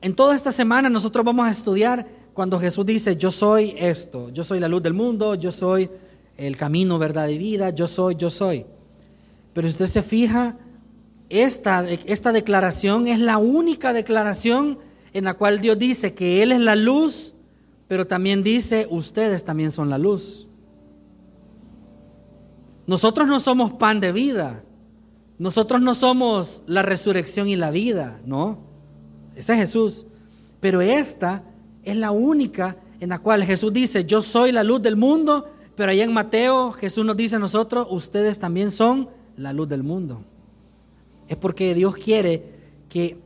en 0.00 0.14
toda 0.14 0.34
esta 0.34 0.52
semana 0.52 0.88
nosotros 0.88 1.24
vamos 1.24 1.46
a 1.46 1.50
estudiar 1.50 2.06
cuando 2.32 2.58
Jesús 2.58 2.86
dice, 2.86 3.16
yo 3.16 3.30
soy 3.30 3.74
esto, 3.76 4.30
yo 4.30 4.44
soy 4.44 4.60
la 4.60 4.68
luz 4.68 4.82
del 4.82 4.94
mundo, 4.94 5.34
yo 5.34 5.52
soy 5.52 5.90
el 6.36 6.56
camino, 6.56 6.98
verdad 6.98 7.28
y 7.28 7.36
vida, 7.36 7.70
yo 7.70 7.86
soy, 7.86 8.16
yo 8.16 8.30
soy. 8.30 8.64
Pero 9.52 9.68
si 9.68 9.72
usted 9.72 9.86
se 9.86 10.02
fija, 10.02 10.56
esta, 11.28 11.88
esta 11.90 12.32
declaración 12.32 13.06
es 13.06 13.18
la 13.18 13.38
única 13.38 13.92
declaración 13.92 14.78
en 15.12 15.24
la 15.24 15.34
cual 15.34 15.60
Dios 15.60 15.78
dice 15.78 16.14
que 16.14 16.42
Él 16.42 16.52
es 16.52 16.60
la 16.60 16.76
luz, 16.76 17.34
pero 17.88 18.06
también 18.06 18.42
dice, 18.42 18.86
ustedes 18.90 19.44
también 19.44 19.70
son 19.70 19.90
la 19.90 19.98
luz. 19.98 20.48
Nosotros 22.86 23.28
no 23.28 23.38
somos 23.38 23.72
pan 23.72 24.00
de 24.00 24.12
vida, 24.12 24.62
nosotros 25.40 25.80
no 25.80 25.94
somos 25.94 26.62
la 26.66 26.82
resurrección 26.82 27.48
y 27.48 27.56
la 27.56 27.70
vida, 27.70 28.20
no. 28.26 28.58
Ese 29.34 29.54
es 29.54 29.58
Jesús. 29.60 30.04
Pero 30.60 30.82
esta 30.82 31.42
es 31.82 31.96
la 31.96 32.10
única 32.10 32.76
en 33.00 33.08
la 33.08 33.20
cual 33.20 33.42
Jesús 33.44 33.72
dice, 33.72 34.04
yo 34.04 34.20
soy 34.20 34.52
la 34.52 34.62
luz 34.62 34.82
del 34.82 34.96
mundo, 34.96 35.48
pero 35.76 35.92
allá 35.92 36.04
en 36.04 36.12
Mateo 36.12 36.72
Jesús 36.72 37.06
nos 37.06 37.16
dice 37.16 37.36
a 37.36 37.38
nosotros, 37.38 37.86
ustedes 37.90 38.38
también 38.38 38.70
son 38.70 39.08
la 39.38 39.54
luz 39.54 39.66
del 39.66 39.82
mundo. 39.82 40.22
Es 41.26 41.38
porque 41.38 41.74
Dios 41.74 41.94
quiere 41.94 42.44
que 42.90 43.16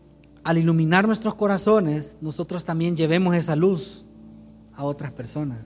al 0.44 0.58
iluminar 0.58 1.08
nuestros 1.08 1.34
corazones, 1.34 2.18
nosotros 2.20 2.64
también 2.64 2.96
llevemos 2.96 3.34
esa 3.34 3.56
luz 3.56 4.04
a 4.76 4.84
otras 4.84 5.10
personas. 5.10 5.64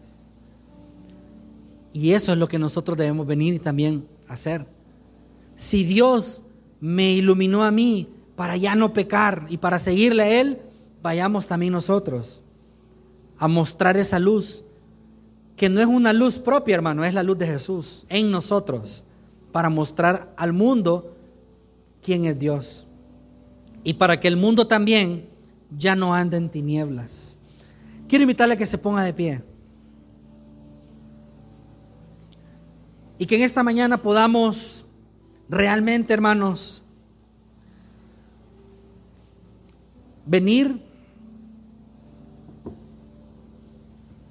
Y 1.92 2.12
eso 2.12 2.32
es 2.32 2.38
lo 2.38 2.48
que 2.48 2.58
nosotros 2.58 2.96
debemos 2.96 3.26
venir 3.26 3.52
y 3.52 3.58
también 3.58 4.08
hacer. 4.28 4.77
Si 5.58 5.82
Dios 5.82 6.44
me 6.78 7.10
iluminó 7.10 7.64
a 7.64 7.72
mí 7.72 8.08
para 8.36 8.56
ya 8.56 8.76
no 8.76 8.92
pecar 8.92 9.46
y 9.50 9.56
para 9.56 9.80
seguirle 9.80 10.22
a 10.22 10.40
Él, 10.40 10.62
vayamos 11.02 11.48
también 11.48 11.72
nosotros 11.72 12.44
a 13.38 13.48
mostrar 13.48 13.96
esa 13.96 14.20
luz, 14.20 14.64
que 15.56 15.68
no 15.68 15.80
es 15.80 15.88
una 15.88 16.12
luz 16.12 16.38
propia, 16.38 16.76
hermano, 16.76 17.04
es 17.04 17.12
la 17.12 17.24
luz 17.24 17.38
de 17.38 17.48
Jesús 17.48 18.06
en 18.08 18.30
nosotros, 18.30 19.04
para 19.50 19.68
mostrar 19.68 20.32
al 20.36 20.52
mundo 20.52 21.16
quién 22.02 22.26
es 22.26 22.38
Dios. 22.38 22.86
Y 23.82 23.94
para 23.94 24.20
que 24.20 24.28
el 24.28 24.36
mundo 24.36 24.68
también 24.68 25.28
ya 25.76 25.96
no 25.96 26.14
ande 26.14 26.36
en 26.36 26.50
tinieblas. 26.50 27.36
Quiero 28.06 28.22
invitarle 28.22 28.54
a 28.54 28.58
que 28.58 28.66
se 28.66 28.78
ponga 28.78 29.02
de 29.02 29.12
pie. 29.12 29.42
Y 33.18 33.26
que 33.26 33.34
en 33.34 33.42
esta 33.42 33.64
mañana 33.64 33.98
podamos 33.98 34.87
realmente, 35.48 36.12
hermanos, 36.12 36.82
venir 40.26 40.82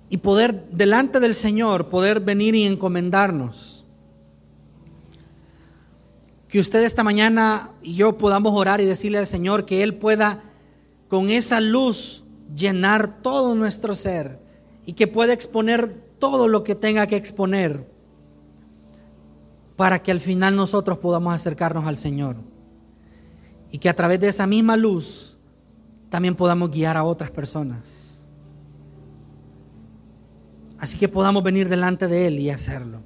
y 0.10 0.18
poder 0.18 0.68
delante 0.70 1.20
del 1.20 1.34
Señor, 1.34 1.90
poder 1.90 2.20
venir 2.20 2.56
y 2.56 2.64
encomendarnos. 2.64 3.86
Que 6.48 6.60
usted 6.60 6.84
esta 6.84 7.04
mañana 7.04 7.72
y 7.82 7.96
yo 7.96 8.18
podamos 8.18 8.54
orar 8.56 8.80
y 8.80 8.86
decirle 8.86 9.18
al 9.18 9.28
Señor 9.28 9.66
que 9.66 9.84
Él 9.84 9.96
pueda 9.96 10.44
con 11.10 11.30
esa 11.30 11.60
luz 11.60 12.24
llenar 12.56 13.22
todo 13.22 13.56
nuestro 13.56 13.96
ser 13.96 14.40
y 14.86 14.94
que 14.94 15.08
pueda 15.08 15.34
exponer 15.34 15.94
todo 16.20 16.48
lo 16.48 16.64
que 16.64 16.76
tenga 16.76 17.08
que 17.08 17.18
exponer 17.18 17.97
para 19.78 20.02
que 20.02 20.12
al 20.12 20.20
final 20.20 20.56
nosotros 20.56 20.98
podamos 20.98 21.34
acercarnos 21.34 21.86
al 21.86 21.98
Señor 21.98 22.36
y 23.72 23.78
que 23.78 23.90
a 23.90 23.96
través 23.96 24.20
de 24.20 24.28
esa 24.28 24.48
misma 24.48 24.76
luz 24.76 25.38
también 26.10 26.36
podamos 26.36 26.72
guiar 26.72 26.98
a 26.98 27.04
otras 27.04 27.32
personas. 27.32 28.28
Así 30.80 30.98
que 30.98 31.08
podamos 31.08 31.44
venir 31.44 31.70
delante 31.70 32.08
de 32.08 32.28
Él 32.28 32.40
y 32.40 32.50
hacerlo. 32.50 33.02